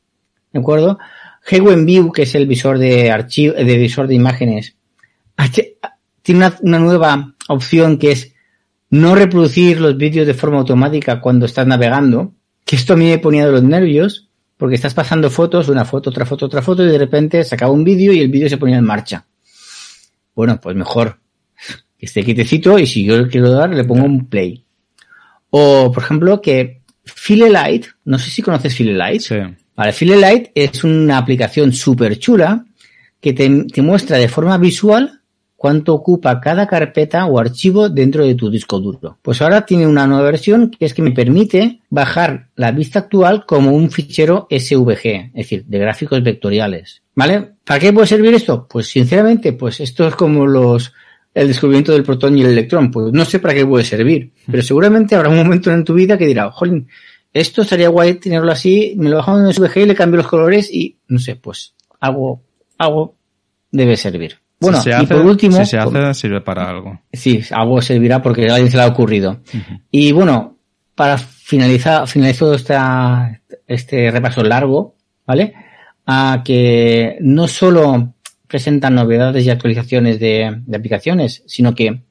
¿de 0.53 0.59
acuerdo? 0.59 0.99
View, 1.51 2.13
que 2.13 2.23
es 2.23 2.35
el 2.35 2.47
visor 2.47 2.79
de 2.79 3.11
archivo, 3.11 3.55
de 3.55 3.77
visor 3.77 4.07
de 4.07 4.15
imágenes, 4.15 4.77
tiene 6.23 6.39
una, 6.39 6.57
una 6.61 6.79
nueva 6.79 7.35
opción 7.49 7.99
que 7.99 8.13
es 8.13 8.35
no 8.91 9.15
reproducir 9.15 9.81
los 9.81 9.97
vídeos 9.97 10.27
de 10.27 10.35
forma 10.35 10.59
automática 10.59 11.21
cuando 11.21 11.47
estás 11.47 11.67
navegando, 11.67 12.35
que 12.65 12.77
esto 12.77 12.93
a 12.93 12.97
mí 12.97 13.07
me 13.07 13.19
ponía 13.19 13.47
de 13.47 13.53
los 13.53 13.63
nervios, 13.63 14.29
porque 14.61 14.75
estás 14.75 14.93
pasando 14.93 15.31
fotos, 15.31 15.71
una 15.71 15.87
foto, 15.87 16.11
otra 16.11 16.27
foto, 16.27 16.45
otra 16.45 16.61
foto, 16.61 16.85
y 16.85 16.89
de 16.89 16.99
repente 16.99 17.43
se 17.45 17.55
acaba 17.55 17.73
un 17.73 17.83
vídeo 17.83 18.13
y 18.13 18.21
el 18.21 18.29
vídeo 18.29 18.47
se 18.47 18.59
ponía 18.59 18.77
en 18.77 18.85
marcha. 18.85 19.25
Bueno, 20.35 20.61
pues 20.61 20.77
mejor 20.77 21.19
que 21.99 22.05
esté 22.05 22.23
quietecito 22.23 22.79
y 22.79 22.87
si 22.87 23.03
yo 23.03 23.17
le 23.17 23.29
quiero 23.29 23.51
dar, 23.51 23.71
le 23.71 23.85
pongo 23.85 24.05
un 24.05 24.27
play. 24.27 24.63
O, 25.49 25.91
por 25.91 26.03
ejemplo, 26.03 26.43
que 26.43 26.83
File 27.07 27.49
Light, 27.49 27.87
no 28.05 28.19
sé 28.19 28.29
si 28.29 28.43
conoces 28.43 28.75
File 28.75 28.93
Light. 28.93 29.23
Sí. 29.23 29.37
Vale, 29.75 29.95
Filelight 29.95 30.51
es 30.55 30.85
una 30.85 31.17
aplicación 31.17 31.73
súper 31.73 32.19
chula 32.19 32.67
que 33.19 33.33
te, 33.33 33.65
te 33.65 33.81
muestra 33.81 34.19
de 34.19 34.29
forma 34.29 34.59
visual 34.59 35.20
cuánto 35.61 35.93
ocupa 35.93 36.41
cada 36.41 36.67
carpeta 36.67 37.27
o 37.27 37.39
archivo 37.39 37.91
dentro 37.91 38.25
de 38.25 38.35
tu 38.35 38.51
disco 38.51 38.81
duro. 38.81 39.19
Pues 39.21 39.43
ahora 39.43 39.67
tiene 39.67 39.87
una 39.87 40.07
nueva 40.07 40.23
versión 40.23 40.71
que 40.71 40.87
es 40.87 40.95
que 40.95 41.03
me 41.03 41.11
permite 41.11 41.81
bajar 41.91 42.49
la 42.57 42.73
vista 42.73 43.01
actual 43.01 43.45
como 43.45 43.73
un 43.73 43.91
fichero 43.91 44.49
SVG, 44.49 45.05
es 45.05 45.33
decir, 45.35 45.67
de 45.67 45.79
gráficos 45.79 46.23
vectoriales. 46.23 47.03
¿Vale? 47.15 47.57
¿Para 47.63 47.79
qué 47.79 47.93
puede 47.93 48.07
servir 48.07 48.33
esto? 48.33 48.67
Pues 48.67 48.87
sinceramente, 48.87 49.53
pues 49.53 49.81
esto 49.81 50.09
es 50.09 50.15
como 50.15 50.47
los 50.47 50.95
el 51.35 51.49
descubrimiento 51.49 51.93
del 51.93 52.05
protón 52.05 52.39
y 52.39 52.41
el 52.41 52.53
electrón. 52.53 52.91
Pues 52.91 53.13
no 53.13 53.27
sé 53.27 53.39
para 53.39 53.53
qué 53.53 53.67
puede 53.67 53.85
servir, 53.85 54.33
pero 54.51 54.63
seguramente 54.63 55.15
habrá 55.15 55.29
un 55.29 55.37
momento 55.37 55.71
en 55.71 55.85
tu 55.85 55.93
vida 55.93 56.17
que 56.17 56.25
dirá, 56.25 56.51
jolín, 56.51 56.89
esto 57.35 57.61
estaría 57.61 57.91
guay 57.91 58.15
tenerlo 58.15 58.51
así, 58.51 58.95
me 58.97 59.11
lo 59.11 59.17
bajo 59.17 59.39
en 59.39 59.53
SVG 59.53 59.77
y 59.77 59.87
le 59.87 59.95
cambio 59.95 60.17
los 60.17 60.27
colores 60.27 60.73
y 60.73 60.97
no 61.09 61.19
sé, 61.19 61.37
pues 61.37 61.75
algo, 62.01 62.41
algo 62.79 63.15
debe 63.71 63.99
servir. 63.99 64.39
Bueno, 64.61 64.81
si 64.81 64.93
se 64.93 65.03
y 65.03 65.07
por 65.07 65.25
último, 65.25 65.57
si 65.57 65.65
se 65.65 65.79
hace, 65.79 66.15
sirve 66.15 66.41
para 66.43 66.69
algo. 66.69 67.01
Sí, 67.13 67.43
algo 67.51 67.81
servirá 67.81 68.21
porque 68.21 68.49
a 68.49 68.55
alguien 68.55 68.71
se 68.71 68.77
le 68.77 68.83
ha 68.83 68.89
ocurrido. 68.89 69.41
Y 69.91 70.13
bueno, 70.13 70.59
para 70.95 71.17
finalizar, 71.17 72.07
finalizo 72.07 72.53
esta, 72.53 73.41
este 73.67 74.11
repaso 74.11 74.43
largo, 74.43 74.97
¿vale? 75.27 75.55
A 76.07 76.43
que 76.45 77.17
no 77.21 77.49
solo 77.49 78.15
presentan 78.47 78.97
novedades 78.97 79.47
y 79.47 79.51
actualizaciones 79.51 80.21
de, 80.21 80.61
de 80.67 80.77
aplicaciones, 80.77 81.43
sino 81.47 81.75
que 81.75 82.03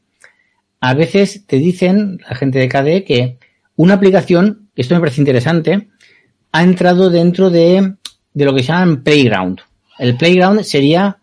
a 0.80 0.94
veces 0.94 1.46
te 1.46 1.58
dicen, 1.58 2.20
la 2.28 2.36
gente 2.36 2.60
de 2.60 2.70
KDE, 2.70 3.04
que 3.04 3.38
una 3.76 3.96
aplicación, 3.96 4.70
esto 4.76 4.96
me 4.96 5.02
parece 5.02 5.22
interesante, 5.22 5.90
ha 6.52 6.64
entrado 6.64 7.10
dentro 7.10 7.50
de, 7.50 7.96
de 8.34 8.46
lo 8.46 8.56
que 8.56 8.64
se 8.64 8.72
llama 8.72 9.02
Playground. 9.04 9.60
El 10.00 10.18
Playground 10.18 10.64
sería 10.64 11.18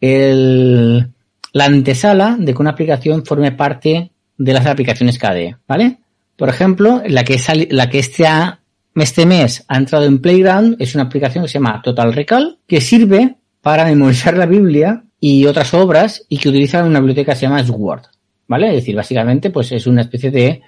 el, 0.00 1.08
la 1.52 1.64
antesala 1.64 2.36
de 2.38 2.52
que 2.54 2.60
una 2.62 2.70
aplicación 2.70 3.24
forme 3.24 3.52
parte 3.52 4.10
de 4.36 4.52
las 4.52 4.66
aplicaciones 4.66 5.18
KDE, 5.18 5.56
¿vale? 5.66 5.98
Por 6.36 6.48
ejemplo, 6.48 7.02
la 7.06 7.24
que, 7.24 7.38
sali- 7.38 7.68
la 7.70 7.90
que 7.90 7.98
este, 7.98 8.24
este 8.94 9.26
mes 9.26 9.64
ha 9.68 9.76
entrado 9.76 10.04
en 10.04 10.20
Playground 10.20 10.76
es 10.78 10.94
una 10.94 11.04
aplicación 11.04 11.44
que 11.44 11.48
se 11.48 11.54
llama 11.54 11.80
Total 11.82 12.12
Recall, 12.12 12.58
que 12.66 12.80
sirve 12.80 13.36
para 13.60 13.84
memorizar 13.84 14.36
la 14.36 14.46
Biblia 14.46 15.02
y 15.20 15.46
otras 15.46 15.74
obras 15.74 16.24
y 16.28 16.38
que 16.38 16.48
utiliza 16.48 16.84
una 16.84 17.00
biblioteca 17.00 17.32
que 17.32 17.38
se 17.40 17.46
llama 17.46 17.64
Sword, 17.64 18.02
¿vale? 18.46 18.68
Es 18.68 18.74
decir, 18.76 18.94
básicamente, 18.94 19.50
pues 19.50 19.72
es 19.72 19.86
una 19.88 20.02
especie 20.02 20.30
de, 20.30 20.62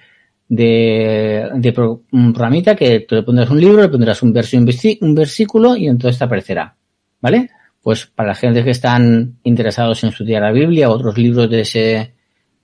de, 0.49 1.49
de 1.55 1.73
un 2.11 2.33
programita 2.33 2.75
que 2.75 3.01
tú 3.01 3.15
le 3.15 3.23
pondrás 3.23 3.49
un 3.49 3.61
libro, 3.61 3.81
le 3.81 3.87
pondrás 3.87 4.21
un, 4.21 4.33
verso, 4.33 4.57
un, 4.57 5.15
versículo 5.15 5.77
y 5.77 5.87
entonces 5.87 6.21
aparecerá, 6.21 6.75
¿vale? 7.21 7.49
Pues 7.81 8.05
para 8.05 8.29
la 8.29 8.35
gente 8.35 8.63
que 8.63 8.69
están 8.69 9.37
interesados 9.43 10.03
en 10.03 10.09
estudiar 10.09 10.43
la 10.43 10.51
Biblia 10.51 10.89
o 10.89 10.93
otros 10.93 11.17
libros 11.17 11.49
de 11.49 11.61
ese, 11.61 12.13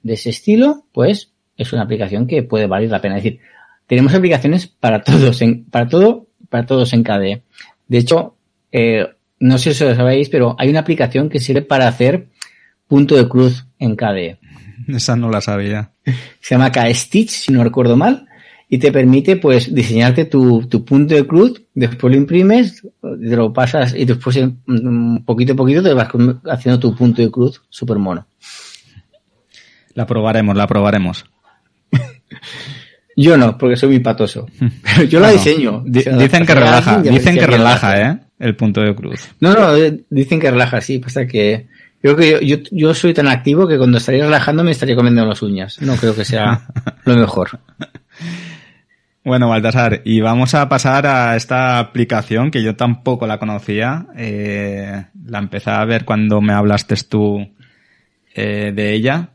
de 0.04 0.14
ese 0.14 0.30
estilo, 0.30 0.86
pues 0.92 1.32
es 1.58 1.74
una 1.74 1.84
aplicación 1.84 2.28
que 2.28 2.44
puede 2.44 2.68
valer 2.68 2.90
la 2.90 3.02
pena. 3.02 3.18
Es 3.18 3.24
decir, 3.24 3.40
tenemos 3.88 4.14
aplicaciones 4.14 4.68
para 4.68 5.02
todos, 5.04 5.42
en, 5.42 5.66
para 5.66 5.88
todo, 5.88 6.28
para 6.50 6.66
todos 6.66 6.94
en 6.94 7.04
KDE. 7.04 7.44
De 7.88 7.98
hecho, 7.98 8.36
eh, 8.72 9.08
no 9.40 9.58
sé 9.58 9.74
si 9.74 9.84
lo 9.84 9.96
sabéis, 9.96 10.30
pero 10.30 10.56
hay 10.60 10.70
una 10.70 10.82
aplicación 10.82 11.30
que 11.30 11.40
sirve 11.40 11.62
para 11.62 11.88
hacer 11.88 12.28
punto 12.88 13.16
de 13.16 13.28
cruz 13.28 13.66
en 13.80 13.96
KDE. 13.96 14.40
Esa 14.88 15.16
no 15.16 15.30
la 15.30 15.42
sabía. 15.42 15.92
Se 16.40 16.56
llama 16.56 16.72
KStitch, 16.72 17.30
si 17.30 17.52
no 17.52 17.64
recuerdo 17.64 17.98
mal, 17.98 18.27
y 18.70 18.78
te 18.78 18.92
permite 18.92 19.38
pues 19.38 19.74
diseñarte 19.74 20.26
tu, 20.26 20.68
tu 20.68 20.84
punto 20.84 21.16
de 21.16 21.26
cruz, 21.26 21.62
después 21.74 22.12
lo 22.12 22.18
imprimes, 22.18 22.82
te 23.02 23.36
lo 23.36 23.54
pasas 23.54 23.96
y 23.96 24.06
después 24.06 24.38
mm, 24.66 25.18
poquito 25.20 25.54
a 25.54 25.56
poquito 25.56 25.82
te 25.82 25.94
vas 25.94 26.10
haciendo 26.50 26.80
tu 26.80 26.96
punto 26.96 27.22
de 27.22 27.32
cruz 27.32 27.62
super 27.70 27.98
mono. 27.98 28.28
La 29.94 30.06
probaremos, 30.06 30.56
la 30.56 30.68
probaremos. 30.68 31.26
Yo 33.16 33.36
no, 33.36 33.58
porque 33.58 33.76
soy 33.76 33.90
muy 33.90 34.00
patoso. 34.00 34.46
Pero 34.60 35.04
yo 35.10 35.20
la 35.20 35.32
Bueno, 35.32 35.44
diseño. 35.44 35.84
dicen 35.84 36.46
que 36.46 36.54
relaja, 36.54 37.02
dicen 37.02 37.36
que 37.36 37.48
relaja. 37.48 38.00
¿eh? 38.00 38.20
El 38.38 38.56
punto 38.56 38.82
de 38.82 38.94
cruz. 38.94 39.30
No, 39.40 39.56
no, 39.56 39.76
eh, 39.76 40.04
dicen 40.12 40.40
que 40.40 40.52
relaja, 40.52 40.82
sí. 40.82 41.00
Pasa 41.00 41.26
que 41.26 41.66
creo 42.00 42.16
que 42.16 42.30
yo, 42.30 42.40
yo, 42.42 42.58
yo 42.70 42.94
soy 42.94 43.16
tan 43.16 43.28
activo 43.28 43.68
que 43.68 43.80
cuando 43.80 43.98
estaría 43.98 44.26
relajando 44.26 44.64
me 44.64 44.70
estaría 44.70 44.96
comiendo 44.96 45.26
las 45.26 45.42
uñas. 45.42 45.82
No 45.82 45.96
creo 45.96 46.16
que 46.16 46.26
sea 46.26 46.68
lo 47.06 47.16
mejor. 47.16 47.60
Bueno, 49.28 49.50
Baltasar, 49.50 50.04
y 50.06 50.22
vamos 50.22 50.54
a 50.54 50.70
pasar 50.70 51.06
a 51.06 51.36
esta 51.36 51.80
aplicación 51.80 52.50
que 52.50 52.64
yo 52.64 52.78
tampoco 52.78 53.28
la 53.28 53.40
conocía. 53.40 54.06
Eh, 54.16 55.04
la 55.26 55.40
empecé 55.40 55.70
a 55.70 55.84
ver 55.84 56.06
cuando 56.06 56.40
me 56.40 56.54
hablaste 56.54 56.96
tú 57.10 57.46
eh, 58.34 58.72
de 58.74 58.94
ella. 58.94 59.32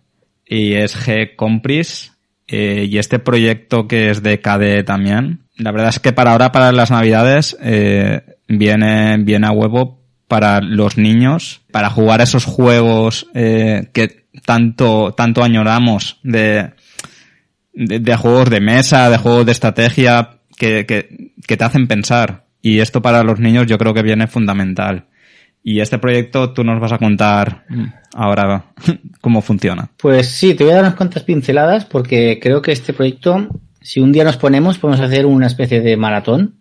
Y 0.46 0.72
es 0.72 0.96
G-Compris. 0.96 2.14
eh, 2.48 2.88
y 2.88 2.96
este 2.96 3.18
proyecto 3.18 3.86
que 3.86 4.08
es 4.08 4.22
de 4.22 4.40
KDE 4.40 4.82
también. 4.82 5.40
La 5.58 5.72
verdad 5.72 5.90
es 5.90 6.00
que 6.00 6.14
para 6.14 6.32
ahora, 6.32 6.52
para 6.52 6.72
las 6.72 6.90
navidades, 6.90 7.54
eh, 7.60 8.22
viene, 8.48 9.18
viene 9.18 9.46
a 9.46 9.50
huevo 9.50 10.00
para 10.26 10.62
los 10.62 10.96
niños, 10.96 11.60
para 11.70 11.90
jugar 11.90 12.22
esos 12.22 12.46
juegos 12.46 13.26
que 13.34 14.24
tanto, 14.46 15.12
tanto 15.12 15.44
añoramos 15.44 16.18
de, 16.22 16.72
de, 17.72 17.98
de 17.98 18.16
juegos 18.16 18.50
de 18.50 18.60
mesa, 18.60 19.10
de 19.10 19.18
juegos 19.18 19.46
de 19.46 19.52
estrategia 19.52 20.38
que, 20.56 20.86
que, 20.86 21.32
que 21.46 21.56
te 21.56 21.64
hacen 21.64 21.86
pensar. 21.86 22.46
Y 22.60 22.78
esto 22.78 23.02
para 23.02 23.24
los 23.24 23.40
niños 23.40 23.66
yo 23.66 23.78
creo 23.78 23.94
que 23.94 24.02
viene 24.02 24.26
fundamental. 24.26 25.06
Y 25.64 25.80
este 25.80 25.98
proyecto 25.98 26.52
tú 26.52 26.64
nos 26.64 26.80
vas 26.80 26.92
a 26.92 26.98
contar 26.98 27.64
ahora 28.14 28.72
cómo 29.20 29.42
funciona. 29.42 29.90
Pues 29.96 30.28
sí, 30.28 30.54
te 30.54 30.64
voy 30.64 30.72
a 30.72 30.76
dar 30.76 30.84
unas 30.84 30.96
cuantas 30.96 31.22
pinceladas 31.22 31.84
porque 31.84 32.38
creo 32.40 32.62
que 32.62 32.72
este 32.72 32.92
proyecto, 32.92 33.48
si 33.80 34.00
un 34.00 34.12
día 34.12 34.24
nos 34.24 34.36
ponemos, 34.36 34.78
podemos 34.78 35.00
hacer 35.00 35.26
una 35.26 35.46
especie 35.46 35.80
de 35.80 35.96
maratón 35.96 36.56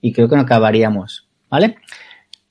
y 0.00 0.12
creo 0.12 0.28
que 0.28 0.36
no 0.36 0.42
acabaríamos, 0.42 1.28
¿vale? 1.50 1.76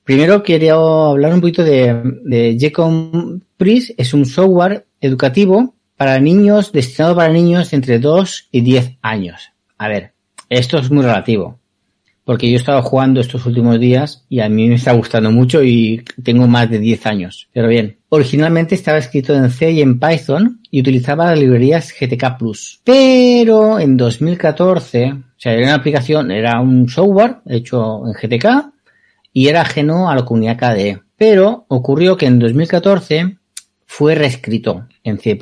Primero 0.04 0.42
quería 0.42 0.74
hablar 0.74 1.32
un 1.32 1.40
poquito 1.40 1.64
de, 1.64 2.00
de 2.24 2.56
Jecom 2.58 3.40
Pris, 3.56 3.94
es 3.96 4.12
un 4.12 4.26
software 4.26 4.86
educativo 5.00 5.75
para 5.96 6.20
niños, 6.20 6.72
destinado 6.72 7.16
para 7.16 7.32
niños 7.32 7.72
entre 7.72 7.98
2 7.98 8.48
y 8.52 8.60
10 8.60 8.98
años. 9.02 9.50
A 9.78 9.88
ver, 9.88 10.12
esto 10.48 10.78
es 10.78 10.90
muy 10.90 11.04
relativo, 11.04 11.58
porque 12.24 12.48
yo 12.48 12.54
he 12.54 12.56
estado 12.56 12.82
jugando 12.82 13.20
estos 13.20 13.46
últimos 13.46 13.80
días 13.80 14.24
y 14.28 14.40
a 14.40 14.48
mí 14.48 14.68
me 14.68 14.74
está 14.74 14.92
gustando 14.92 15.30
mucho 15.30 15.62
y 15.62 16.04
tengo 16.22 16.46
más 16.46 16.68
de 16.70 16.78
10 16.78 17.06
años. 17.06 17.48
Pero 17.52 17.68
bien, 17.68 17.98
originalmente 18.08 18.74
estaba 18.74 18.98
escrito 18.98 19.34
en 19.34 19.50
C 19.50 19.70
y 19.70 19.80
en 19.80 19.98
Python 19.98 20.60
y 20.70 20.80
utilizaba 20.80 21.30
las 21.30 21.38
librerías 21.38 21.92
GTK 21.98 22.38
Plus. 22.38 22.80
Pero 22.84 23.78
en 23.80 23.96
2014, 23.96 25.12
o 25.12 25.22
sea, 25.36 25.52
era 25.52 25.66
una 25.66 25.74
aplicación, 25.76 26.30
era 26.30 26.60
un 26.60 26.88
software 26.88 27.36
hecho 27.46 28.02
en 28.06 28.12
GTK 28.12 28.72
y 29.32 29.48
era 29.48 29.62
ajeno 29.62 30.10
a 30.10 30.14
la 30.14 30.24
comunidad 30.24 30.58
KDE. 30.58 31.02
Pero 31.16 31.64
ocurrió 31.68 32.16
que 32.16 32.26
en 32.26 32.38
2014 32.38 33.36
fue 33.86 34.14
reescrito 34.14 34.86
en 35.02 35.18
C++ 35.18 35.38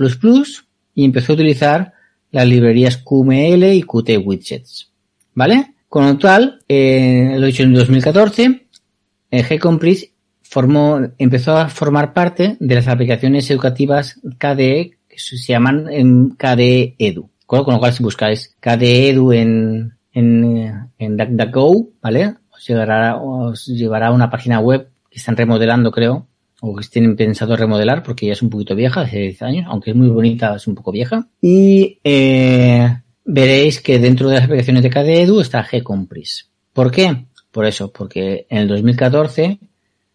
y 0.95 1.05
empezó 1.05 1.33
a 1.33 1.35
utilizar 1.35 1.93
las 2.31 2.47
librerías 2.47 2.99
QML 2.99 3.65
y 3.75 3.83
Qt 3.83 4.19
Widgets. 4.25 4.93
¿Vale? 5.35 5.75
Con 5.89 6.07
lo 6.07 6.19
cual, 6.19 6.61
eh, 6.69 7.37
lo 7.39 7.47
he 7.47 7.51
hecho 7.51 7.63
en 7.63 7.75
2014, 7.75 8.67
en 9.31 9.59
Gcompris 9.59 10.11
formó, 10.43 11.01
empezó 11.19 11.57
a 11.57 11.69
formar 11.69 12.13
parte 12.13 12.57
de 12.61 12.75
las 12.75 12.89
aplicaciones 12.89 13.51
educativas 13.51 14.21
KDE 14.39 14.99
que 15.09 15.19
se 15.19 15.37
llaman 15.37 15.89
en 15.91 16.31
KDE 16.31 16.97
Edu. 16.99 17.31
Con 17.47 17.65
lo 17.67 17.79
cual, 17.79 17.93
si 17.93 18.03
buscáis 18.03 18.57
KDE 18.61 19.11
Edu 19.11 19.33
en, 19.33 19.95
en, 20.13 20.91
en 20.99 21.17
DuckDuckGo, 21.17 21.91
¿vale? 22.03 22.35
Os 22.51 22.67
llevará, 22.67 23.17
os 23.17 23.67
llevará 23.67 24.09
a 24.09 24.13
una 24.13 24.31
página 24.31 24.61
web 24.61 24.89
que 25.11 25.19
están 25.19 25.37
remodelando, 25.37 25.91
creo, 25.93 26.27
o 26.67 26.75
que 26.77 26.87
tienen 26.89 27.15
pensado 27.15 27.57
remodelar 27.57 28.03
porque 28.03 28.27
ya 28.27 28.33
es 28.33 28.41
un 28.41 28.49
poquito 28.49 28.75
vieja, 28.75 29.03
hace 29.03 29.19
10 29.19 29.43
años, 29.43 29.67
aunque 29.69 29.91
es 29.91 29.97
muy 29.97 30.09
bonita, 30.09 30.57
es 30.57 30.67
un 30.67 30.75
poco 30.75 30.93
vieja. 30.93 31.29
Y 31.43 31.99
eh, 32.03 33.03
veréis 33.25 33.83
que 33.83 33.99
dentro 33.99 34.29
de 34.29 34.37
las 34.37 34.45
aplicaciones 34.45 34.83
de 34.83 34.89
KDE 34.89 35.23
Edu 35.23 35.41
está 35.41 35.67
Gcompris. 35.71 36.49
¿Por 36.73 36.91
qué? 36.91 37.27
Por 37.51 37.67
eso, 37.67 37.93
porque 37.93 38.47
en 38.49 38.59
el 38.59 38.69
2014, 38.69 39.59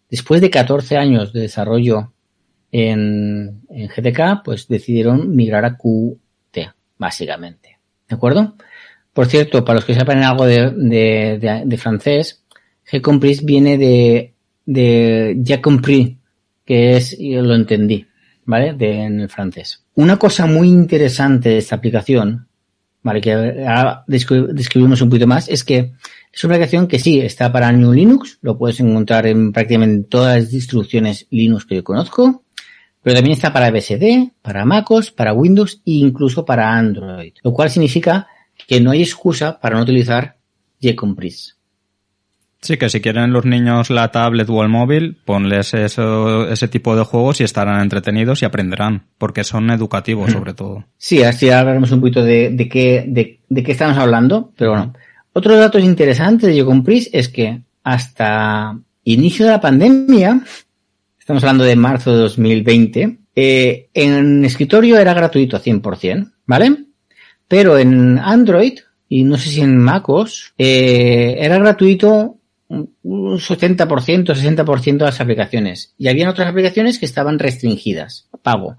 después 0.09 0.41
de 0.41 0.49
14 0.49 0.97
años 0.97 1.33
de 1.33 1.41
desarrollo 1.41 2.13
en, 2.71 3.61
en 3.69 3.87
GTK, 3.87 4.43
pues 4.43 4.67
decidieron 4.67 5.35
migrar 5.35 5.65
a 5.65 5.77
Qt, 5.77 6.73
básicamente. 6.97 7.77
¿De 8.07 8.15
acuerdo? 8.15 8.55
Por 9.13 9.27
cierto, 9.27 9.63
para 9.63 9.75
los 9.75 9.85
que 9.85 9.93
sepan 9.93 10.23
algo 10.23 10.47
de 10.47 11.77
francés, 11.79 12.43
Gcompris 12.91 13.45
viene 13.45 13.77
de, 13.77 14.33
de 14.65 15.35
Ya 15.41 15.61
compris, 15.61 16.18
que 16.69 16.95
es, 16.97 17.17
yo 17.19 17.41
lo 17.41 17.55
entendí, 17.55 18.05
¿vale? 18.45 18.73
De, 18.75 19.01
en 19.05 19.21
el 19.21 19.29
francés. 19.29 19.83
Una 19.95 20.17
cosa 20.17 20.45
muy 20.45 20.67
interesante 20.69 21.49
de 21.49 21.57
esta 21.57 21.75
aplicación, 21.75 22.47
¿vale? 23.01 23.21
Que 23.21 23.33
ahora 23.33 24.03
descri- 24.07 24.49
describimos 24.53 25.01
un 25.01 25.09
poquito 25.09 25.25
más, 25.25 25.49
es 25.49 25.63
que 25.63 25.93
Es 26.31 26.43
una 26.43 26.53
aplicación 26.53 26.87
que 26.87 26.99
sí 26.99 27.19
está 27.19 27.51
para 27.51 27.71
New 27.71 27.91
Linux, 27.91 28.37
lo 28.43 28.55
puedes 28.55 28.79
encontrar 28.79 29.25
en 29.25 29.51
prácticamente 29.51 30.07
todas 30.07 30.35
las 30.43 30.51
distribuciones 30.51 31.25
Linux 31.31 31.65
que 31.65 31.75
yo 31.77 31.83
conozco, 31.83 32.43
pero 33.01 33.15
también 33.15 33.33
está 33.33 33.51
para 33.51 33.71
BSD, 33.71 34.33
para 34.43 34.63
MacOS, 34.63 35.09
para 35.11 35.33
Windows 35.33 35.81
e 35.87 35.93
incluso 36.05 36.45
para 36.45 36.77
Android, 36.77 37.33
lo 37.43 37.51
cual 37.51 37.71
significa 37.71 38.27
que 38.67 38.79
no 38.79 38.91
hay 38.91 39.01
excusa 39.01 39.59
para 39.59 39.75
no 39.77 39.81
utilizar 39.81 40.37
Gcompris. 40.79 41.57
Sí, 42.61 42.77
que 42.77 42.89
si 42.89 42.99
quieren 42.99 43.31
los 43.31 43.45
niños 43.45 43.89
la 43.89 44.11
tablet 44.11 44.49
o 44.49 44.61
el 44.61 44.69
móvil, 44.69 45.17
ponles 45.23 45.73
eso, 45.73 46.49
ese 46.49 46.67
tipo 46.67 46.95
de 46.95 47.03
juegos 47.03 47.39
y 47.39 47.45
estarán 47.45 47.81
entretenidos 47.81 48.41
y 48.41 48.45
aprenderán, 48.45 49.05
porque 49.17 49.45
son 49.45 49.69
educativos 49.71 50.31
sobre 50.31 50.53
todo. 50.53 50.85
Sí, 50.97 51.23
así 51.23 51.49
hablaremos 51.49 51.91
un 51.91 52.01
poquito 52.01 52.21
de, 52.21 52.49
de, 52.49 52.67
qué, 52.67 53.05
de, 53.07 53.39
de 53.47 53.63
qué 53.63 53.71
estamos 53.71 53.97
hablando, 53.97 54.51
pero 54.57 54.71
bueno. 54.71 54.93
Otro 55.31 55.55
dato 55.55 55.79
interesante 55.79 56.47
de 56.47 56.57
Yocompris 56.57 57.09
es 57.13 57.29
que 57.29 57.61
hasta 57.83 58.77
inicio 59.05 59.45
de 59.45 59.51
la 59.51 59.61
pandemia, 59.61 60.41
estamos 61.17 61.43
hablando 61.43 61.63
de 61.63 61.75
marzo 61.77 62.11
de 62.11 62.19
2020, 62.19 63.19
eh, 63.35 63.89
en 63.93 64.43
escritorio 64.43 64.97
era 64.97 65.13
gratuito 65.13 65.55
a 65.55 65.61
100%, 65.61 66.31
¿vale? 66.45 66.85
Pero 67.47 67.77
en 67.77 68.19
Android, 68.19 68.79
y 69.07 69.23
no 69.23 69.37
sé 69.37 69.49
si 69.49 69.61
en 69.61 69.77
MacOS, 69.77 70.53
eh, 70.57 71.37
era 71.39 71.57
gratuito 71.57 72.38
un 72.69 73.39
70%, 73.39 73.87
60% 73.87 74.97
de 74.97 75.05
las 75.05 75.19
aplicaciones. 75.19 75.93
Y 75.97 76.07
había 76.07 76.29
otras 76.29 76.47
aplicaciones 76.47 76.99
que 76.99 77.05
estaban 77.05 77.39
restringidas, 77.39 78.27
pago. 78.41 78.77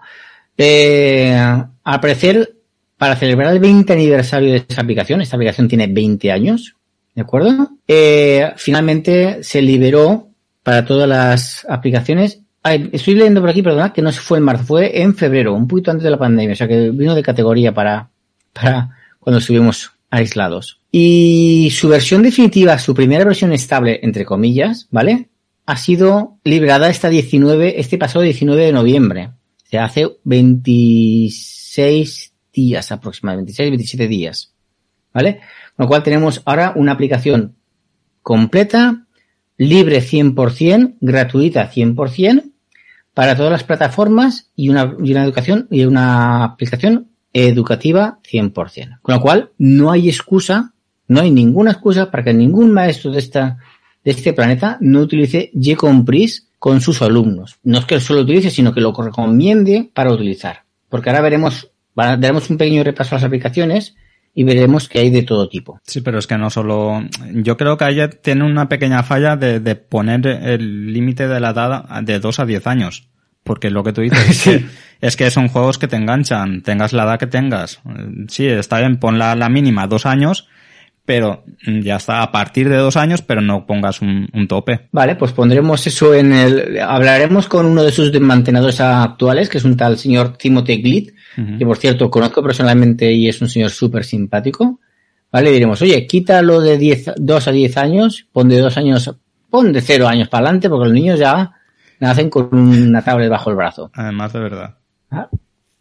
Eh, 0.57 1.37
al 1.37 2.01
parecer, 2.01 2.55
para 2.97 3.17
celebrar 3.17 3.53
el 3.53 3.61
20 3.61 3.93
aniversario 3.93 4.51
de 4.53 4.59
esta 4.59 4.83
aplicación, 4.83 5.21
esta 5.21 5.37
aplicación 5.37 5.69
tiene 5.69 5.87
20 5.89 6.31
años, 6.31 6.77
¿de 7.15 7.23
acuerdo? 7.23 7.71
Eh, 7.89 8.53
finalmente 8.57 9.43
se 9.43 9.61
liberó 9.61 10.29
para 10.63 10.85
todas 10.85 11.09
las 11.09 11.67
aplicaciones. 11.69 12.41
Estoy 12.63 13.15
leyendo 13.15 13.41
por 13.41 13.51
aquí, 13.51 13.63
perdona, 13.63 13.93
que 13.93 14.03
no 14.03 14.13
fue 14.13 14.39
en 14.39 14.45
marzo, 14.45 14.65
fue 14.65 15.01
en 15.03 15.15
febrero, 15.15 15.55
un 15.55 15.67
poquito 15.67 15.91
antes 15.91 16.05
de 16.05 16.11
la 16.11 16.19
pandemia, 16.19 16.53
o 16.53 16.57
sea 16.57 16.69
que 16.69 16.91
vino 16.91 17.15
de 17.15 17.23
categoría 17.23 17.73
para, 17.73 18.11
para 18.53 18.91
cuando 19.19 19.39
estuvimos 19.39 19.93
aislados. 20.11 20.80
Y 20.93 21.71
su 21.71 21.89
versión 21.89 22.23
definitiva, 22.23 22.79
su 22.79 22.95
primera 22.95 23.25
versión 23.25 23.53
estable, 23.53 24.01
entre 24.03 24.25
comillas, 24.25 24.89
¿vale? 24.91 25.29
Ha 25.67 25.77
sido 25.77 26.39
liberada 26.43 26.91
esta 26.91 27.09
19, 27.09 27.81
este 27.81 27.97
pasado 27.97 28.25
19 28.25 28.65
de 28.65 28.73
noviembre. 28.73 29.27
O 29.27 29.69
sea, 29.71 29.85
hace 29.85 30.09
26 30.25 32.33
días 32.53 32.91
aproximadamente, 32.91 33.51
26, 33.51 33.71
27 33.71 34.09
días. 34.09 34.53
¿Vale? 35.13 35.41
Con 35.77 35.85
lo 35.85 35.89
cual 35.89 36.03
tenemos 36.03 36.43
ahora 36.45 36.73
una 36.75 36.93
aplicación 36.93 37.57
completa, 38.23 39.07
libre 39.57 40.03
100%, 40.03 40.97
gratuita 41.01 41.71
100%, 41.71 42.51
para 43.15 43.37
todas 43.37 43.53
las 43.53 43.65
plataformas 43.65 44.51
y 44.57 44.69
una, 44.69 44.95
y 45.03 45.13
una 45.13 45.25
educación 45.25 45.69
y 45.71 45.85
una 45.85 46.45
aplicación 46.45 47.11
educativa 47.33 48.19
100%. 48.29 49.01
Con 49.03 49.15
lo 49.15 49.21
cual, 49.21 49.51
no 49.59 49.91
hay 49.91 50.09
excusa, 50.09 50.75
no 51.11 51.21
hay 51.21 51.33
ninguna 51.33 51.73
excusa 51.73 52.09
para 52.09 52.23
que 52.23 52.33
ningún 52.33 52.71
maestro 52.71 53.11
de 53.11 53.19
esta, 53.19 53.59
de 54.05 54.13
este 54.13 54.33
planeta 54.33 54.79
no 54.81 55.01
utilice 55.01 55.51
Gcompris 55.53 56.51
con 56.57 56.81
sus 56.81 57.03
alumnos. 57.03 57.59
No 57.65 57.79
es 57.79 57.85
que 57.85 57.97
lo 57.97 58.01
solo 58.01 58.21
utilice, 58.21 58.49
sino 58.49 58.73
que 58.73 58.81
lo 58.81 58.93
recomiende 58.93 59.91
para 59.93 60.13
utilizar. 60.13 60.63
Porque 60.89 61.11
ahora 61.11 61.23
veremos, 61.23 61.69
daremos 61.97 62.49
un 62.49 62.59
pequeño 62.59 62.85
repaso 62.85 63.17
a 63.17 63.19
las 63.19 63.25
aplicaciones 63.25 63.97
y 64.37 64.45
veremos 64.45 64.89
que 64.89 65.01
hay 65.01 65.11
de 65.11 65.25
todo 65.25 65.49
tipo. 65.49 65.81
Sí, 65.85 66.01
pero 66.01 66.21
es 66.21 66.29
que 66.29 66.39
no 66.39 66.49
solo. 66.49 67.03
Yo 67.35 67.57
creo 67.57 67.77
que 67.77 67.87
ayer 67.87 68.15
tiene 68.15 68.45
una 68.45 68.69
pequeña 68.69 69.03
falla 69.03 69.35
de, 69.35 69.59
de 69.59 69.75
poner 69.75 70.25
el 70.29 70.93
límite 70.93 71.27
de 71.27 71.41
la 71.41 71.51
edad 71.51 72.03
de 72.03 72.21
2 72.21 72.39
a 72.39 72.47
10 72.47 72.67
años. 72.69 73.09
Porque 73.43 73.71
lo 73.71 73.83
que 73.83 73.93
tú 73.93 74.03
dices 74.03 74.29
es, 74.29 74.43
que, 74.45 74.67
es 75.01 75.17
que 75.17 75.29
son 75.33 75.49
juegos 75.49 75.77
que 75.77 75.89
te 75.89 75.97
enganchan, 75.97 76.63
tengas 76.63 76.93
la 76.93 77.03
edad 77.03 77.19
que 77.19 77.27
tengas. 77.27 77.81
Sí, 78.29 78.47
está 78.47 78.79
bien, 78.79 78.99
pon 78.99 79.19
la, 79.19 79.35
la 79.35 79.49
mínima 79.49 79.89
dos 79.89 80.07
años, 80.07 80.47
pero 81.05 81.45
ya 81.83 81.97
está 81.97 82.23
a 82.23 82.31
partir 82.31 82.69
de 82.69 82.77
dos 82.77 82.97
años, 82.97 83.23
pero 83.23 83.41
no 83.41 83.67
pongas 83.67 84.01
un, 84.01 84.29
un, 84.33 84.47
tope. 84.47 84.89
Vale, 84.93 85.17
pues 85.17 85.33
pondremos 85.33 85.85
eso 85.87 86.15
en 86.15 86.33
el. 86.33 86.79
Hablaremos 86.79 87.49
con 87.49 87.67
uno 87.67 87.83
de 87.83 87.91
sus 87.91 88.19
mantenedores 88.21 88.81
actuales, 88.81 89.49
que 89.49 89.59
es 89.59 89.65
un 89.65 89.77
tal 89.77 89.99
señor 89.99 90.37
Timothy 90.37 90.75
uh 91.37 91.41
-huh. 91.41 91.59
que 91.59 91.67
por 91.67 91.79
cierto 91.79 92.11
conozco 92.11 92.43
personalmente 92.43 93.11
y 93.13 93.29
es 93.29 93.41
un 93.43 93.49
señor 93.49 93.71
súper 93.71 94.05
simpático. 94.05 94.81
Vale, 95.33 95.53
diremos, 95.53 95.81
oye, 95.83 96.07
quítalo 96.07 96.61
de 96.61 96.77
10, 96.77 97.13
2 97.17 97.49
a 97.49 97.53
10 97.53 97.77
años, 97.77 98.27
pon 98.33 98.49
de 98.49 98.59
2 98.59 98.77
años, 98.77 99.15
pon 99.49 99.73
de 99.73 99.81
0 99.81 100.09
años 100.09 100.29
para 100.29 100.47
adelante, 100.47 100.69
porque 100.69 100.87
los 100.87 100.95
niños 100.95 101.19
ya 101.21 101.53
nacen 102.01 102.29
con 102.31 102.49
una 102.53 103.03
tablet 103.03 103.31
bajo 103.31 103.51
el 103.51 103.57
brazo. 103.57 103.91
Además, 103.95 104.33
de 104.33 104.41
verdad. 104.41 104.77
¿Ah? 105.11 105.29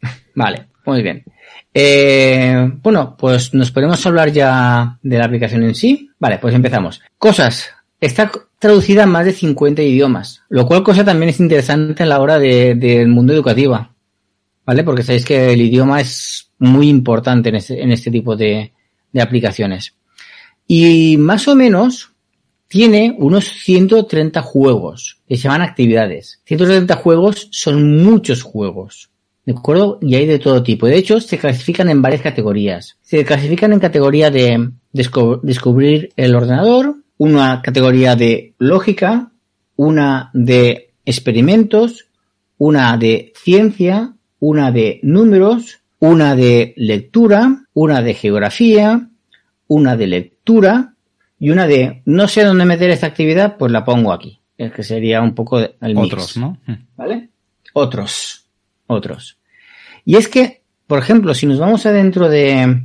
Vale, 0.36 0.68
muy 0.86 1.02
bien. 1.02 1.24
Eh, 1.74 2.72
bueno, 2.82 3.16
pues 3.18 3.54
nos 3.54 3.72
podemos 3.72 4.06
hablar 4.06 4.32
ya 4.32 4.98
de 5.02 5.18
la 5.18 5.26
aplicación 5.26 5.64
en 5.64 5.76
sí. 5.76 6.10
Vale, 6.20 6.40
pues 6.40 6.54
empezamos. 6.56 7.02
Cosas. 7.18 7.70
Está 8.02 8.32
traducida 8.58 9.04
en 9.04 9.10
más 9.10 9.26
de 9.26 9.34
50 9.34 9.82
idiomas, 9.82 10.42
lo 10.50 10.66
cual 10.66 10.84
cosa 10.84 11.04
también 11.04 11.30
es 11.30 11.40
interesante 11.40 12.04
en 12.04 12.10
la 12.10 12.22
hora 12.22 12.40
del 12.40 12.80
de, 12.80 13.06
mundo 13.06 13.34
educativo. 13.34 13.90
¿Vale? 14.66 14.84
Porque 14.84 15.04
sabéis 15.04 15.26
que 15.26 15.54
el 15.54 15.62
idioma 15.62 16.00
es 16.00 16.52
muy 16.60 16.88
importante 16.88 17.50
en 17.50 17.56
este, 17.56 17.82
en 17.82 17.92
este 17.92 18.12
tipo 18.12 18.36
de, 18.36 18.72
de 19.12 19.22
aplicaciones. 19.22 19.96
Y 20.68 21.18
más 21.18 21.48
o 21.48 21.56
menos 21.56 22.12
tiene 22.68 23.16
unos 23.18 23.46
130 23.46 24.42
juegos 24.44 25.20
que 25.28 25.36
se 25.36 25.44
llaman 25.44 25.64
actividades. 25.64 26.40
130 26.46 26.96
juegos 26.98 27.48
son 27.52 28.04
muchos 28.04 28.44
juegos. 28.44 29.10
¿De 29.50 29.56
acuerdo? 29.58 29.98
Y 30.00 30.14
hay 30.14 30.28
de 30.28 30.38
todo 30.38 30.62
tipo. 30.62 30.86
De 30.86 30.96
hecho, 30.96 31.20
se 31.20 31.40
clasifican 31.40 31.90
en 31.90 32.04
varias 32.04 32.22
categorías. 32.22 33.00
Se 33.02 33.26
clasifican 33.26 33.74
en 33.74 33.80
categoría 33.80 34.30
de 34.30 34.70
descu 34.94 35.40
descubrir 35.42 36.14
el 36.18 36.36
ordenador, 36.36 36.98
una 37.18 37.64
categoría 37.64 38.16
de 38.16 38.54
lógica, 38.60 39.32
una 39.76 40.30
de 40.36 40.92
experimentos, 41.04 42.10
una 42.60 42.96
de 42.98 43.34
ciencia, 43.36 44.14
una 44.38 44.72
de 44.72 45.00
números, 45.02 45.80
una 45.98 46.36
de 46.36 46.76
lectura, 46.78 47.66
una 47.74 48.04
de 48.04 48.14
geografía, 48.14 49.10
una 49.68 49.98
de 49.98 50.06
lectura 50.06 50.94
y 51.40 51.50
una 51.50 51.66
de 51.66 52.04
no 52.06 52.28
sé 52.28 52.44
dónde 52.44 52.66
meter 52.66 52.92
esta 52.92 53.08
actividad, 53.08 53.58
pues 53.58 53.72
la 53.72 53.84
pongo 53.84 54.14
aquí. 54.14 54.40
Es 54.60 54.72
que 54.72 54.84
sería 54.84 55.24
un 55.24 55.34
poco 55.34 55.60
el 55.60 55.96
mix. 55.96 56.06
Otros, 56.06 56.38
¿no? 56.38 56.60
¿Vale? 56.96 57.30
Otros. 57.74 58.46
Otros. 58.86 59.39
Y 60.06 60.16
es 60.16 60.28
que, 60.28 60.62
por 60.88 61.00
ejemplo, 61.00 61.34
si 61.34 61.46
nos 61.46 61.60
vamos 61.60 61.86
adentro 61.86 62.30
de 62.30 62.84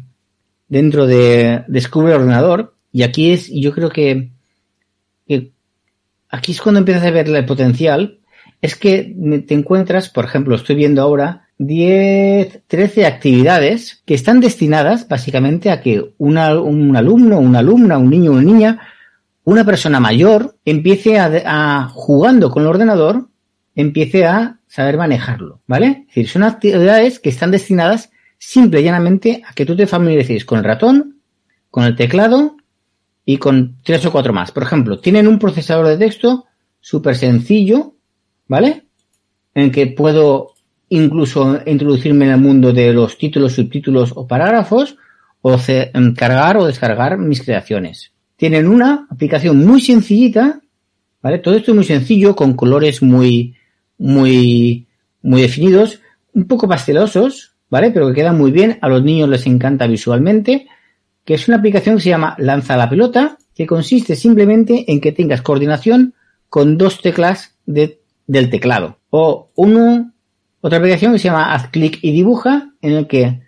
dentro 0.69 1.07
de 1.07 1.65
Descubre 1.69 2.13
el 2.13 2.21
ordenador, 2.21 2.75
y 2.93 3.03
aquí 3.03 3.33
es, 3.33 3.51
yo 3.53 3.73
creo 3.73 3.91
que, 3.91 4.31
aquí 6.29 6.53
es 6.53 6.61
cuando 6.61 6.79
empiezas 6.79 7.05
a 7.05 7.11
ver 7.11 7.29
el 7.29 7.45
potencial, 7.45 8.19
es 8.61 8.77
que 8.77 9.15
te 9.47 9.55
encuentras, 9.55 10.09
por 10.09 10.25
ejemplo, 10.25 10.57
estoy 10.57 10.77
viendo 10.77 11.03
ahora 11.03 11.49
10, 11.59 12.63
13 12.67 13.07
actividades 13.07 14.03
que 14.05 14.15
están 14.15 14.41
destinadas 14.41 15.07
básicamente 15.09 15.71
a 15.71 15.81
que 15.81 16.13
una, 16.19 16.59
un 16.59 16.97
alumno, 16.97 17.39
una 17.39 17.61
alumna, 17.61 17.99
un 17.99 18.11
niño 18.11 18.33
una 18.33 18.43
niña, 18.43 18.81
una 19.45 19.65
persona 19.65 20.01
mayor 20.01 20.57
empiece 20.65 21.19
a, 21.19 21.31
a, 21.47 21.89
jugando 21.89 22.51
con 22.51 22.63
el 22.63 22.69
ordenador, 22.69 23.29
empiece 23.75 24.25
a 24.25 24.59
saber 24.67 24.97
manejarlo, 24.97 25.61
¿vale? 25.67 25.87
Es 26.01 26.07
decir, 26.07 26.29
son 26.29 26.43
actividades 26.43 27.19
que 27.19 27.31
están 27.31 27.51
destinadas 27.51 28.11
simple 28.39 28.81
y 28.81 28.85
llanamente 28.85 29.43
a 29.47 29.55
que 29.55 29.67
tú 29.67 29.77
te 29.77 29.87
familiarices 29.87 30.45
con 30.45 30.59
el 30.59 30.65
ratón, 30.65 31.21
con 31.71 31.85
el 31.85 31.97
teclado 31.97 32.57
y 33.25 33.39
con 33.39 33.77
tres 33.83 34.05
o 34.07 34.13
cuatro 34.13 34.33
más. 34.33 34.53
Por 34.53 34.63
ejemplo, 34.63 35.01
tienen 35.01 35.27
un 35.27 35.39
procesador 35.39 35.87
de 35.87 35.97
texto 35.97 36.47
súper 36.81 37.17
sencillo, 37.17 37.95
¿vale? 38.47 38.85
En 39.55 39.71
que 39.71 39.87
puedo 39.87 40.55
incluso 40.89 41.61
introducirme 41.67 42.27
en 42.27 42.33
el 42.33 42.41
mundo 42.41 42.73
de 42.73 42.93
los 42.93 43.19
títulos, 43.19 43.55
subtítulos 43.55 44.13
o 44.15 44.27
parágrafos, 44.27 44.97
o 45.41 45.59
cargar 46.17 46.57
o 46.57 46.67
descargar 46.67 47.19
mis 47.19 47.43
creaciones. 47.43 48.13
Tienen 48.37 48.67
una 48.67 49.07
aplicación 49.11 49.59
muy 49.59 49.81
sencillita, 49.81 50.61
¿vale? 51.23 51.39
Todo 51.39 51.55
esto 51.55 51.73
es 51.73 51.75
muy 51.75 51.85
sencillo, 51.85 52.35
con 52.35 52.55
colores 52.55 53.03
muy, 53.03 53.55
muy, 53.99 54.87
muy 55.23 55.43
definidos, 55.43 56.01
un 56.35 56.47
poco 56.47 56.69
pastelosos, 56.69 57.55
¿vale? 57.71 57.91
Pero 57.91 58.09
que 58.09 58.15
quedan 58.15 58.39
muy 58.39 58.51
bien, 58.51 58.79
a 58.83 58.89
los 58.89 59.03
niños 59.03 59.29
les 59.29 59.47
encanta 59.47 59.87
visualmente, 59.87 60.67
que 61.25 61.35
es 61.35 61.49
una 61.49 61.57
aplicación 61.57 61.97
que 61.97 62.03
se 62.03 62.11
llama 62.11 62.35
Lanza 62.39 62.77
la 62.77 62.91
pelota, 62.91 63.39
que 63.55 63.67
consiste 63.67 64.17
simplemente 64.17 64.91
en 64.93 65.01
que 65.01 65.13
tengas 65.13 65.43
coordinación 65.43 66.15
con 66.49 66.77
dos 66.77 67.01
teclas 67.01 67.57
de, 67.67 68.01
del 68.27 68.51
teclado. 68.51 68.99
O 69.11 69.51
uno, 69.55 70.13
otra 70.61 70.79
aplicación 70.79 71.13
que 71.13 71.19
se 71.19 71.29
llama 71.29 71.55
Haz 71.55 71.69
clic 71.69 71.99
y 72.03 72.13
dibuja, 72.13 72.73
en 72.83 72.93
el 72.93 73.07
que 73.07 73.43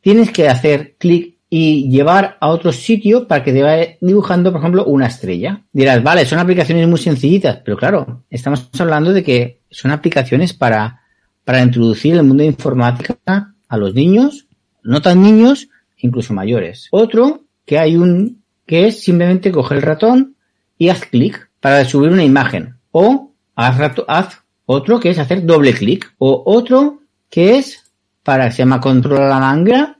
tienes 0.00 0.30
que 0.30 0.48
hacer 0.48 0.96
clic 0.98 1.34
y 1.48 1.88
llevar 1.88 2.36
a 2.40 2.48
otro 2.48 2.72
sitio 2.72 3.28
para 3.28 3.44
que 3.44 3.52
te 3.52 3.62
vaya 3.62 3.96
dibujando, 4.00 4.50
por 4.50 4.60
ejemplo, 4.60 4.84
una 4.86 5.06
estrella. 5.06 5.62
Dirás, 5.72 6.02
vale, 6.02 6.26
son 6.26 6.40
aplicaciones 6.40 6.88
muy 6.88 6.98
sencillitas, 6.98 7.60
pero 7.64 7.76
claro, 7.76 8.24
estamos 8.28 8.68
hablando 8.78 9.12
de 9.12 9.22
que 9.22 9.60
son 9.74 9.90
aplicaciones 9.90 10.52
para, 10.52 11.02
para 11.44 11.62
introducir 11.62 12.14
el 12.14 12.22
mundo 12.22 12.42
de 12.42 12.48
informática 12.48 13.54
a 13.68 13.76
los 13.76 13.94
niños, 13.94 14.46
no 14.82 15.02
tan 15.02 15.20
niños, 15.20 15.68
incluso 15.98 16.32
mayores. 16.32 16.88
Otro, 16.90 17.44
que 17.66 17.78
hay 17.78 17.96
un, 17.96 18.42
que 18.66 18.86
es 18.86 19.02
simplemente 19.02 19.50
coger 19.50 19.78
el 19.78 19.82
ratón 19.82 20.36
y 20.78 20.88
haz 20.90 21.06
clic 21.06 21.50
para 21.60 21.84
subir 21.84 22.12
una 22.12 22.24
imagen. 22.24 22.76
O 22.92 23.32
haz, 23.56 23.94
haz 24.06 24.38
otro 24.66 25.00
que 25.00 25.10
es 25.10 25.18
hacer 25.18 25.44
doble 25.44 25.74
clic. 25.74 26.14
O 26.18 26.42
otro 26.46 27.00
que 27.28 27.56
es 27.58 27.92
para, 28.22 28.50
se 28.50 28.58
llama 28.58 28.80
controlar 28.80 29.28
la 29.28 29.40
manga 29.40 29.98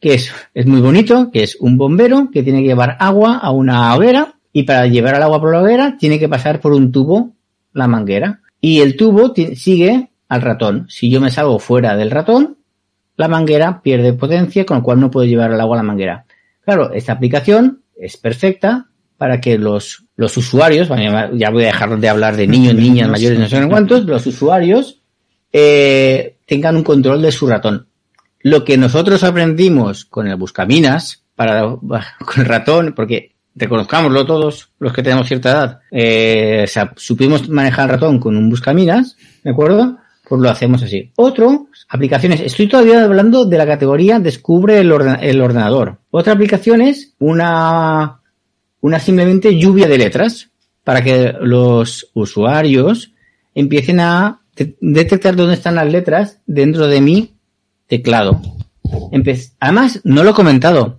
que 0.00 0.14
es, 0.14 0.32
es 0.52 0.66
muy 0.66 0.80
bonito, 0.80 1.30
que 1.30 1.44
es 1.44 1.56
un 1.60 1.78
bombero 1.78 2.28
que 2.32 2.42
tiene 2.42 2.62
que 2.62 2.66
llevar 2.66 2.96
agua 2.98 3.38
a 3.38 3.52
una 3.52 3.94
hoguera 3.94 4.34
y 4.52 4.64
para 4.64 4.88
llevar 4.88 5.14
el 5.14 5.22
agua 5.22 5.40
por 5.40 5.52
la 5.52 5.62
hoguera 5.62 5.96
tiene 5.96 6.18
que 6.18 6.28
pasar 6.28 6.60
por 6.60 6.72
un 6.72 6.90
tubo 6.90 7.30
la 7.72 7.86
manguera 7.86 8.40
y 8.62 8.80
el 8.80 8.96
tubo 8.96 9.34
sigue 9.56 10.10
al 10.28 10.40
ratón. 10.40 10.86
Si 10.88 11.10
yo 11.10 11.20
me 11.20 11.30
salgo 11.30 11.58
fuera 11.58 11.96
del 11.96 12.12
ratón, 12.12 12.56
la 13.16 13.28
manguera 13.28 13.82
pierde 13.82 14.14
potencia, 14.14 14.64
con 14.64 14.78
lo 14.78 14.82
cual 14.82 15.00
no 15.00 15.10
puedo 15.10 15.26
llevar 15.26 15.52
el 15.52 15.60
agua 15.60 15.76
a 15.76 15.82
la 15.82 15.82
manguera. 15.82 16.24
Claro, 16.64 16.92
esta 16.92 17.12
aplicación 17.12 17.82
es 17.96 18.16
perfecta 18.16 18.86
para 19.18 19.40
que 19.40 19.58
los, 19.58 20.04
los 20.16 20.36
usuarios, 20.36 20.88
ya 21.34 21.50
voy 21.50 21.64
a 21.64 21.66
dejar 21.66 21.98
de 21.98 22.08
hablar 22.08 22.36
de 22.36 22.46
niños, 22.46 22.74
niñas, 22.76 23.08
mayores, 23.08 23.38
no 23.38 23.48
sé 23.48 23.68
cuántos, 23.68 24.04
los 24.06 24.26
usuarios 24.26 25.00
eh, 25.52 26.36
tengan 26.46 26.76
un 26.76 26.84
control 26.84 27.20
de 27.20 27.32
su 27.32 27.48
ratón. 27.48 27.88
Lo 28.40 28.64
que 28.64 28.76
nosotros 28.76 29.24
aprendimos 29.24 30.04
con 30.04 30.28
el 30.28 30.36
buscaminas, 30.36 31.24
para, 31.34 31.62
con 31.76 32.38
el 32.38 32.44
ratón, 32.44 32.92
porque 32.94 33.31
reconozcámoslo 33.54 34.24
todos 34.24 34.70
los 34.78 34.92
que 34.92 35.02
tenemos 35.02 35.28
cierta 35.28 35.50
edad, 35.50 35.80
eh, 35.90 36.66
supimos 36.96 37.48
manejar 37.48 37.84
el 37.84 37.90
ratón 37.92 38.18
con 38.18 38.36
un 38.36 38.48
buscaminas, 38.48 39.16
¿de 39.42 39.50
acuerdo? 39.50 39.98
Pues 40.28 40.40
lo 40.40 40.48
hacemos 40.48 40.82
así. 40.82 41.12
Otro, 41.16 41.66
aplicaciones. 41.88 42.40
Estoy 42.40 42.68
todavía 42.68 43.04
hablando 43.04 43.44
de 43.44 43.58
la 43.58 43.66
categoría 43.66 44.18
Descubre 44.18 44.78
el, 44.78 44.90
el 45.20 45.40
ordenador. 45.40 45.98
Otra 46.10 46.32
aplicación 46.32 46.80
es 46.80 47.14
una, 47.18 48.20
una 48.80 48.98
simplemente 48.98 49.58
lluvia 49.58 49.88
de 49.88 49.98
letras 49.98 50.50
para 50.84 51.02
que 51.02 51.34
los 51.40 52.10
usuarios 52.14 53.12
empiecen 53.54 54.00
a 54.00 54.40
detectar 54.80 55.36
dónde 55.36 55.54
están 55.54 55.74
las 55.74 55.90
letras 55.90 56.40
dentro 56.46 56.86
de 56.86 57.00
mi 57.00 57.34
teclado. 57.86 58.40
Además, 59.60 60.00
no 60.04 60.24
lo 60.24 60.30
he 60.30 60.34
comentado. 60.34 60.98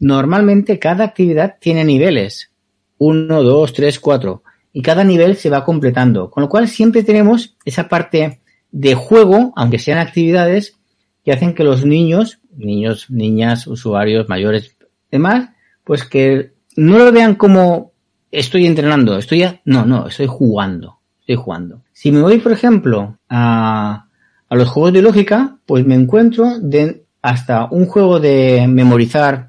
Normalmente 0.00 0.78
cada 0.78 1.04
actividad 1.04 1.56
tiene 1.60 1.84
niveles. 1.84 2.50
Uno, 2.98 3.42
dos, 3.42 3.72
tres, 3.72 3.98
cuatro. 3.98 4.42
Y 4.72 4.82
cada 4.82 5.04
nivel 5.04 5.36
se 5.36 5.50
va 5.50 5.64
completando. 5.64 6.30
Con 6.30 6.42
lo 6.42 6.48
cual 6.48 6.68
siempre 6.68 7.02
tenemos 7.02 7.56
esa 7.64 7.88
parte 7.88 8.40
de 8.70 8.94
juego, 8.94 9.52
aunque 9.56 9.78
sean 9.78 9.98
actividades, 9.98 10.76
que 11.24 11.32
hacen 11.32 11.54
que 11.54 11.64
los 11.64 11.84
niños, 11.84 12.40
niños, 12.56 13.08
niñas, 13.08 13.66
usuarios, 13.66 14.28
mayores, 14.28 14.76
demás, 15.10 15.50
pues 15.84 16.04
que 16.04 16.52
no 16.76 16.98
lo 16.98 17.12
vean 17.12 17.34
como 17.36 17.92
estoy 18.30 18.66
entrenando, 18.66 19.16
estoy, 19.16 19.44
no, 19.64 19.86
no, 19.86 20.08
estoy 20.08 20.26
jugando, 20.26 20.98
estoy 21.20 21.36
jugando. 21.36 21.82
Si 21.92 22.10
me 22.10 22.20
voy, 22.20 22.38
por 22.38 22.52
ejemplo, 22.52 23.18
a, 23.28 24.08
a 24.48 24.56
los 24.56 24.68
juegos 24.68 24.92
de 24.92 25.02
lógica, 25.02 25.58
pues 25.66 25.86
me 25.86 25.94
encuentro 25.94 26.58
de 26.58 27.03
hasta 27.24 27.68
un 27.70 27.86
juego 27.86 28.20
de 28.20 28.66
memorizar 28.68 29.48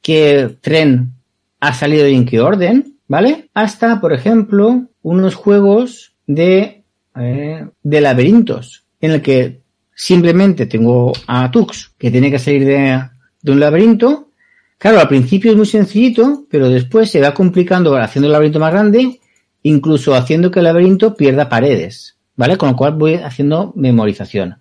qué 0.00 0.56
tren 0.62 1.12
ha 1.60 1.74
salido 1.74 2.08
y 2.08 2.14
en 2.14 2.24
qué 2.24 2.40
orden, 2.40 2.96
¿vale? 3.06 3.50
Hasta, 3.52 4.00
por 4.00 4.14
ejemplo, 4.14 4.86
unos 5.02 5.34
juegos 5.34 6.14
de, 6.26 6.82
eh, 7.14 7.66
de 7.82 8.00
laberintos, 8.00 8.84
en 9.02 9.10
el 9.10 9.20
que 9.20 9.60
simplemente 9.94 10.64
tengo 10.64 11.12
a 11.26 11.50
Tux, 11.50 11.92
que 11.98 12.10
tiene 12.10 12.30
que 12.30 12.38
salir 12.38 12.64
de, 12.64 13.02
de 13.42 13.52
un 13.52 13.60
laberinto. 13.60 14.30
Claro, 14.78 14.98
al 14.98 15.08
principio 15.08 15.50
es 15.50 15.58
muy 15.58 15.66
sencillito, 15.66 16.46
pero 16.50 16.70
después 16.70 17.10
se 17.10 17.20
va 17.20 17.34
complicando 17.34 17.94
haciendo 17.96 18.28
el 18.28 18.32
laberinto 18.32 18.60
más 18.60 18.72
grande, 18.72 19.20
incluso 19.62 20.14
haciendo 20.14 20.50
que 20.50 20.60
el 20.60 20.64
laberinto 20.64 21.14
pierda 21.14 21.50
paredes. 21.50 22.16
¿vale? 22.34 22.56
Con 22.56 22.70
lo 22.70 22.76
cual 22.76 22.94
voy 22.94 23.16
haciendo 23.16 23.74
memorización. 23.76 24.56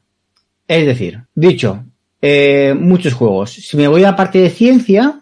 Es 0.68 0.86
decir, 0.86 1.24
dicho, 1.36 1.86
eh, 2.26 2.74
muchos 2.74 3.13
juegos. 3.13 3.51
Si 3.51 3.76
me 3.76 3.89
voy 3.89 4.05
a 4.05 4.11
la 4.11 4.15
parte 4.15 4.39
de 4.39 4.49
ciencia, 4.49 5.19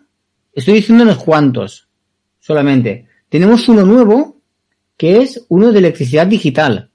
estoy 0.53 0.75
diciendo 0.75 1.03
unos 1.03 1.17
cuantos 1.17 1.87
solamente. 2.39 3.07
Tenemos 3.27 3.67
uno 3.69 3.83
nuevo, 3.83 4.37
que 4.95 5.19
es 5.23 5.43
uno 5.49 5.71
de 5.71 5.79
electricidad 5.79 6.27
digital. 6.27 6.91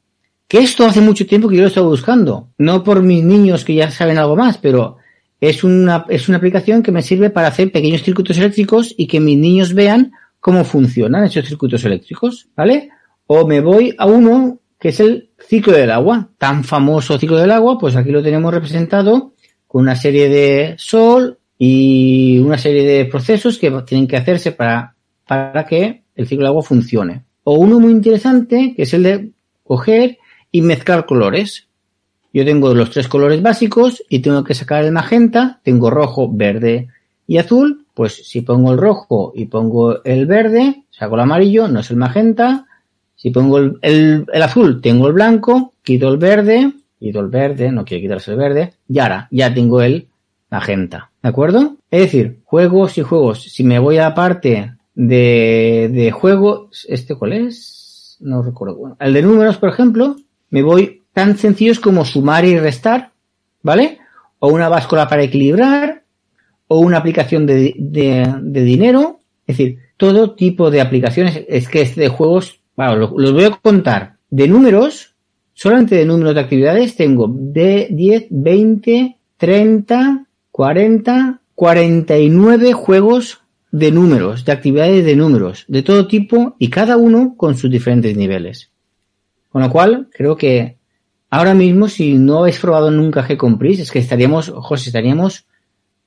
Que 0.47 0.59
esto 0.59 0.87
hace 0.87 1.01
mucho 1.01 1.27
tiempo 1.27 1.49
que 1.49 1.57
yo 1.57 1.63
lo 1.63 1.69
estaba 1.69 1.89
buscando. 1.89 2.51
No 2.57 2.85
por 2.85 3.03
mis 3.03 3.25
niños 3.25 3.65
que 3.65 3.75
ya 3.75 3.91
saben 3.91 4.17
algo 4.17 4.37
más, 4.37 4.59
pero 4.59 4.99
es 5.41 5.65
una, 5.65 6.07
es 6.09 6.29
una 6.29 6.39
aplicación 6.39 6.85
que 6.85 6.93
me 6.93 7.03
sirve 7.03 7.31
para 7.31 7.49
hacer 7.49 7.73
pequeños 7.73 8.05
circuitos 8.05 8.39
eléctricos 8.39 8.95
y 8.97 9.09
que 9.09 9.19
mis 9.19 9.37
niños 9.37 9.75
vean 9.75 10.13
cómo 10.39 10.63
funcionan 10.63 11.25
esos 11.25 11.49
circuitos 11.49 11.85
eléctricos, 11.85 12.47
¿vale? 12.55 12.91
O 13.27 13.45
me 13.45 13.61
voy 13.61 13.93
a 13.99 14.07
uno 14.07 14.61
que 14.79 14.91
es 14.91 15.01
el 15.01 15.31
ciclo 15.49 15.73
del 15.73 15.91
agua, 15.91 16.29
tan 16.39 16.63
famoso 16.63 17.19
ciclo 17.19 17.39
del 17.39 17.51
agua, 17.51 17.77
pues 17.77 17.97
aquí 17.97 18.11
lo 18.11 18.23
tenemos 18.23 18.55
representado 18.55 19.33
con 19.67 19.83
una 19.83 19.97
serie 19.97 20.29
de 20.29 20.75
sol 20.79 21.39
y 21.59 22.39
una 22.39 22.59
serie 22.59 22.87
de 22.87 23.05
procesos 23.07 23.59
que 23.59 23.71
tienen 23.87 24.07
que 24.07 24.17
hacerse 24.17 24.53
para, 24.53 24.95
para 25.27 25.65
que 25.67 26.03
el 26.15 26.27
ciclo 26.27 26.45
del 26.45 26.49
agua 26.49 26.63
funcione. 26.63 27.25
O 27.45 27.55
uno 27.55 27.81
muy 27.81 27.93
interesante, 27.93 28.75
que 28.77 28.83
es 28.83 28.95
el 28.95 29.03
de 29.03 29.31
coger 29.63 30.19
y 30.51 30.63
mezclar 30.63 31.07
colores. 31.07 31.69
Yo 32.33 32.45
tengo 32.45 32.75
los 32.75 32.91
tres 32.91 33.09
colores 33.09 33.41
básicos 33.43 34.03
y 34.09 34.21
tengo 34.21 34.45
que 34.45 34.55
sacar 34.55 34.85
el 34.85 34.93
magenta, 34.93 35.61
tengo 35.63 35.91
rojo, 35.91 36.31
verde 36.31 36.89
y 37.27 37.39
azul, 37.39 37.87
pues 37.95 38.29
si 38.29 38.43
pongo 38.43 38.73
el 38.73 38.79
rojo 38.79 39.33
y 39.35 39.47
pongo 39.47 40.05
el 40.05 40.27
verde, 40.27 40.85
saco 40.91 41.15
el 41.15 41.23
amarillo, 41.23 41.67
no 41.67 41.81
es 41.81 41.91
el 41.91 41.97
magenta, 41.97 42.67
si 43.15 43.31
pongo 43.31 43.59
el, 43.59 43.79
el, 43.81 44.43
azul, 44.43 44.81
tengo 44.81 45.09
el 45.09 45.15
blanco, 45.15 45.73
quito 45.83 46.09
el 46.09 46.19
verde, 46.19 46.73
quito 46.99 47.21
el 47.21 47.29
verde, 47.29 47.71
no 47.73 47.85
quiero 47.85 48.03
quitarse 48.03 48.33
el 48.33 48.39
verde, 48.39 48.75
y 48.89 48.99
ahora 48.99 49.29
ya 49.31 49.53
tengo 49.53 49.83
el 49.83 50.09
magenta. 50.51 51.11
¿De 51.23 51.29
acuerdo? 51.29 51.77
Es 51.91 52.01
decir, 52.03 52.41
juegos 52.45 52.99
y 52.99 53.03
juegos. 53.03 53.43
Si 53.43 53.65
me 53.65 53.79
voy 53.79 53.99
a 53.99 54.03
la 54.03 54.15
parte 54.15 54.75
de, 54.95 55.91
de 55.93 56.11
juegos, 56.11 56.87
¿este 56.89 57.15
cuál 57.15 57.33
es? 57.33 58.17
No 58.21 58.43
recuerdo. 58.43 58.77
Bueno, 58.77 58.97
el 59.01 59.13
de 59.13 59.23
números, 59.23 59.59
por 59.59 59.69
ejemplo, 59.69 60.17
me 60.51 60.63
voy 60.63 61.03
tan 61.13 61.37
sencillos 61.37 61.81
como 61.81 62.05
sumar 62.05 62.45
y 62.45 62.59
restar, 62.59 63.13
¿vale? 63.63 63.99
O 64.39 64.49
una 64.49 64.69
báscula 64.69 65.09
para 65.09 65.23
equilibrar, 65.23 66.05
o 66.69 66.81
una 66.81 66.99
aplicación 66.99 67.47
de, 67.47 67.75
de, 67.77 68.35
de 68.43 68.61
dinero. 68.63 69.21
Es 69.47 69.59
decir, 69.59 69.79
todo 69.97 70.35
tipo 70.35 70.71
de 70.71 70.81
aplicaciones. 70.81 71.45
Es 71.49 71.69
que 71.69 71.83
es 71.83 71.97
de 71.97 72.09
juegos 72.09 72.61
bueno, 72.77 72.97
los 73.17 73.33
voy 73.33 73.45
a 73.45 73.51
contar. 73.51 74.17
De 74.29 74.47
números, 74.47 75.15
solamente 75.57 75.97
de 75.97 76.05
números 76.05 76.35
de 76.35 76.41
actividades 76.41 76.97
tengo 76.97 77.29
de 77.29 77.89
10, 77.91 78.27
20, 78.29 79.17
30, 79.39 80.27
40, 80.53 81.41
49 81.55 82.73
juegos 82.75 83.41
de 83.73 83.91
números, 83.91 84.45
de 84.45 84.53
actividades 84.53 85.05
de 85.07 85.17
números, 85.17 85.65
de 85.67 85.83
todo 85.83 86.07
tipo 86.07 86.57
y 86.59 86.69
cada 86.69 86.99
uno 86.99 87.35
con 87.39 87.57
sus 87.57 87.71
diferentes 87.71 88.15
niveles. 88.15 88.71
Con 89.51 89.63
lo 89.63 89.71
cual, 89.71 90.09
creo 90.13 90.37
que 90.37 90.77
ahora 91.31 91.55
mismo, 91.55 91.89
si 91.89 92.19
no 92.19 92.41
habéis 92.41 92.59
probado 92.59 92.91
nunca 92.91 93.27
G-Compris, 93.27 93.81
es 93.81 93.91
que 93.91 93.99
estaríamos, 93.99 94.53
José, 94.55 94.91
estaríamos, 94.91 95.47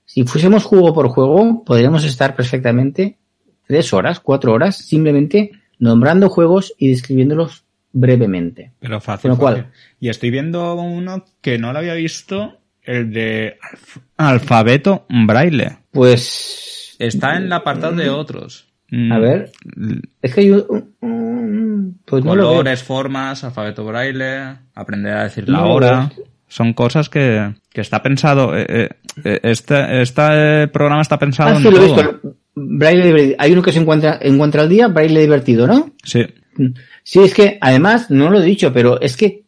si 0.06 0.26
fuésemos 0.26 0.64
juego 0.64 0.94
por 0.94 1.08
juego, 1.08 1.64
podríamos 1.64 2.04
estar 2.06 2.36
perfectamente 2.36 3.18
tres 3.66 3.94
horas, 3.94 4.20
cuatro 4.20 4.54
horas, 4.54 4.78
simplemente 4.78 5.52
nombrando 5.80 6.30
juegos 6.30 6.76
y 6.78 6.90
describiéndolos 6.90 7.64
brevemente. 7.92 8.72
Pero 8.80 9.00
fácil, 9.02 9.32
Y 10.00 10.10
estoy 10.10 10.32
viendo 10.32 10.76
uno 10.76 11.26
que 11.42 11.58
no 11.58 11.74
lo 11.74 11.80
había 11.80 11.94
visto, 11.94 12.60
el 12.84 13.12
de 13.12 13.58
alfabeto 14.18 15.06
braille. 15.10 15.78
Pues... 15.92 16.96
Está 17.00 17.38
en 17.38 17.44
el 17.44 17.54
apartado 17.54 17.96
de 17.96 18.10
otros. 18.10 18.68
A 19.12 19.20
ver. 19.20 19.52
Es 20.22 20.34
que 20.34 20.42
hay 20.42 20.64
pues 22.10 22.26
Colores, 22.26 22.84
formas, 22.84 23.44
alfabeto 23.44 23.86
braille, 23.86 24.58
aprender 24.74 25.14
a 25.14 25.24
decir 25.24 25.48
la 25.48 25.64
hora. 25.66 26.12
Son 26.48 26.74
cosas 26.74 27.10
que, 27.10 27.54
que 27.72 27.82
está 27.82 28.02
pensado. 28.02 28.58
Eh, 28.58 28.66
eh, 28.68 28.90
eh, 29.24 29.40
este, 29.44 30.02
este 30.02 30.68
programa 30.70 31.02
está 31.02 31.20
pensado 31.20 31.52
ah, 31.52 31.58
en 31.58 31.64
todo. 31.64 32.20
Braille 32.56 33.36
Hay 33.38 33.54
uno 33.54 33.62
que 33.62 33.72
se 33.72 33.80
encuentra, 33.80 34.18
encuentra 34.22 34.64
al 34.64 34.70
día, 34.70 34.88
Braille 34.88 35.22
divertido, 35.22 35.68
¿no? 35.68 35.92
Sí. 36.04 36.26
Sí, 37.12 37.18
es 37.22 37.34
que 37.34 37.58
además, 37.60 38.12
no 38.12 38.30
lo 38.30 38.40
he 38.40 38.46
dicho, 38.46 38.72
pero 38.72 39.02
es 39.02 39.18
que 39.18 39.44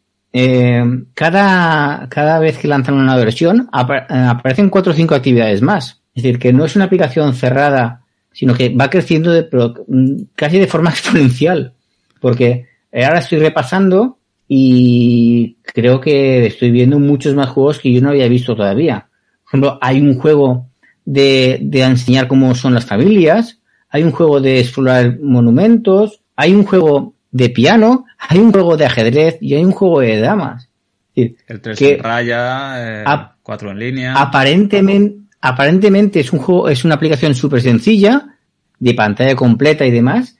cada, 1.13 2.09
cada 2.09 2.39
vez 2.39 2.57
que 2.57 2.67
lanzan 2.67 2.95
una 2.95 3.15
versión 3.15 3.69
aparecen 3.71 4.71
cuatro 4.71 4.93
o 4.93 4.95
cinco 4.95 5.13
actividades 5.13 5.61
más. 5.61 6.01
Es 6.15 6.23
decir, 6.23 6.39
que 6.39 6.53
no 6.53 6.65
es 6.65 6.75
una 6.75 6.85
aplicación 6.85 7.35
cerrada, 7.35 8.01
sino 8.31 8.55
que 8.55 8.69
va 8.69 8.89
creciendo 8.89 9.31
de, 9.31 9.47
mm, 9.87 10.23
casi 10.35 10.57
de 10.57 10.65
forma 10.65 10.89
exponencial. 10.89 11.75
Porque 12.19 12.65
ahora 12.91 13.19
estoy 13.19 13.37
repasando 13.37 14.17
y 14.47 15.57
creo 15.61 16.01
que 16.01 16.47
estoy 16.47 16.71
viendo 16.71 16.97
muchos 16.97 17.35
más 17.35 17.49
juegos 17.49 17.77
que 17.77 17.93
yo 17.93 18.01
no 18.01 18.09
había 18.09 18.27
visto 18.27 18.55
todavía. 18.55 19.07
Por 19.43 19.49
ejemplo, 19.49 19.77
hay 19.83 20.01
un 20.01 20.17
juego 20.17 20.65
de, 21.05 21.59
de 21.61 21.83
enseñar 21.83 22.27
cómo 22.27 22.55
son 22.55 22.73
las 22.73 22.87
familias, 22.87 23.59
hay 23.87 24.01
un 24.01 24.13
juego 24.13 24.41
de 24.41 24.61
explorar 24.61 25.19
monumentos, 25.19 26.21
hay 26.35 26.55
un 26.55 26.63
juego 26.63 27.13
de 27.31 27.49
piano, 27.49 28.05
hay 28.17 28.39
un 28.39 28.51
juego 28.51 28.77
de 28.77 28.85
ajedrez 28.85 29.37
y 29.41 29.55
hay 29.55 29.63
un 29.63 29.71
juego 29.71 30.01
de 30.01 30.19
damas. 30.19 30.69
el 31.15 31.61
3 31.61 31.81
en 31.81 31.99
raya, 31.99 33.03
eh, 33.03 33.27
4 33.41 33.71
en 33.71 33.79
línea. 33.79 34.13
Aparentemente, 34.15 35.21
aparentemente 35.41 36.19
es 36.19 36.31
un 36.33 36.39
juego, 36.39 36.69
es 36.69 36.85
una 36.85 36.95
aplicación 36.95 37.33
súper 37.33 37.61
sencilla, 37.61 38.37
de 38.79 38.93
pantalla 38.93 39.35
completa 39.35 39.85
y 39.85 39.91
demás, 39.91 40.37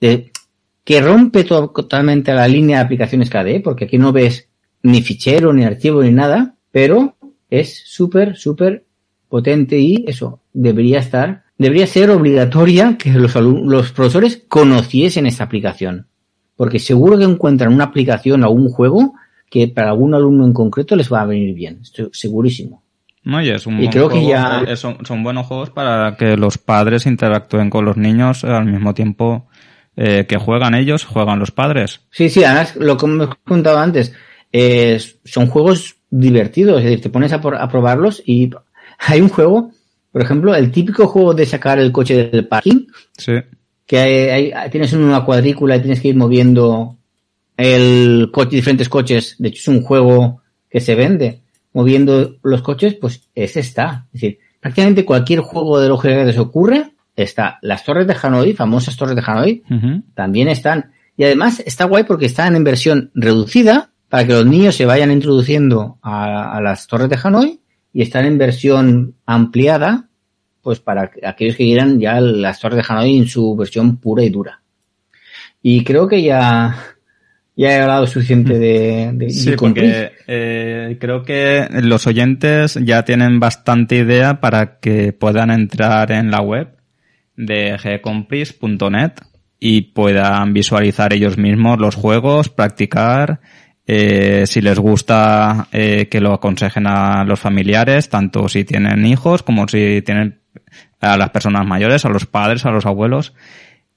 que 0.00 1.00
rompe 1.00 1.44
totalmente 1.44 2.34
la 2.34 2.46
línea 2.46 2.78
de 2.78 2.84
aplicaciones 2.84 3.30
KDE, 3.30 3.60
porque 3.60 3.86
aquí 3.86 3.98
no 3.98 4.12
ves 4.12 4.48
ni 4.82 5.00
fichero, 5.00 5.52
ni 5.52 5.64
archivo, 5.64 6.02
ni 6.02 6.10
nada, 6.10 6.56
pero 6.70 7.16
es 7.48 7.82
súper, 7.86 8.36
súper 8.36 8.84
potente 9.28 9.78
y 9.78 10.04
eso 10.06 10.40
debería 10.52 10.98
estar, 10.98 11.44
debería 11.56 11.86
ser 11.86 12.10
obligatoria 12.10 12.98
que 12.98 13.10
los, 13.12 13.34
los 13.34 13.92
profesores 13.92 14.44
conociesen 14.48 15.26
esta 15.26 15.44
aplicación. 15.44 16.06
Porque 16.56 16.78
seguro 16.78 17.18
que 17.18 17.24
encuentran 17.24 17.72
una 17.72 17.84
aplicación 17.84 18.44
o 18.44 18.50
un 18.50 18.68
juego 18.68 19.14
que 19.50 19.68
para 19.68 19.90
algún 19.90 20.14
alumno 20.14 20.44
en 20.44 20.52
concreto 20.52 20.96
les 20.96 21.12
va 21.12 21.22
a 21.22 21.26
venir 21.26 21.54
bien. 21.54 21.80
Estoy 21.82 22.10
segurísimo. 22.12 22.82
No, 23.22 23.40
y 23.40 23.48
es 23.50 23.66
un 23.66 23.84
creo 23.86 24.08
que 24.08 24.24
ya... 24.24 24.64
Eh, 24.66 24.76
son, 24.76 25.22
buenos 25.22 25.46
juegos 25.46 25.70
para 25.70 26.16
que 26.16 26.36
los 26.36 26.58
padres 26.58 27.06
interactúen 27.06 27.70
con 27.70 27.84
los 27.84 27.96
niños 27.96 28.44
al 28.44 28.66
mismo 28.66 28.92
tiempo 28.92 29.48
eh, 29.96 30.26
que 30.28 30.36
juegan 30.36 30.74
ellos, 30.74 31.04
juegan 31.04 31.38
los 31.38 31.50
padres. 31.50 32.02
Sí, 32.10 32.28
sí, 32.28 32.44
además, 32.44 32.76
lo 32.76 32.96
que 32.96 33.06
me 33.06 33.24
he 33.24 33.28
contado 33.44 33.78
antes, 33.78 34.12
son 35.24 35.46
juegos 35.46 35.96
divertidos, 36.10 36.78
es 36.78 36.84
decir, 36.84 37.00
te 37.00 37.10
pones 37.10 37.32
a, 37.32 37.36
a 37.36 37.68
probarlos 37.68 38.22
y 38.24 38.50
hay 38.98 39.20
un 39.20 39.28
juego, 39.28 39.70
por 40.12 40.22
ejemplo, 40.22 40.54
el 40.54 40.70
típico 40.70 41.06
juego 41.06 41.34
de 41.34 41.46
sacar 41.46 41.78
el 41.78 41.92
coche 41.92 42.28
del 42.28 42.46
parking. 42.46 42.86
Sí. 43.16 43.32
Que 43.86 43.98
hay, 43.98 44.70
tienes 44.70 44.92
una 44.92 45.24
cuadrícula 45.24 45.76
y 45.76 45.80
tienes 45.80 46.00
que 46.00 46.08
ir 46.08 46.16
moviendo 46.16 46.96
el 47.56 48.30
coche, 48.32 48.56
diferentes 48.56 48.88
coches. 48.88 49.36
De 49.38 49.48
hecho, 49.48 49.60
es 49.60 49.68
un 49.68 49.82
juego 49.82 50.42
que 50.70 50.80
se 50.80 50.94
vende 50.94 51.42
moviendo 51.74 52.36
los 52.42 52.62
coches, 52.62 52.94
pues 52.94 53.28
ese 53.34 53.60
está. 53.60 54.06
Es 54.06 54.20
decir, 54.20 54.38
prácticamente 54.60 55.04
cualquier 55.04 55.40
juego 55.40 55.78
de 55.78 55.88
lógica 55.88 56.24
que 56.24 56.32
se 56.32 56.40
ocurre 56.40 56.92
está. 57.14 57.58
Las 57.60 57.84
torres 57.84 58.06
de 58.06 58.16
Hanoi, 58.20 58.54
famosas 58.54 58.96
torres 58.96 59.16
de 59.16 59.22
Hanoi, 59.26 59.62
también 60.14 60.48
están. 60.48 60.92
Y 61.16 61.24
además 61.24 61.62
está 61.66 61.84
guay 61.84 62.04
porque 62.04 62.26
están 62.26 62.56
en 62.56 62.64
versión 62.64 63.10
reducida 63.14 63.90
para 64.08 64.26
que 64.26 64.32
los 64.32 64.46
niños 64.46 64.76
se 64.76 64.86
vayan 64.86 65.10
introduciendo 65.10 65.98
a, 66.02 66.60
las 66.62 66.86
torres 66.86 67.08
de 67.08 67.18
Hanoi 67.22 67.60
y 67.92 68.02
están 68.02 68.24
en 68.24 68.38
versión 68.38 69.14
ampliada, 69.26 70.08
pues 70.64 70.80
para 70.80 71.10
aquellos 71.22 71.56
que 71.56 71.64
quieran 71.64 72.00
ya 72.00 72.20
las 72.20 72.58
torres 72.58 72.78
de 72.78 72.84
Hanoi 72.88 73.18
en 73.18 73.28
su 73.28 73.54
versión 73.54 73.98
pura 73.98 74.24
y 74.24 74.30
dura. 74.30 74.60
Y 75.62 75.84
creo 75.84 76.08
que 76.08 76.22
ya 76.22 76.74
ya 77.56 77.70
he 77.70 77.80
hablado 77.80 78.06
suficiente 78.06 78.58
de, 78.58 79.10
de 79.14 79.30
Sí, 79.30 79.52
porque 79.56 80.12
eh, 80.26 80.96
creo 80.98 81.22
que 81.22 81.68
los 81.82 82.06
oyentes 82.06 82.78
ya 82.82 83.04
tienen 83.04 83.38
bastante 83.38 83.96
idea 83.96 84.40
para 84.40 84.80
que 84.80 85.12
puedan 85.12 85.50
entrar 85.50 86.10
en 86.10 86.30
la 86.30 86.40
web 86.40 86.76
de 87.36 87.76
gcompris.net 87.76 89.12
y 89.60 89.82
puedan 89.82 90.52
visualizar 90.52 91.12
ellos 91.12 91.38
mismos 91.38 91.78
los 91.78 91.94
juegos, 91.94 92.48
practicar, 92.48 93.40
eh, 93.86 94.44
si 94.46 94.60
les 94.60 94.78
gusta 94.78 95.68
eh, 95.70 96.08
que 96.10 96.20
lo 96.20 96.32
aconsejen 96.32 96.86
a 96.86 97.24
los 97.24 97.38
familiares, 97.38 98.08
tanto 98.08 98.48
si 98.48 98.64
tienen 98.64 99.04
hijos 99.06 99.42
como 99.42 99.68
si 99.68 100.02
tienen 100.02 100.40
a 101.04 101.16
las 101.16 101.30
personas 101.30 101.66
mayores, 101.66 102.04
a 102.04 102.08
los 102.08 102.26
padres, 102.26 102.64
a 102.64 102.70
los 102.70 102.86
abuelos, 102.86 103.34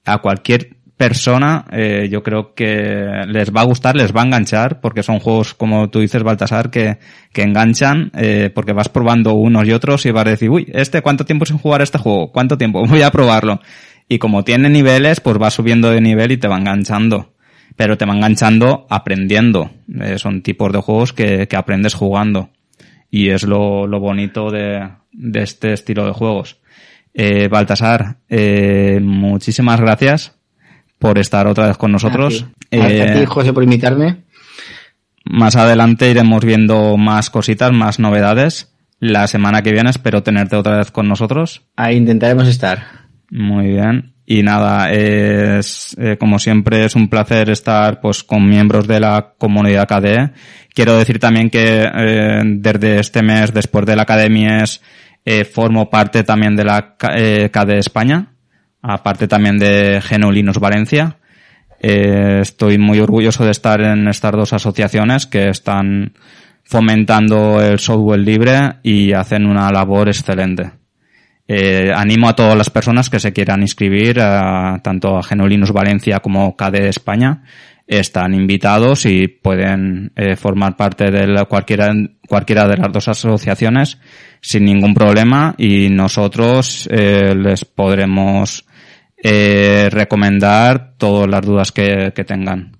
a 0.04 0.18
cualquier 0.18 0.78
persona, 0.98 1.64
eh, 1.70 2.08
yo 2.10 2.24
creo 2.24 2.54
que 2.54 3.24
les 3.28 3.54
va 3.54 3.60
a 3.60 3.64
gustar, 3.64 3.94
les 3.94 4.14
va 4.14 4.22
a 4.22 4.26
enganchar, 4.26 4.80
porque 4.80 5.04
son 5.04 5.20
juegos, 5.20 5.54
como 5.54 5.88
tú 5.88 6.00
dices, 6.00 6.24
Baltasar, 6.24 6.70
que, 6.70 6.98
que 7.32 7.42
enganchan, 7.42 8.10
eh, 8.14 8.50
porque 8.52 8.72
vas 8.72 8.88
probando 8.88 9.34
unos 9.34 9.66
y 9.66 9.72
otros 9.72 10.04
y 10.06 10.10
vas 10.10 10.26
a 10.26 10.30
decir, 10.30 10.50
uy, 10.50 10.68
este, 10.74 11.00
¿cuánto 11.00 11.24
tiempo 11.24 11.46
sin 11.46 11.58
jugar 11.58 11.82
este 11.82 11.98
juego? 11.98 12.32
¿Cuánto 12.32 12.58
tiempo? 12.58 12.84
Voy 12.86 13.02
a 13.02 13.12
probarlo. 13.12 13.60
Y 14.08 14.18
como 14.18 14.42
tiene 14.42 14.68
niveles, 14.70 15.20
pues 15.20 15.40
va 15.40 15.50
subiendo 15.50 15.90
de 15.90 16.00
nivel 16.00 16.32
y 16.32 16.36
te 16.36 16.48
va 16.48 16.58
enganchando. 16.58 17.32
Pero 17.76 17.96
te 17.96 18.04
va 18.04 18.14
enganchando 18.14 18.86
aprendiendo. 18.90 19.70
Eh, 20.00 20.18
son 20.18 20.42
tipos 20.42 20.72
de 20.72 20.80
juegos 20.80 21.12
que, 21.12 21.46
que 21.46 21.56
aprendes 21.56 21.94
jugando. 21.94 22.50
Y 23.08 23.30
es 23.30 23.44
lo, 23.44 23.86
lo 23.86 24.00
bonito 24.00 24.50
de, 24.50 24.88
de 25.12 25.42
este 25.42 25.74
estilo 25.74 26.06
de 26.06 26.12
juegos. 26.12 26.58
Eh, 27.20 27.48
Baltasar, 27.48 28.18
eh, 28.28 29.00
muchísimas 29.02 29.80
gracias 29.80 30.38
por 31.00 31.18
estar 31.18 31.48
otra 31.48 31.66
vez 31.66 31.76
con 31.76 31.90
nosotros. 31.90 32.46
Eh, 32.70 33.24
José, 33.26 33.52
por 33.52 33.64
invitarme. 33.64 34.18
Más 35.24 35.56
adelante 35.56 36.08
iremos 36.08 36.44
viendo 36.44 36.96
más 36.96 37.28
cositas, 37.28 37.72
más 37.72 37.98
novedades. 37.98 38.72
La 39.00 39.26
semana 39.26 39.62
que 39.62 39.72
viene 39.72 39.90
espero 39.90 40.22
tenerte 40.22 40.54
otra 40.54 40.76
vez 40.76 40.92
con 40.92 41.08
nosotros. 41.08 41.62
Ahí 41.74 41.96
intentaremos 41.96 42.46
estar. 42.46 43.08
Muy 43.32 43.66
bien. 43.66 44.14
Y 44.24 44.44
nada, 44.44 44.92
es, 44.92 45.96
eh, 45.98 46.18
como 46.18 46.38
siempre 46.38 46.84
es 46.84 46.94
un 46.94 47.08
placer 47.08 47.50
estar 47.50 48.00
pues 48.00 48.22
con 48.22 48.48
miembros 48.48 48.86
de 48.86 49.00
la 49.00 49.34
comunidad 49.38 49.88
KDE. 49.88 50.30
Quiero 50.72 50.96
decir 50.96 51.18
también 51.18 51.50
que 51.50 51.82
eh, 51.82 52.42
desde 52.44 53.00
este 53.00 53.22
mes, 53.22 53.52
después 53.52 53.86
de 53.86 53.96
la 53.96 54.02
Academia, 54.02 54.62
eh, 55.24 55.44
formo 55.44 55.90
parte 55.90 56.24
también 56.24 56.56
de 56.56 56.64
la 56.64 56.96
KDE 56.96 57.78
España 57.78 58.32
aparte 58.82 59.28
también 59.28 59.58
de 59.58 60.00
Genolinos 60.02 60.58
Valencia. 60.58 61.18
Eh, 61.80 62.38
estoy 62.42 62.78
muy 62.78 62.98
orgulloso 63.00 63.44
de 63.44 63.50
estar 63.50 63.80
en 63.80 64.08
estas 64.08 64.32
dos 64.32 64.52
asociaciones 64.52 65.26
que 65.26 65.48
están 65.48 66.12
fomentando 66.64 67.62
el 67.62 67.78
software 67.78 68.20
libre 68.20 68.76
y 68.82 69.12
hacen 69.12 69.46
una 69.46 69.70
labor 69.70 70.08
excelente. 70.08 70.72
Eh, 71.46 71.90
animo 71.94 72.28
a 72.28 72.36
todas 72.36 72.56
las 72.56 72.68
personas 72.68 73.08
que 73.08 73.20
se 73.20 73.32
quieran 73.32 73.62
inscribir, 73.62 74.16
tanto 74.16 75.16
a 75.16 75.22
Genolinos 75.22 75.72
Valencia 75.72 76.20
como 76.20 76.56
KDE 76.56 76.88
España. 76.88 77.42
Están 77.86 78.34
invitados 78.34 79.06
y 79.06 79.28
pueden 79.28 80.12
eh, 80.14 80.36
formar 80.36 80.76
parte 80.76 81.10
de 81.10 81.46
cualquiera, 81.46 81.90
cualquiera 82.28 82.68
de 82.68 82.76
las 82.76 82.92
dos 82.92 83.08
asociaciones 83.08 83.98
sin 84.40 84.64
ningún 84.64 84.94
problema 84.94 85.54
y 85.58 85.88
nosotros 85.90 86.88
les 86.90 87.64
podremos 87.64 88.64
eh, 89.22 89.88
recomendar 89.90 90.94
todas 90.96 91.28
las 91.28 91.44
dudas 91.44 91.72
que, 91.72 92.12
tengan. 92.26 92.76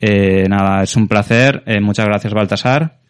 Eh, 0.00 0.46
nada, 0.48 0.82
es 0.82 0.96
un 0.96 1.08
placer. 1.08 1.62
Eh, 1.66 1.80
muchas 1.80 2.06
gracias, 2.06 2.32
Baltasar. 2.32 3.00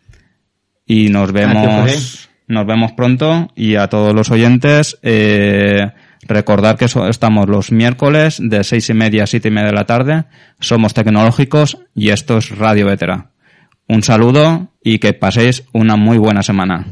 Y 0.87 1.09
nos 1.11 1.33
vemos, 1.33 2.31
nos 2.47 2.67
vemos 2.67 2.93
pronto. 2.93 3.49
Y 3.55 3.77
a 3.77 3.89
todos 3.89 4.15
los 4.15 4.31
oyentes, 4.31 4.99
eh, 5.03 5.93
recordar 6.27 6.77
que 6.77 6.87
estamos 7.09 7.49
los 7.49 7.71
miércoles 7.71 8.39
de 8.43 8.65
seis 8.65 8.89
y 8.91 8.95
media 8.95 9.25
a 9.25 9.27
siete 9.27 9.49
y 9.49 9.53
media 9.53 9.69
de 9.69 9.75
la 9.75 9.87
tarde. 9.87 10.25
Somos 10.59 10.95
tecnológicos 10.95 11.79
y 11.95 12.11
esto 12.11 12.39
es 12.39 12.57
Radio 12.57 12.87
Vetera. 12.87 13.31
Un 13.87 14.03
saludo 14.03 14.73
y 14.83 14.99
que 14.99 15.13
paséis 15.13 15.65
una 15.73 15.97
muy 15.97 16.19
buena 16.19 16.43
semana. 16.43 16.87